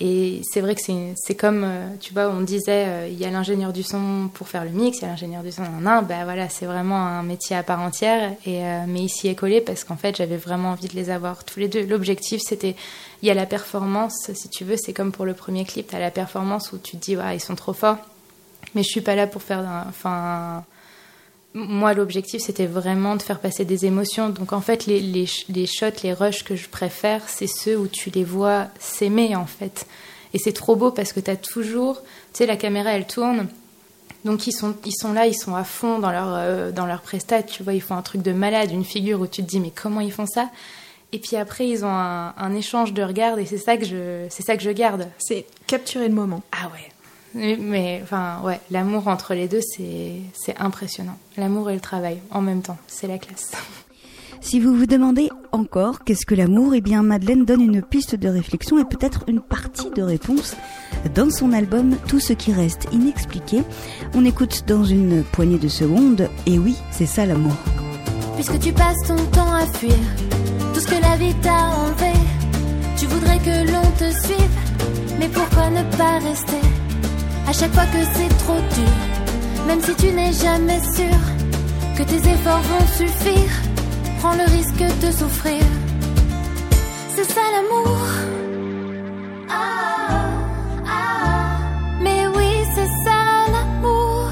Et 0.02 0.41
c'est 0.50 0.62
vrai 0.62 0.76
que 0.76 0.82
c'est 0.82 1.36
comme, 1.36 1.64
euh, 1.66 1.88
tu 2.00 2.14
vois, 2.14 2.30
on 2.30 2.39
disait, 2.39 2.86
euh, 2.88 3.08
il 3.10 3.20
y 3.20 3.26
a 3.26 3.30
l'ingénieur 3.30 3.74
du 3.74 3.84
son 3.84 4.30
pour 4.34 4.47
faire 4.47 4.64
le 4.64 4.70
mix, 4.70 5.00
il 5.00 5.02
y 5.02 5.06
a 5.06 5.10
l'ingénieur 5.10 5.43
du 5.43 5.52
son 5.52 5.64
en 5.64 5.86
un, 5.86 6.02
ben 6.02 6.24
voilà, 6.24 6.47
c'est 6.47 6.66
vraiment 6.66 7.06
un 7.06 7.22
métier 7.22 7.58
à 7.58 7.64
part 7.64 7.82
entière. 7.82 8.32
Et, 8.45 8.64
euh, 8.64 8.86
mais 8.88 9.02
ici 9.02 9.28
est 9.28 9.36
collé 9.36 9.60
parce 9.60 9.84
qu'en 9.84 9.97
fait, 9.97 10.16
j'avais 10.16 10.38
vraiment 10.38 10.70
envie 10.72 10.88
de 10.88 10.95
les 10.95 11.10
avoir 11.10 11.43
tous 11.43 11.60
les 11.60 11.68
deux. 11.68 11.86
L'objectif, 11.86 12.41
c'était, 12.41 12.78
il 13.22 13.28
y 13.28 13.32
a 13.32 13.34
la 13.34 13.45
performance, 13.45 14.32
si 14.34 14.47
tu 14.47 14.64
veux, 14.64 14.78
c'est 14.78 14.93
comme 14.93 15.12
pour 15.12 15.26
le 15.26 15.34
premier 15.34 15.66
clip, 15.66 15.89
tu 15.89 15.95
as 15.95 16.00
la 16.00 16.12
performance 16.12 16.72
où 16.72 16.78
tu 16.78 16.95
te 16.95 17.04
dis, 17.04 17.18
ouais, 17.18 17.36
ils 17.36 17.41
sont 17.41 17.56
trop 17.56 17.74
forts. 17.74 17.97
Mais 18.76 18.84
je 18.84 18.88
suis 18.89 19.02
pas 19.02 19.16
là 19.16 19.28
pour 19.28 19.41
faire, 19.41 19.66
enfin, 19.89 20.64
moi, 21.54 21.93
l'objectif, 21.93 22.41
c'était 22.41 22.68
vraiment 22.68 23.16
de 23.16 23.22
faire 23.22 23.39
passer 23.39 23.66
des 23.66 23.86
émotions. 23.86 24.30
Donc, 24.30 24.54
en 24.54 24.62
fait, 24.62 24.86
les, 24.86 25.00
les, 25.00 25.26
les 25.50 25.66
shots, 25.66 26.04
les 26.04 26.14
rushs 26.14 26.43
que 26.43 26.56
je 26.56 26.70
préfère, 26.70 27.28
c'est 27.28 27.47
ceux 27.47 27.78
où 27.78 27.88
tu 27.88 28.12
les 28.12 28.24
vois 28.24 28.68
s'aimer, 28.80 29.36
en 29.36 29.47
fait. 29.47 29.88
Et 30.34 30.38
c'est 30.38 30.54
trop 30.54 30.76
beau 30.76 30.91
parce 30.91 31.12
que 31.12 31.20
tu 31.20 31.32
as 31.32 31.38
toujours, 31.38 32.02
tu 32.34 32.39
sais, 32.39 32.45
la 32.45 32.56
caméra, 32.56 32.91
elle 32.91 33.08
tourne. 33.08 33.47
Donc, 34.26 34.45
ils 34.45 34.52
sont, 34.52 34.76
ils 34.86 34.95
sont 34.95 35.14
là, 35.14 35.26
ils 35.26 35.38
sont 35.38 35.56
à 35.56 35.64
fond 35.64 35.97
dans 35.97 36.12
leur, 36.12 36.36
euh, 36.36 36.72
dans 36.72 36.86
leur 36.86 37.02
prestat. 37.02 37.41
Tu 37.43 37.64
vois, 37.64 37.74
ils 37.74 37.82
font 37.82 37.95
un 37.95 38.04
truc 38.04 38.22
de 38.22 38.32
malade, 38.32 38.72
une 38.72 38.86
figure 38.86 39.20
où 39.22 39.28
tu 39.28 39.41
te 39.41 39.47
dis, 39.47 39.60
mais 39.60 39.72
comment 39.72 40.02
ils 40.02 40.12
font 40.12 40.28
ça? 40.28 40.50
Et 41.12 41.20
puis 41.20 41.36
après, 41.36 41.68
ils 41.68 41.84
ont 41.84 41.89
un, 41.89 42.36
un 42.38 42.54
échange 42.54 42.93
de 42.93 43.02
regards 43.02 43.39
et 43.39 43.45
c'est 43.47 43.58
ça 43.58 43.78
que 43.78 43.86
je, 43.86 44.28
c'est 44.30 44.43
ça 44.43 44.56
que 44.56 44.62
je 44.62 44.70
garde. 44.70 45.08
C'est 45.18 45.47
capturer 45.66 46.08
le 46.08 46.14
moment. 46.14 46.43
Ah 46.52 46.70
ouais. 46.72 46.91
Mais, 47.34 47.57
mais, 47.59 47.99
enfin, 48.03 48.41
ouais, 48.43 48.59
l'amour 48.71 49.07
entre 49.07 49.34
les 49.34 49.47
deux, 49.47 49.61
c'est 49.61 50.13
c'est 50.34 50.57
impressionnant. 50.57 51.17
L'amour 51.38 51.69
et 51.69 51.75
le 51.75 51.80
travail 51.80 52.19
en 52.32 52.41
même 52.41 52.61
temps, 52.61 52.77
c'est 52.88 53.07
la 53.07 53.17
classe. 53.17 53.51
Si 54.41 54.61
vous 54.61 54.73
vous 54.73 54.86
demandez 54.86 55.30
encore 55.51 56.05
qu'est-ce 56.05 56.25
que 56.25 56.34
l'amour, 56.34 56.73
eh 56.73 56.80
bien 56.80 57.03
Madeleine 57.03 57.43
donne 57.43 57.61
une 57.61 57.82
piste 57.82 58.15
de 58.15 58.30
réflexion 58.30 58.80
et 58.80 58.86
peut-être 58.86 59.25
une 59.27 59.41
partie 59.41 59.89
de 59.89 60.01
réponse 60.01 60.55
dans 61.13 61.30
son 61.30 61.51
album 61.51 61.97
Tout 62.07 62.21
ce 62.21 62.32
qui 62.32 62.53
reste 62.53 62.88
inexpliqué. 62.93 63.63
On 64.15 64.23
écoute 64.23 64.63
dans 64.65 64.86
une 64.86 65.23
poignée 65.23 65.57
de 65.57 65.67
secondes, 65.67 66.30
et 66.45 66.57
oui, 66.57 66.77
c'est 66.89 67.05
ça 67.05 67.25
l'amour. 67.25 67.51
Puisque 68.36 68.59
tu 68.59 68.71
passes 68.71 69.07
ton 69.07 69.17
temps 69.25 69.53
à 69.53 69.65
fuir 69.65 69.97
tout 70.73 70.80
ce 70.80 70.88
que 70.88 71.01
la 71.01 71.17
vie 71.17 71.36
t'a 71.41 71.67
enlevé, 71.71 72.13
tu 72.97 73.07
voudrais 73.07 73.39
que 73.39 73.71
l'on 73.71 73.91
te 73.97 74.09
suive, 74.25 75.19
mais 75.19 75.27
pourquoi 75.27 75.69
ne 75.69 75.84
pas 75.97 76.19
rester 76.19 76.88
À 77.50 77.52
chaque 77.52 77.74
fois 77.74 77.86
que 77.88 77.97
c'est 78.14 78.38
trop 78.45 78.60
dur, 78.76 79.66
même 79.66 79.82
si 79.82 79.95
tu 79.95 80.12
n'es 80.12 80.32
jamais 80.34 80.80
sûr 80.95 81.18
que 81.97 82.04
tes 82.04 82.18
efforts 82.18 82.62
vont 82.62 82.86
suffire, 82.95 83.52
prends 84.20 84.36
le 84.36 84.43
risque 84.43 84.86
de 85.02 85.12
souffrir. 85.12 85.64
C'est 87.16 87.24
ça 87.24 87.41
l'amour. 87.54 87.97
Mais 92.04 92.28
oui, 92.36 92.52
c'est 92.76 92.91
ça 93.04 93.20
l'amour. 93.52 94.30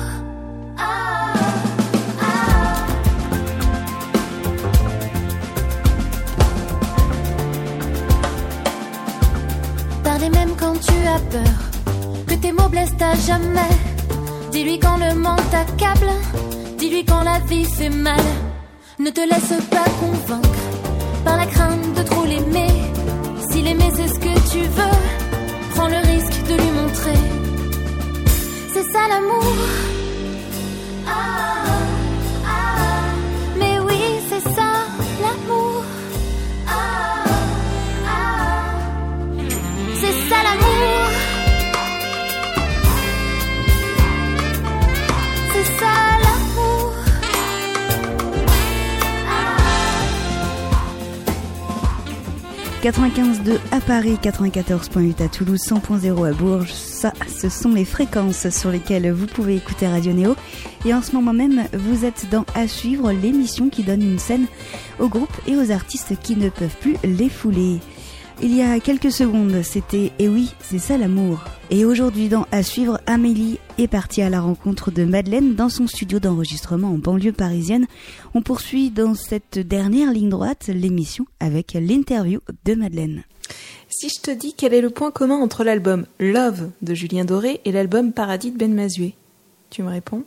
Parlez 10.04 10.30
même 10.30 10.52
quand 10.56 10.80
tu 10.80 10.94
as 11.08 11.20
peur, 11.32 11.67
que 12.28 12.36
tes 12.36 12.52
mots 12.52 12.70
blessent 12.70 13.02
à 13.02 13.16
jamais. 13.16 13.74
Dis-lui 14.52 14.80
quand 14.80 14.98
le 14.98 15.16
manque 15.16 15.50
t'accable, 15.50 16.10
dis-lui 16.78 17.06
quand 17.06 17.24
la 17.24 17.40
vie 17.40 17.66
fait 17.66 17.90
mal. 17.90 18.26
Ne 19.00 19.10
te 19.10 19.22
laisse 19.22 19.54
pas 19.70 19.90
convaincre 20.00 20.64
par 21.24 21.38
la 21.38 21.46
crainte 21.46 21.94
de 21.96 22.04
trop 22.04 22.26
l'aimer. 22.26 22.74
Si 23.50 23.62
l'aimer 23.62 23.92
c'est 23.96 24.08
ce 24.08 24.20
que 24.20 24.34
tu 24.52 24.62
veux, 24.78 24.98
prends 25.76 25.88
le 25.88 26.02
risque 26.14 26.44
de 26.50 26.56
lui 26.56 26.72
montrer. 26.72 27.20
C'est 28.74 28.92
ça 28.92 29.08
l'amour. 29.10 29.87
95.2 52.88 53.60
à 53.72 53.82
Paris, 53.82 54.18
94.8 54.24 55.22
à 55.22 55.28
Toulouse, 55.28 55.60
100.0 55.60 56.26
à 56.26 56.32
Bourges. 56.32 56.72
Ça, 56.72 57.12
ce 57.28 57.50
sont 57.50 57.74
les 57.74 57.84
fréquences 57.84 58.50
sur 58.50 58.72
lesquelles 58.72 59.12
vous 59.12 59.26
pouvez 59.26 59.58
écouter 59.58 59.88
Radio 59.88 60.14
Néo. 60.14 60.38
Et 60.86 60.94
en 60.94 61.02
ce 61.02 61.12
moment 61.12 61.34
même, 61.34 61.66
vous 61.74 62.06
êtes 62.06 62.30
dans 62.32 62.46
À 62.56 62.66
suivre 62.70 63.12
l'émission 63.12 63.68
qui 63.68 63.84
donne 63.84 64.02
une 64.02 64.20
scène 64.20 64.46
aux 65.00 65.10
groupes 65.10 65.38
et 65.48 65.58
aux 65.58 65.70
artistes 65.72 66.14
qui 66.24 66.38
ne 66.38 66.48
peuvent 66.48 66.78
plus 66.80 66.96
les 67.04 67.28
fouler. 67.28 67.82
Il 68.42 68.56
y 68.56 68.62
a 68.62 68.80
quelques 68.80 69.12
secondes, 69.12 69.64
c'était 69.64 70.12
Et 70.20 70.30
oui, 70.30 70.54
c'est 70.62 70.78
ça 70.80 70.98
l'amour. 70.98 71.44
Et 71.72 71.86
aujourd'hui, 71.86 72.30
dans 72.30 72.46
À 72.52 72.62
suivre, 72.62 73.00
Amélie 73.08 73.58
est 73.80 73.88
partie 73.88 74.22
à 74.22 74.30
la 74.30 74.40
rencontre 74.42 74.92
de 74.92 75.04
Madeleine 75.06 75.56
dans 75.56 75.70
son 75.70 75.88
studio 75.88 76.20
d'enregistrement 76.20 76.90
en 76.90 76.98
banlieue 77.00 77.32
parisienne. 77.34 77.88
On 78.36 78.42
poursuit 78.44 78.92
dans 78.92 79.16
cette 79.16 79.58
dernière 79.58 80.12
ligne 80.14 80.30
droite 80.30 80.68
l'émission 80.68 81.26
avec 81.40 81.74
l'interview 81.74 82.40
de 82.66 82.76
Madeleine. 82.76 83.24
Si 83.90 84.08
je 84.10 84.22
te 84.22 84.32
dis 84.32 84.54
quel 84.56 84.74
est 84.74 84.82
le 84.82 84.92
point 84.92 85.12
commun 85.12 85.38
entre 85.38 85.64
l'album 85.64 86.06
Love 86.20 86.70
de 86.84 86.94
Julien 86.94 87.26
Doré 87.26 87.60
et 87.66 87.72
l'album 87.72 88.14
Paradis 88.14 88.52
de 88.52 88.58
Ben 88.58 88.74
Mazué, 88.74 89.16
tu 89.72 89.82
me 89.82 89.90
réponds? 89.90 90.24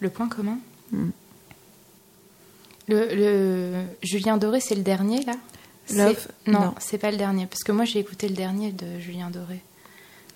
Le 0.00 0.10
point 0.10 0.28
commun? 0.28 0.58
Hmm. 0.92 1.10
le, 2.88 3.14
le- 3.14 3.84
Julien 4.02 4.36
Doré, 4.36 4.58
c'est 4.60 4.74
le 4.74 4.82
dernier 4.82 5.22
là? 5.24 5.34
Love, 5.96 6.28
Non, 6.46 6.60
non. 6.60 6.74
c'est 6.78 6.98
pas 6.98 7.10
le 7.10 7.16
dernier. 7.16 7.46
Parce 7.46 7.62
que 7.62 7.72
moi, 7.72 7.84
j'ai 7.84 7.98
écouté 7.98 8.28
le 8.28 8.34
dernier 8.34 8.72
de 8.72 8.98
Julien 8.98 9.30
Doré. 9.30 9.60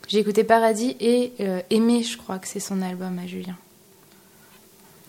J'ai 0.09 0.18
écouté 0.18 0.44
Paradis 0.44 0.96
et 1.00 1.32
euh, 1.40 1.61
Aimé, 1.70 2.02
je 2.02 2.16
crois 2.18 2.38
que 2.38 2.46
c'est 2.48 2.61
son 2.61 2.82
album 2.82 3.18
à 3.18 3.26
Julien. 3.26 3.57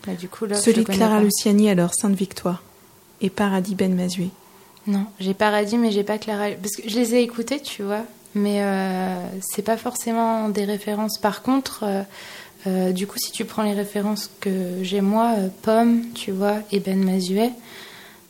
Bah, 0.06 0.14
du 0.14 0.30
coup, 0.30 0.46
Love, 0.46 0.60
Celui 0.60 0.84
de 0.84 0.92
Clara 0.92 1.18
pas. 1.18 1.24
Luciani 1.24 1.70
alors, 1.70 1.94
Sainte 1.94 2.16
Victoire 2.16 2.64
et 3.22 3.30
Paradis 3.30 3.76
Ben 3.76 3.94
Mazué. 3.96 4.30
Non, 4.88 5.06
j'ai 5.20 5.34
Paradis, 5.34 5.78
mais 5.78 5.92
j'ai 5.92 6.04
pas 6.04 6.18
Clara. 6.18 6.50
Parce 6.62 6.76
que 6.76 6.88
je 6.88 6.96
les 6.96 7.16
ai 7.16 7.22
écoutés, 7.24 7.60
tu 7.60 7.84
vois. 7.84 8.04
Mais 8.36 8.62
euh, 8.62 9.16
c'est 9.42 9.62
pas 9.64 9.78
forcément 9.78 10.50
des 10.50 10.66
références. 10.66 11.18
Par 11.18 11.42
contre, 11.42 11.84
euh, 11.84 12.02
euh, 12.68 12.92
du 12.92 13.08
coup, 13.08 13.18
si 13.18 13.32
tu 13.32 13.46
prends 13.46 13.64
les 13.64 13.74
références 13.74 14.30
que 14.42 14.50
j'ai 14.84 15.02
moi, 15.02 15.34
euh, 15.38 15.48
Pomme, 15.62 16.04
tu 16.14 16.32
vois, 16.32 16.58
et 16.72 16.80
Ben 16.80 17.04
Mazuet, 17.04 17.52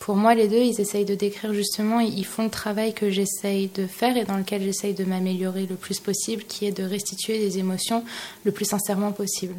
pour 0.06 0.16
moi, 0.18 0.36
les 0.36 0.48
deux, 0.48 0.60
ils 0.60 0.80
essayent 0.80 1.04
de 1.04 1.16
décrire 1.16 1.52
justement, 1.52 2.00
ils 2.00 2.26
font 2.28 2.44
le 2.44 2.52
travail 2.52 2.94
que 2.94 3.10
j'essaye 3.10 3.70
de 3.74 3.88
faire 3.88 4.16
et 4.18 4.24
dans 4.24 4.38
lequel 4.38 4.62
j'essaye 4.62 4.94
de 4.94 5.04
m'améliorer 5.04 5.66
le 5.66 5.74
plus 5.74 6.00
possible, 6.00 6.44
qui 6.44 6.68
est 6.68 6.72
de 6.72 6.84
restituer 6.84 7.40
des 7.40 7.58
émotions 7.58 8.04
le 8.44 8.52
plus 8.52 8.66
sincèrement 8.66 9.12
possible. 9.12 9.56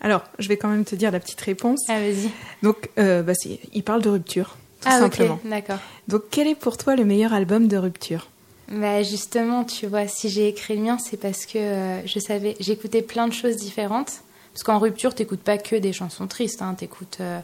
Alors, 0.00 0.22
je 0.38 0.48
vais 0.48 0.56
quand 0.56 0.68
même 0.68 0.86
te 0.86 0.94
dire 0.94 1.10
la 1.10 1.20
petite 1.20 1.42
réponse. 1.42 1.80
Ah, 1.88 2.00
vas-y. 2.00 2.30
Donc, 2.62 2.88
euh, 2.98 3.22
bah, 3.22 3.34
il 3.74 3.82
parle 3.82 4.00
de 4.00 4.08
rupture, 4.08 4.56
tout 4.80 4.88
Ah, 4.90 5.00
simplement. 5.00 5.34
ok, 5.34 5.50
d'accord. 5.50 5.80
Donc, 6.08 6.22
quel 6.30 6.46
est 6.48 6.54
pour 6.54 6.78
toi 6.78 6.96
le 6.96 7.04
meilleur 7.04 7.34
album 7.34 7.68
de 7.68 7.76
rupture? 7.76 8.28
Bah 8.72 9.02
justement, 9.02 9.64
tu 9.64 9.86
vois, 9.86 10.08
si 10.08 10.30
j'ai 10.30 10.48
écrit 10.48 10.76
le 10.76 10.82
mien, 10.82 10.96
c'est 10.98 11.18
parce 11.18 11.44
que 11.44 11.58
euh, 11.58 12.06
je 12.06 12.18
savais, 12.20 12.56
j'écoutais 12.58 13.02
plein 13.02 13.28
de 13.28 13.34
choses 13.34 13.56
différentes. 13.56 14.12
Parce 14.54 14.62
qu'en 14.62 14.78
rupture, 14.78 15.14
t'écoutes 15.14 15.42
pas 15.42 15.58
que 15.58 15.76
des 15.76 15.92
chansons 15.92 16.26
tristes, 16.26 16.62
hein, 16.62 16.74
t'écoutes. 16.74 17.18
euh, 17.20 17.40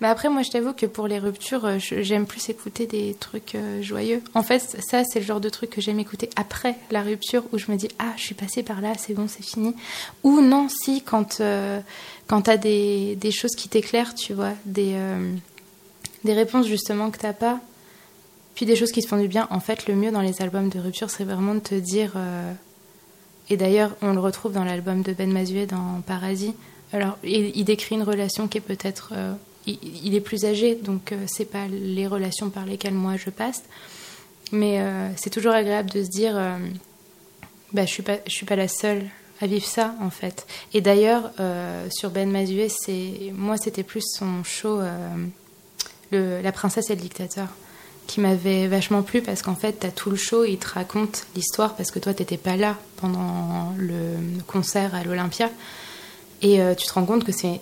Mais 0.00 0.08
après, 0.08 0.30
moi, 0.30 0.42
je 0.42 0.50
t'avoue 0.50 0.72
que 0.72 0.86
pour 0.86 1.08
les 1.08 1.18
ruptures, 1.18 1.66
euh, 1.66 1.76
j'aime 1.78 2.26
plus 2.26 2.48
écouter 2.48 2.86
des 2.86 3.14
trucs 3.20 3.54
euh, 3.54 3.82
joyeux. 3.82 4.22
En 4.32 4.42
fait, 4.42 4.58
ça, 4.58 5.04
c'est 5.04 5.20
le 5.20 5.26
genre 5.26 5.40
de 5.40 5.50
truc 5.50 5.70
que 5.70 5.82
j'aime 5.82 6.00
écouter 6.00 6.30
après 6.36 6.76
la 6.90 7.02
rupture, 7.02 7.44
où 7.52 7.58
je 7.58 7.70
me 7.70 7.76
dis 7.76 7.88
ah, 7.98 8.12
je 8.16 8.22
suis 8.22 8.34
passée 8.34 8.62
par 8.62 8.80
là, 8.80 8.94
c'est 8.96 9.12
bon, 9.12 9.26
c'est 9.28 9.44
fini. 9.44 9.74
Ou 10.22 10.40
non, 10.40 10.68
si 10.70 11.02
quand 11.02 11.40
euh, 11.40 11.80
quand 12.26 12.42
t'as 12.42 12.56
des 12.56 13.14
des 13.16 13.30
choses 13.30 13.54
qui 13.54 13.68
t'éclairent, 13.68 14.14
tu 14.14 14.32
vois, 14.32 14.52
des 14.64 14.94
des 16.24 16.32
réponses 16.32 16.66
justement 16.66 17.10
que 17.10 17.18
t'as 17.18 17.34
pas. 17.34 17.60
Puis 18.54 18.66
des 18.66 18.76
choses 18.76 18.92
qui 18.92 19.02
te 19.02 19.08
font 19.08 19.18
du 19.18 19.28
bien. 19.28 19.48
En 19.50 19.60
fait, 19.60 19.86
le 19.86 19.94
mieux 19.94 20.10
dans 20.10 20.20
les 20.20 20.42
albums 20.42 20.68
de 20.70 20.78
rupture, 20.78 21.10
c'est 21.10 21.24
vraiment 21.24 21.54
de 21.54 21.60
te 21.60 21.74
dire. 21.74 22.12
Et 23.48 23.56
d'ailleurs, 23.56 23.92
on 24.02 24.12
le 24.12 24.20
retrouve 24.20 24.52
dans 24.52 24.64
l'album 24.64 25.02
de 25.02 25.12
Ben 25.12 25.32
Mazuet 25.32 25.66
dans 25.66 26.02
Paradis. 26.06 26.54
Alors, 26.92 27.16
il 27.24 27.64
décrit 27.64 27.94
une 27.94 28.02
relation 28.02 28.48
qui 28.48 28.58
est 28.58 28.62
peut-être. 28.62 29.12
Il, 29.66 30.14
est 30.14 30.20
plus 30.20 30.44
âgé, 30.44 30.74
donc 30.74 31.12
euh, 31.12 31.24
c'est 31.26 31.44
pas 31.44 31.66
les 31.68 32.06
relations 32.06 32.50
par 32.50 32.64
lesquelles 32.64 32.94
moi 32.94 33.16
je 33.16 33.30
passe. 33.30 33.62
Mais 34.52 34.80
euh, 34.80 35.08
c'est 35.16 35.30
toujours 35.30 35.52
agréable 35.52 35.90
de 35.90 36.02
se 36.02 36.08
dire. 36.08 36.36
euh, 36.36 36.58
bah, 37.72 37.84
je 37.86 37.90
suis 37.90 38.02
pas, 38.02 38.16
je 38.26 38.32
suis 38.32 38.46
pas 38.46 38.56
la 38.56 38.68
seule 38.68 39.04
à 39.40 39.46
vivre 39.46 39.66
ça 39.66 39.94
en 40.00 40.10
fait. 40.10 40.46
Et 40.74 40.80
d'ailleurs, 40.80 41.30
sur 41.90 42.10
Ben 42.10 42.30
Mazuet, 42.30 42.68
c'est 42.68 43.32
moi, 43.32 43.56
c'était 43.56 43.84
plus 43.84 44.04
son 44.04 44.44
show, 44.44 44.80
La 46.10 46.52
princesse 46.52 46.90
et 46.90 46.94
le 46.94 47.00
dictateur, 47.00 47.46
qui 48.06 48.20
m'avait 48.20 48.66
vachement 48.66 49.02
plu 49.02 49.22
parce 49.22 49.40
qu'en 49.40 49.54
fait, 49.54 49.74
t'as 49.80 49.92
tout 49.92 50.10
le 50.10 50.16
show, 50.16 50.44
il 50.44 50.58
te 50.58 50.68
raconte 50.68 51.26
l'histoire 51.36 51.74
parce 51.74 51.90
que 51.90 51.98
toi, 52.00 52.12
t'étais 52.12 52.36
pas 52.36 52.56
là 52.56 52.76
pendant 52.96 53.72
le 53.78 54.16
concert 54.46 54.94
à 54.94 55.04
l'Olympia. 55.04 55.48
Et 56.42 56.60
euh, 56.60 56.74
tu 56.74 56.86
te 56.86 56.92
rends 56.92 57.04
compte 57.04 57.24
que 57.24 57.32
c'est 57.32 57.60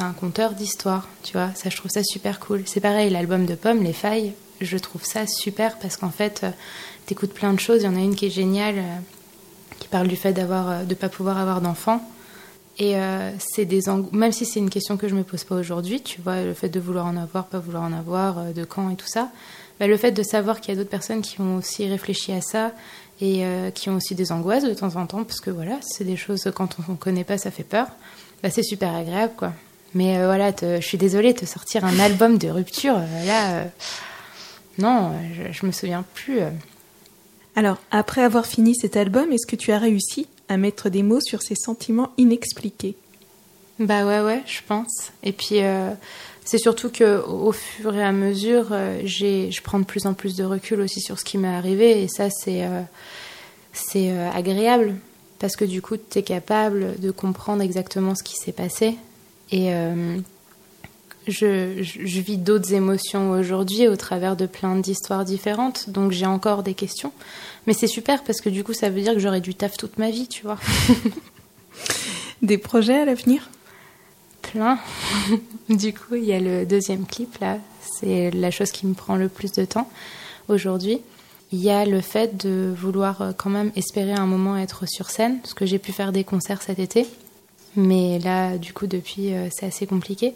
un 0.00 0.12
conteur 0.12 0.52
d'histoire, 0.54 1.08
tu 1.22 1.32
vois. 1.32 1.50
Ça, 1.54 1.70
je 1.70 1.76
trouve 1.76 1.90
ça 1.90 2.02
super 2.02 2.40
cool. 2.40 2.62
C'est 2.66 2.80
pareil, 2.80 3.10
l'album 3.10 3.46
de 3.46 3.54
Pomme, 3.54 3.82
Les 3.82 3.92
Failles, 3.92 4.34
je 4.60 4.76
trouve 4.78 5.04
ça 5.04 5.26
super 5.26 5.78
parce 5.78 5.96
qu'en 5.96 6.10
fait, 6.10 6.40
euh, 6.42 6.50
t'écoutes 7.06 7.32
plein 7.32 7.52
de 7.52 7.60
choses. 7.60 7.82
Il 7.82 7.84
y 7.84 7.88
en 7.88 7.96
a 7.96 8.00
une 8.00 8.14
qui 8.14 8.26
est 8.26 8.30
géniale, 8.30 8.78
euh, 8.78 8.96
qui 9.78 9.88
parle 9.88 10.08
du 10.08 10.16
fait 10.16 10.32
d'avoir, 10.32 10.70
euh, 10.70 10.84
de 10.84 10.94
pas 10.94 11.08
pouvoir 11.08 11.38
avoir 11.38 11.60
d'enfants. 11.60 12.02
Et 12.78 12.94
c'est 13.38 13.64
des 13.64 13.84
même 14.12 14.32
si 14.32 14.44
c'est 14.44 14.60
une 14.60 14.68
question 14.68 14.98
que 14.98 15.08
je 15.08 15.14
me 15.14 15.22
pose 15.22 15.44
pas 15.44 15.54
aujourd'hui, 15.54 16.02
tu 16.02 16.20
vois, 16.20 16.42
le 16.42 16.52
fait 16.52 16.68
de 16.68 16.78
vouloir 16.78 17.06
en 17.06 17.16
avoir, 17.16 17.46
pas 17.46 17.58
vouloir 17.58 17.82
en 17.82 17.92
avoir, 17.94 18.52
de 18.52 18.64
quand 18.64 18.90
et 18.90 18.96
tout 18.96 19.06
ça, 19.06 19.30
bah, 19.80 19.86
le 19.86 19.96
fait 19.96 20.12
de 20.12 20.22
savoir 20.22 20.60
qu'il 20.60 20.74
y 20.74 20.76
a 20.76 20.78
d'autres 20.78 20.90
personnes 20.90 21.22
qui 21.22 21.40
ont 21.40 21.56
aussi 21.56 21.86
réfléchi 21.88 22.32
à 22.32 22.40
ça 22.40 22.72
et 23.20 23.44
euh, 23.44 23.70
qui 23.70 23.88
ont 23.90 23.96
aussi 23.96 24.14
des 24.14 24.32
angoisses 24.32 24.64
de 24.64 24.74
temps 24.74 24.96
en 24.96 25.06
temps, 25.06 25.24
parce 25.24 25.40
que 25.40 25.50
voilà, 25.50 25.78
c'est 25.82 26.04
des 26.04 26.16
choses 26.16 26.50
quand 26.54 26.76
on 26.88 26.92
ne 26.92 26.96
connaît 26.96 27.24
pas, 27.24 27.38
ça 27.38 27.50
fait 27.50 27.62
peur. 27.64 27.86
Bah, 28.42 28.50
c'est 28.50 28.62
super 28.62 28.94
agréable, 28.94 29.32
quoi. 29.36 29.52
Mais 29.94 30.18
euh, 30.18 30.26
voilà, 30.26 30.52
te- 30.52 30.80
je 30.80 30.86
suis 30.86 30.98
désolée, 30.98 31.32
te 31.34 31.46
sortir 31.46 31.84
un 31.84 31.98
album 32.00 32.36
de 32.38 32.48
rupture, 32.48 32.96
euh, 32.98 33.26
là, 33.26 33.64
non, 34.78 35.12
je, 35.34 35.52
je 35.52 35.66
me 35.66 35.72
souviens 35.72 36.04
plus. 36.14 36.40
Alors, 37.54 37.78
après 37.90 38.22
avoir 38.22 38.44
fini 38.44 38.74
cet 38.74 38.96
album, 38.96 39.32
est-ce 39.32 39.46
que 39.46 39.56
tu 39.56 39.72
as 39.72 39.78
réussi 39.78 40.26
à 40.50 40.58
mettre 40.58 40.90
des 40.90 41.02
mots 41.02 41.20
sur 41.22 41.40
ces 41.42 41.54
sentiments 41.54 42.10
inexpliqués? 42.18 42.94
Bah 43.78 44.04
ouais, 44.06 44.20
ouais, 44.20 44.42
je 44.46 44.60
pense. 44.66 45.12
Et 45.22 45.32
puis, 45.32 45.60
c'est 46.46 46.58
surtout 46.58 46.90
que 46.90 47.20
au 47.26 47.50
fur 47.50 47.92
et 47.96 48.02
à 48.04 48.12
mesure, 48.12 48.68
euh, 48.70 49.00
je 49.04 49.60
prends 49.62 49.80
de 49.80 49.84
plus 49.84 50.06
en 50.06 50.14
plus 50.14 50.36
de 50.36 50.44
recul 50.44 50.80
aussi 50.80 51.00
sur 51.00 51.18
ce 51.18 51.24
qui 51.24 51.38
m'est 51.38 51.48
arrivé, 51.48 52.02
et 52.04 52.08
ça, 52.08 52.30
c'est, 52.30 52.64
euh, 52.64 52.82
euh, 53.96 54.30
agréable 54.32 54.94
parce 55.40 55.56
que 55.56 55.64
du 55.64 55.82
coup, 55.82 55.96
tu 55.96 56.18
es 56.18 56.22
capable 56.22 56.98
de 57.00 57.10
comprendre 57.10 57.62
exactement 57.62 58.14
ce 58.14 58.22
qui 58.22 58.36
s'est 58.36 58.52
passé. 58.52 58.96
Et 59.52 59.70
je, 61.28 61.82
je, 61.82 62.06
je, 62.06 62.20
vis 62.20 62.38
d'autres 62.38 62.72
émotions 62.72 63.32
aujourd'hui 63.32 63.86
au 63.86 63.96
travers 63.96 64.34
de 64.34 64.46
plein 64.46 64.76
d'histoires 64.76 65.24
différentes, 65.24 65.90
donc 65.90 66.12
j'ai 66.12 66.26
encore 66.26 66.62
des 66.62 66.74
questions. 66.74 67.12
Mais 67.66 67.74
c'est 67.74 67.86
super 67.86 68.24
parce 68.24 68.40
que 68.40 68.48
du 68.48 68.64
coup, 68.64 68.72
ça 68.72 68.88
veut 68.88 69.02
dire 69.02 69.12
que 69.12 69.18
j'aurai 69.20 69.40
du 69.40 69.54
taf 69.54 69.76
toute 69.76 69.98
ma 69.98 70.10
vie, 70.10 70.26
tu 70.26 70.42
vois. 70.42 70.58
des 72.42 72.56
projets 72.56 73.00
à 73.00 73.04
l'avenir? 73.04 73.50
Du 75.68 75.92
coup, 75.92 76.14
il 76.14 76.24
y 76.24 76.32
a 76.32 76.40
le 76.40 76.64
deuxième 76.64 77.06
clip 77.06 77.38
là. 77.38 77.58
C'est 77.98 78.30
la 78.30 78.50
chose 78.50 78.70
qui 78.70 78.86
me 78.86 78.94
prend 78.94 79.16
le 79.16 79.28
plus 79.28 79.52
de 79.52 79.64
temps 79.64 79.88
aujourd'hui. 80.48 81.00
Il 81.52 81.60
y 81.60 81.70
a 81.70 81.84
le 81.84 82.00
fait 82.00 82.36
de 82.36 82.74
vouloir 82.76 83.22
euh, 83.22 83.32
quand 83.36 83.50
même 83.50 83.70
espérer 83.76 84.12
un 84.12 84.26
moment 84.26 84.56
être 84.56 84.84
sur 84.88 85.10
scène, 85.10 85.38
parce 85.40 85.54
que 85.54 85.64
j'ai 85.64 85.78
pu 85.78 85.92
faire 85.92 86.12
des 86.12 86.24
concerts 86.24 86.62
cet 86.62 86.78
été. 86.78 87.06
Mais 87.76 88.18
là, 88.18 88.58
du 88.58 88.72
coup, 88.72 88.86
depuis, 88.86 89.32
euh, 89.32 89.48
c'est 89.52 89.66
assez 89.66 89.86
compliqué. 89.86 90.34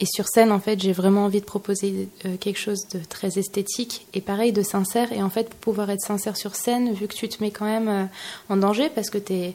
Et 0.00 0.06
sur 0.06 0.26
scène, 0.26 0.50
en 0.50 0.58
fait, 0.58 0.80
j'ai 0.80 0.92
vraiment 0.92 1.26
envie 1.26 1.40
de 1.40 1.44
proposer 1.44 2.08
euh, 2.24 2.36
quelque 2.38 2.58
chose 2.58 2.88
de 2.88 3.00
très 3.04 3.38
esthétique 3.38 4.06
et 4.14 4.20
pareil 4.22 4.52
de 4.52 4.62
sincère. 4.62 5.12
Et 5.12 5.22
en 5.22 5.28
fait, 5.28 5.50
pour 5.50 5.58
pouvoir 5.58 5.90
être 5.90 6.00
sincère 6.00 6.36
sur 6.36 6.54
scène, 6.54 6.94
vu 6.94 7.08
que 7.08 7.14
tu 7.14 7.28
te 7.28 7.42
mets 7.42 7.50
quand 7.50 7.66
même 7.66 8.08
en 8.48 8.56
danger 8.56 8.88
parce 8.88 9.10
que 9.10 9.18
es, 9.32 9.54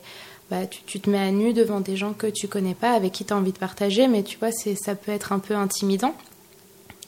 bah, 0.49 0.65
tu, 0.65 0.81
tu, 0.85 0.99
te 0.99 1.09
mets 1.09 1.19
à 1.19 1.31
nu 1.31 1.53
devant 1.53 1.79
des 1.79 1.97
gens 1.97 2.13
que 2.13 2.27
tu 2.27 2.47
connais 2.47 2.75
pas, 2.75 2.91
avec 2.91 3.11
qui 3.11 3.25
tu 3.25 3.33
as 3.33 3.37
envie 3.37 3.51
de 3.51 3.57
partager, 3.57 4.07
mais 4.07 4.23
tu 4.23 4.37
vois, 4.37 4.51
ça 4.51 4.95
peut 4.95 5.11
être 5.11 5.31
un 5.31 5.39
peu 5.39 5.55
intimidant. 5.55 6.15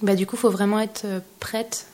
Bah, 0.02 0.16
du 0.16 0.26
coup, 0.26 0.38
faut 0.38 0.50
vraiment 0.50 0.80
être 0.80 1.06
prête 1.40 1.88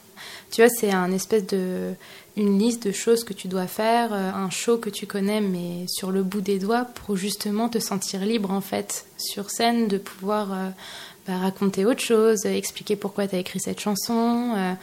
tu 0.52 0.62
vois, 0.62 0.70
c'est 0.70 0.92
un 0.92 1.12
espèce 1.12 1.46
de 1.48 1.94
une 2.38 2.60
liste 2.60 2.88
de 2.88 2.92
choses 2.92 3.24
que 3.24 3.34
tu 3.34 3.48
dois 3.48 3.68
faire, 3.68 4.14
euh, 4.14 4.32
un 4.32 4.50
show 4.50 4.78
que 4.78 4.90
tu 4.90 5.06
connais 5.06 5.40
mais 5.40 5.86
sur 5.88 6.12
le 6.12 6.22
bout 6.22 6.42
des 6.42 6.60
doigts 6.60 6.86
pour 6.86 7.16
justement 7.16 7.70
te 7.70 7.80
sentir 7.80 8.22
libre 8.22 8.52
en 8.52 8.62
fait 8.62 9.06
sur 9.18 9.50
scène, 9.50 9.88
de 9.88 9.98
pouvoir 9.98 10.52
euh, 10.52 10.70
bah, 11.28 11.38
raconter 11.38 11.86
autre 11.86 12.02
chose, 12.02 12.46
expliquer 12.46 12.96
pourquoi 12.96 13.28
tu 13.28 13.36
as 13.36 13.40
écrit 13.40 13.60
cette 13.60 13.80
chanson, 13.80 14.54
euh, 14.56 14.74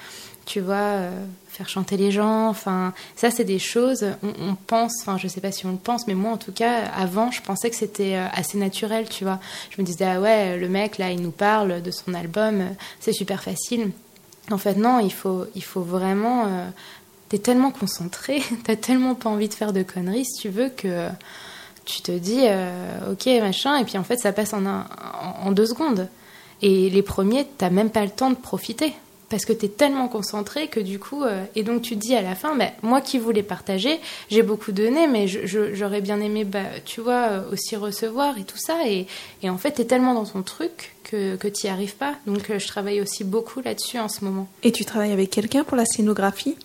tu 0.45 0.61
vois, 0.61 1.01
faire 1.49 1.69
chanter 1.69 1.97
les 1.97 2.11
gens. 2.11 2.49
Enfin, 2.49 2.93
ça 3.17 3.31
c'est 3.31 3.45
des 3.45 3.59
choses, 3.59 4.07
on, 4.23 4.55
pense, 4.55 4.95
enfin 5.01 5.19
je 5.19 5.29
sais 5.29 5.41
pas 5.41 5.53
si 5.53 5.67
on 5.67 5.73
le 5.73 5.77
pense, 5.77 6.07
mais 6.07 6.15
moi 6.15 6.33
en 6.33 6.37
tout 6.37 6.53
cas, 6.53 6.87
avant 6.97 7.31
je 7.31 7.43
pensais 7.43 7.71
que 7.71 7.77
c'était 7.77 8.15
assez 8.15 8.59
naturel, 8.59 9.09
tu 9.09 9.25
vois. 9.25 9.41
Je 9.71 9.81
me 9.81 9.87
disais, 9.87 10.05
ah 10.05 10.21
ouais, 10.21 10.59
le 10.59 10.69
mec 10.69 10.99
là 10.99 11.11
il 11.11 11.23
nous 11.23 11.31
parle 11.31 11.83
de 11.83 11.91
son 11.91 12.15
album, 12.15 12.63
c'est 13.01 13.13
super 13.13 13.43
facile. 13.43 13.93
En 14.51 14.59
fait, 14.59 14.75
non, 14.75 14.99
il 14.99 15.13
faut, 15.13 15.47
il 15.55 15.63
faut 15.63 15.83
vraiment. 15.83 16.47
Euh, 16.47 16.69
t'es 17.29 17.39
tellement 17.39 17.71
concentré, 17.71 18.43
t'as 18.65 18.77
tellement 18.77 19.15
pas 19.15 19.31
envie 19.31 19.49
de 19.49 19.55
faire 19.55 19.73
de 19.73 19.83
conneries, 19.83 20.25
si 20.25 20.43
tu 20.43 20.49
veux, 20.49 20.69
que 20.69 21.09
tu 21.85 22.03
te 22.03 22.13
dis, 22.13 22.43
euh, 22.43 23.13
ok, 23.13 23.27
machin, 23.41 23.77
et 23.77 23.85
puis 23.85 23.99
en 23.99 24.05
fait, 24.05 24.19
ça 24.19 24.33
passe 24.33 24.53
en, 24.53 24.65
en, 24.67 25.53
deux 25.53 25.67
secondes. 25.67 26.09
Et 26.61 26.91
les 26.91 27.03
premiers, 27.03 27.47
t'as 27.59 27.71
même 27.71 27.91
pas 27.91 28.05
le 28.05 28.11
temps 28.11 28.31
de 28.31 28.37
profiter 28.37 28.95
parce 29.33 29.47
que 29.47 29.55
tu 29.55 29.65
es 29.65 29.69
tellement 29.71 30.09
concentré 30.09 30.69
que 30.69 30.79
du 30.79 30.99
coup, 30.99 31.25
euh, 31.25 31.43
et 31.57 31.63
donc 31.63 31.81
tu 31.81 31.95
te 31.95 32.01
dis 32.01 32.15
à 32.15 32.21
la 32.21 32.35
fin, 32.35 32.55
bah, 32.55 32.67
moi 32.83 33.01
qui 33.01 33.19
voulais 33.19 33.43
partager, 33.43 33.99
j'ai 34.31 34.43
beaucoup 34.43 34.73
donné, 34.73 35.07
mais 35.07 35.27
j'aurais 35.27 36.03
bien 36.03 36.21
aimé, 36.21 36.45
bah, 36.45 36.61
tu 36.85 37.01
vois, 37.01 37.29
euh, 37.31 37.51
aussi 37.51 37.75
recevoir 37.77 38.37
et 38.37 38.45
tout 38.45 38.59
ça. 38.59 38.87
Et, 38.87 39.07
et 39.43 39.49
en 39.49 39.57
fait, 39.57 39.73
tu 39.73 39.81
es 39.81 39.85
tellement 39.87 40.13
dans 40.13 40.27
ton 40.27 40.43
truc 40.43 40.95
que, 41.03 41.37
que 41.37 41.49
tu 41.49 41.67
n'y 41.67 41.73
arrives 41.73 41.95
pas. 41.97 42.17
Donc 42.27 42.51
euh, 42.51 42.59
je 42.59 42.67
travaille 42.67 43.01
aussi 43.01 43.25
beaucoup 43.25 43.63
là-dessus 43.63 43.99
en 43.99 44.11
ce 44.11 44.23
moment. 44.23 44.49
Et 44.65 44.71
tu 44.71 44.85
travailles 44.85 45.13
avec 45.13 45.31
quelqu'un 45.31 45.65
pour 45.65 45.79
la 45.79 45.87
scénographie? 45.87 46.57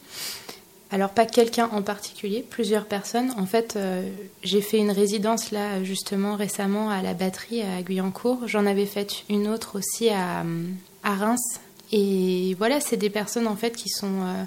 Alors 0.92 1.12
pas 1.12 1.26
quelqu'un 1.26 1.70
en 1.72 1.82
particulier, 1.82 2.46
plusieurs 2.50 2.86
personnes. 2.86 3.34
En 3.38 3.46
fait, 3.46 3.78
j'ai 4.44 4.62
fait 4.62 4.78
une 4.78 4.92
résidence 4.92 5.52
là 5.52 5.84
justement 5.84 6.36
récemment 6.36 6.90
à 6.90 7.02
la 7.02 7.14
batterie 7.14 7.62
à 7.62 7.82
Guyancourt. 7.82 8.40
J'en 8.46 8.66
avais 8.66 8.86
fait 8.86 9.24
une 9.30 9.50
autre 9.50 9.78
aussi 9.78 10.08
à, 10.10 10.46
à 11.04 11.16
Reims 11.16 11.60
et 11.92 12.56
voilà, 12.58 12.80
c'est 12.80 12.98
des 12.98 13.10
personnes 13.10 13.48
en 13.48 13.56
fait 13.56 13.76
qui 13.76 13.90
sont, 13.90 14.22
euh, 14.22 14.44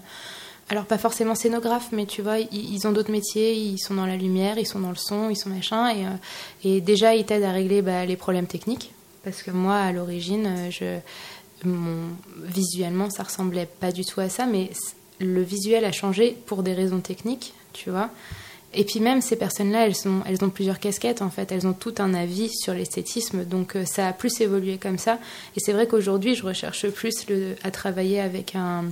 alors 0.69 0.85
pas 0.85 0.99
forcément 0.99 1.35
scénographes, 1.35 1.89
mais 1.93 2.07
tu 2.07 2.23
vois, 2.23 2.39
ils, 2.39 2.87
ont 2.87 2.93
d'autres 2.93 3.11
métiers, 3.11 3.55
ils 3.55 3.79
sont 3.79 3.95
dans 3.95 4.07
la 4.07 4.17
lumière, 4.17 4.59
ils 4.59 4.67
sont 4.67 4.81
dans 4.81 4.91
le 4.91 4.97
son, 4.97 5.31
ils 5.31 5.37
sont 5.37 5.51
machin, 5.51 5.89
et, 5.89 6.07
euh, 6.07 6.11
et 6.65 6.81
déjà 6.81 7.15
ils 7.15 7.25
t'aident 7.25 7.45
à 7.45 7.53
régler 7.53 7.83
bah, 7.83 8.05
les 8.05 8.17
problèmes 8.17 8.47
techniques, 8.47 8.93
parce 9.25 9.43
que 9.43 9.51
moi 9.51 9.77
à 9.77 9.93
l'origine, 9.93 10.71
je, 10.71 10.99
visuellement 12.37 13.11
ça 13.11 13.23
ressemblait 13.23 13.67
pas 13.67 13.93
du 13.93 14.05
tout 14.05 14.21
à 14.21 14.29
ça, 14.29 14.47
mais 14.47 14.71
le 15.19 15.43
visuel 15.43 15.85
a 15.85 15.93
changé 15.93 16.37
pour 16.47 16.63
des 16.63 16.73
raisons 16.73 17.01
techniques, 17.01 17.55
tu 17.73 17.91
vois. 17.91 18.11
Et 18.73 18.85
puis 18.85 19.01
même 19.01 19.21
ces 19.21 19.37
personnes-là, 19.37 19.87
elles, 19.87 20.45
ont 20.45 20.51
plusieurs 20.51 20.79
casquettes 20.79 21.23
en 21.23 21.31
fait, 21.31 21.51
elles 21.51 21.67
ont 21.67 21.73
tout 21.73 21.95
un 21.99 22.15
avis 22.15 22.51
sur 22.51 22.73
l'esthétisme, 22.73 23.45
donc 23.45 23.75
euh, 23.75 23.85
ça 23.85 24.07
a 24.07 24.13
plus 24.13 24.41
évolué 24.41 24.79
comme 24.79 24.99
ça. 24.99 25.19
Et 25.57 25.61
c'est 25.61 25.73
vrai 25.73 25.89
qu'aujourd'hui, 25.89 26.37
je 26.37 26.47
recherche 26.47 26.89
plus 26.91 27.27
à 27.65 27.71
travailler 27.73 28.21
avec 28.21 28.55
un, 28.55 28.85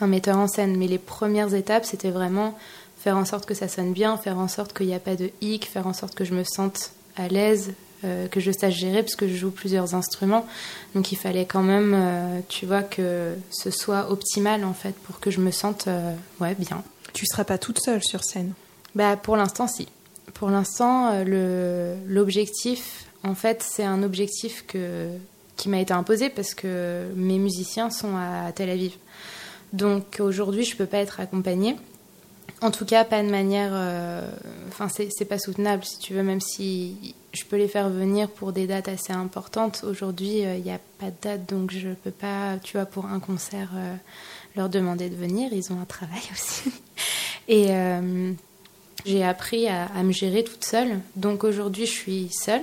metteur 0.00 0.36
en 0.38 0.48
scène, 0.48 0.76
mais 0.76 0.88
les 0.88 0.98
premières 0.98 1.54
étapes, 1.54 1.84
c'était 1.84 2.10
vraiment 2.10 2.58
faire 2.98 3.16
en 3.16 3.24
sorte 3.24 3.46
que 3.46 3.54
ça 3.54 3.68
sonne 3.68 3.92
bien, 3.92 4.16
faire 4.16 4.38
en 4.38 4.48
sorte 4.48 4.76
qu'il 4.76 4.88
n'y 4.88 4.94
a 4.94 4.98
pas 4.98 5.14
de 5.14 5.30
hic, 5.40 5.66
faire 5.66 5.86
en 5.86 5.92
sorte 5.92 6.16
que 6.16 6.24
je 6.24 6.34
me 6.34 6.42
sente 6.42 6.90
à 7.14 7.28
l'aise, 7.28 7.74
euh, 8.04 8.26
que 8.26 8.40
je 8.40 8.50
sache 8.50 8.74
gérer, 8.74 9.04
parce 9.04 9.14
que 9.14 9.28
je 9.28 9.36
joue 9.36 9.52
plusieurs 9.52 9.94
instruments. 9.94 10.46
Donc 10.96 11.12
il 11.12 11.16
fallait 11.16 11.46
quand 11.46 11.62
même, 11.62 11.94
euh, 11.94 12.40
tu 12.48 12.66
vois, 12.66 12.82
que 12.82 13.36
ce 13.50 13.70
soit 13.70 14.10
optimal 14.10 14.64
en 14.64 14.74
fait 14.74 14.96
pour 15.04 15.20
que 15.20 15.30
je 15.30 15.40
me 15.40 15.52
sente 15.52 15.88
bien. 16.40 16.82
Tu 17.12 17.24
seras 17.24 17.44
pas 17.44 17.56
toute 17.56 17.78
seule 17.78 18.02
sur 18.02 18.24
scène 18.24 18.52
bah, 18.96 19.16
Pour 19.16 19.36
l'instant, 19.36 19.68
si. 19.68 19.86
Pour 20.34 20.50
l'instant, 20.50 21.12
euh, 21.12 21.96
l'objectif, 22.08 23.06
en 23.22 23.34
fait, 23.34 23.62
c'est 23.62 23.84
un 23.84 24.02
objectif 24.02 24.64
que, 24.66 25.08
qui 25.56 25.68
m'a 25.68 25.80
été 25.80 25.92
imposé 25.92 26.30
parce 26.30 26.54
que 26.54 27.06
mes 27.14 27.38
musiciens 27.38 27.90
sont 27.90 28.16
à 28.16 28.50
Tel 28.52 28.70
Aviv. 28.70 28.96
Donc 29.72 30.16
aujourd'hui, 30.18 30.64
je 30.64 30.72
ne 30.72 30.78
peux 30.78 30.86
pas 30.86 30.98
être 30.98 31.20
accompagnée. 31.20 31.76
En 32.62 32.70
tout 32.70 32.86
cas, 32.86 33.04
pas 33.04 33.22
de 33.22 33.28
manière. 33.28 33.70
Euh, 33.72 34.30
enfin, 34.68 34.88
c'est 34.88 35.24
pas 35.26 35.38
soutenable, 35.38 35.84
si 35.84 35.98
tu 35.98 36.14
veux, 36.14 36.22
même 36.22 36.40
si 36.40 37.14
je 37.32 37.44
peux 37.44 37.56
les 37.56 37.68
faire 37.68 37.90
venir 37.90 38.30
pour 38.30 38.52
des 38.52 38.66
dates 38.66 38.88
assez 38.88 39.12
importantes. 39.12 39.84
Aujourd'hui, 39.86 40.38
il 40.38 40.46
euh, 40.46 40.58
n'y 40.58 40.70
a 40.70 40.80
pas 40.98 41.10
de 41.10 41.16
date, 41.20 41.46
donc 41.46 41.70
je 41.70 41.88
ne 41.88 41.94
peux 41.94 42.10
pas, 42.10 42.56
tu 42.62 42.78
vois, 42.78 42.86
pour 42.86 43.06
un 43.06 43.20
concert, 43.20 43.70
leur 44.54 44.70
demander 44.70 45.10
de 45.10 45.16
venir. 45.16 45.52
Ils 45.52 45.70
ont 45.70 45.80
un 45.80 45.84
travail 45.84 46.22
aussi. 46.32 46.72
Et 47.48 47.68
j'ai 49.06 49.24
appris 49.24 49.68
à, 49.68 49.88
me 50.02 50.12
gérer 50.12 50.44
toute 50.44 50.64
seule. 50.64 51.00
Donc 51.14 51.44
aujourd'hui, 51.44 51.86
je 51.86 51.92
suis 51.92 52.28
seule 52.32 52.62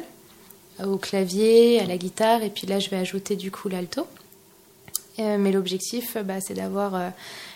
au 0.83 0.97
clavier, 0.97 1.79
à 1.79 1.85
la 1.85 1.97
guitare, 1.97 2.43
et 2.43 2.49
puis 2.49 2.67
là, 2.67 2.79
je 2.79 2.89
vais 2.89 2.97
ajouter 2.97 3.35
du 3.35 3.51
coup 3.51 3.69
l'alto. 3.69 4.07
Euh, 5.19 5.37
mais 5.37 5.51
l'objectif, 5.51 6.17
bah, 6.17 6.41
c'est 6.41 6.55
d'avoir 6.55 6.95
euh, 6.95 7.09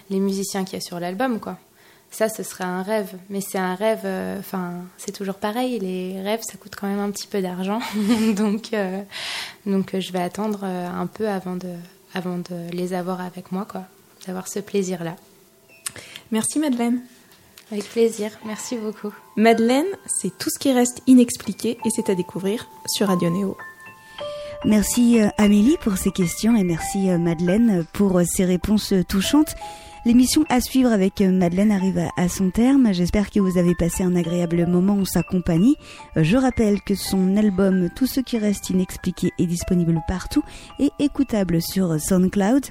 les 0.10 0.20
musiciens 0.20 0.64
qu'il 0.64 0.76
y 0.76 0.78
a 0.78 0.82
sur 0.82 1.00
l'album, 1.00 1.40
quoi. 1.40 1.58
Ça, 2.10 2.30
ce 2.30 2.42
serait 2.42 2.64
un 2.64 2.84
rêve, 2.84 3.18
mais 3.30 3.42
c'est 3.42 3.58
un 3.58 3.76
rêve. 3.76 4.02
Euh, 4.06 4.40
enfin, 4.40 4.76
c'est 4.98 5.12
toujours 5.12 5.36
pareil. 5.36 5.80
Les 5.80 6.22
rêves, 6.22 6.42
ça 6.44 6.58
coûte 6.58 6.76
quand 6.80 6.88
même 6.88 7.00
un 7.00 7.12
petit 7.12 7.28
peu 7.28 7.42
d'argent, 7.42 7.80
donc, 8.36 8.72
donc, 9.66 10.00
je 10.00 10.12
vais 10.14 10.22
attendre 10.22 10.64
un 10.64 11.08
peu 11.08 11.28
avant 11.28 11.56
de, 11.56 11.74
avant 12.14 12.38
de 12.38 12.72
les 12.72 12.94
avoir 12.94 13.20
avec 13.20 13.52
moi, 13.52 13.66
quoi. 13.70 13.84
D'avoir 14.26 14.48
ce 14.48 14.60
plaisir-là. 14.60 15.16
Merci 16.32 16.60
Madeleine. 16.60 17.02
Avec 17.72 17.90
plaisir, 17.90 18.32
merci 18.46 18.78
beaucoup. 18.78 19.14
Madeleine, 19.36 19.86
c'est 20.06 20.38
tout 20.38 20.50
ce 20.50 20.58
qui 20.58 20.72
reste 20.72 21.02
inexpliqué 21.06 21.78
et 21.84 21.90
c'est 21.90 22.10
à 22.10 22.16
découvrir 22.16 22.70
sur 22.88 23.08
Radio 23.08 23.30
Néo. 23.30 23.58
Merci 24.66 25.22
euh, 25.22 25.28
Amélie 25.38 25.78
pour 25.82 25.98
ces 25.98 26.12
questions 26.12 26.56
et 26.56 26.64
merci 26.64 27.10
euh, 27.10 27.18
Madeleine 27.18 27.86
pour 27.94 28.22
ces 28.26 28.44
euh, 28.44 28.48
réponses 28.48 28.94
touchantes. 29.08 29.54
L'émission 30.06 30.46
à 30.48 30.62
suivre 30.62 30.92
avec 30.92 31.20
Madeleine 31.20 31.72
arrive 31.72 32.02
à 32.16 32.30
son 32.30 32.50
terme. 32.50 32.94
J'espère 32.94 33.30
que 33.30 33.42
vous 33.42 33.58
avez 33.58 33.76
passé 33.76 34.04
un 34.04 34.16
agréable 34.16 34.66
moment 34.66 34.94
en 34.94 35.04
sa 35.06 35.22
compagnie. 35.22 35.76
Je 36.16 36.38
rappelle 36.38 36.82
que 36.82 36.96
son 36.96 37.36
album 37.36 37.90
Tout 37.94 38.08
ce 38.08 38.22
qui 38.22 38.38
reste 38.38 38.70
inexpliqué 38.70 39.32
est 39.38 39.46
disponible 39.46 40.00
partout 40.08 40.44
et 40.80 40.92
écoutable 41.00 41.62
sur 41.62 42.00
SoundCloud. 42.00 42.68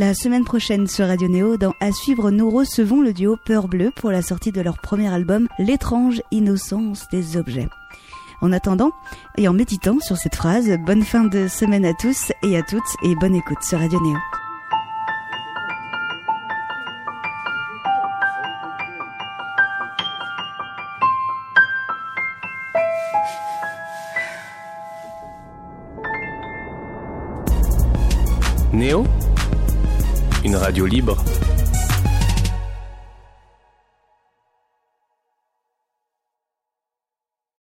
La 0.00 0.14
semaine 0.14 0.44
prochaine 0.44 0.86
sur 0.86 1.08
Radio 1.08 1.26
Néo, 1.26 1.56
dans 1.56 1.74
À 1.80 1.90
suivre, 1.90 2.30
nous 2.30 2.48
recevons 2.50 3.00
le 3.00 3.12
duo 3.12 3.36
Peur 3.36 3.66
Bleu 3.66 3.90
pour 3.90 4.12
la 4.12 4.22
sortie 4.22 4.52
de 4.52 4.60
leur 4.60 4.78
premier 4.78 5.12
album, 5.12 5.48
L'étrange 5.58 6.22
innocence 6.30 7.08
des 7.10 7.36
objets. 7.36 7.68
En 8.40 8.52
attendant, 8.52 8.92
et 9.36 9.48
en 9.48 9.52
méditant 9.52 9.98
sur 9.98 10.16
cette 10.16 10.36
phrase, 10.36 10.70
bonne 10.86 11.02
fin 11.02 11.24
de 11.24 11.48
semaine 11.48 11.84
à 11.84 11.94
tous 11.94 12.30
et 12.44 12.56
à 12.56 12.62
toutes 12.62 12.80
et 13.02 13.16
bonne 13.16 13.34
écoute 13.34 13.60
sur 13.64 13.80
Radio 13.80 13.98
Néo. 14.00 14.16
Néo? 28.72 29.27
Une 30.44 30.56
radio 30.56 30.86
libre 30.86 31.16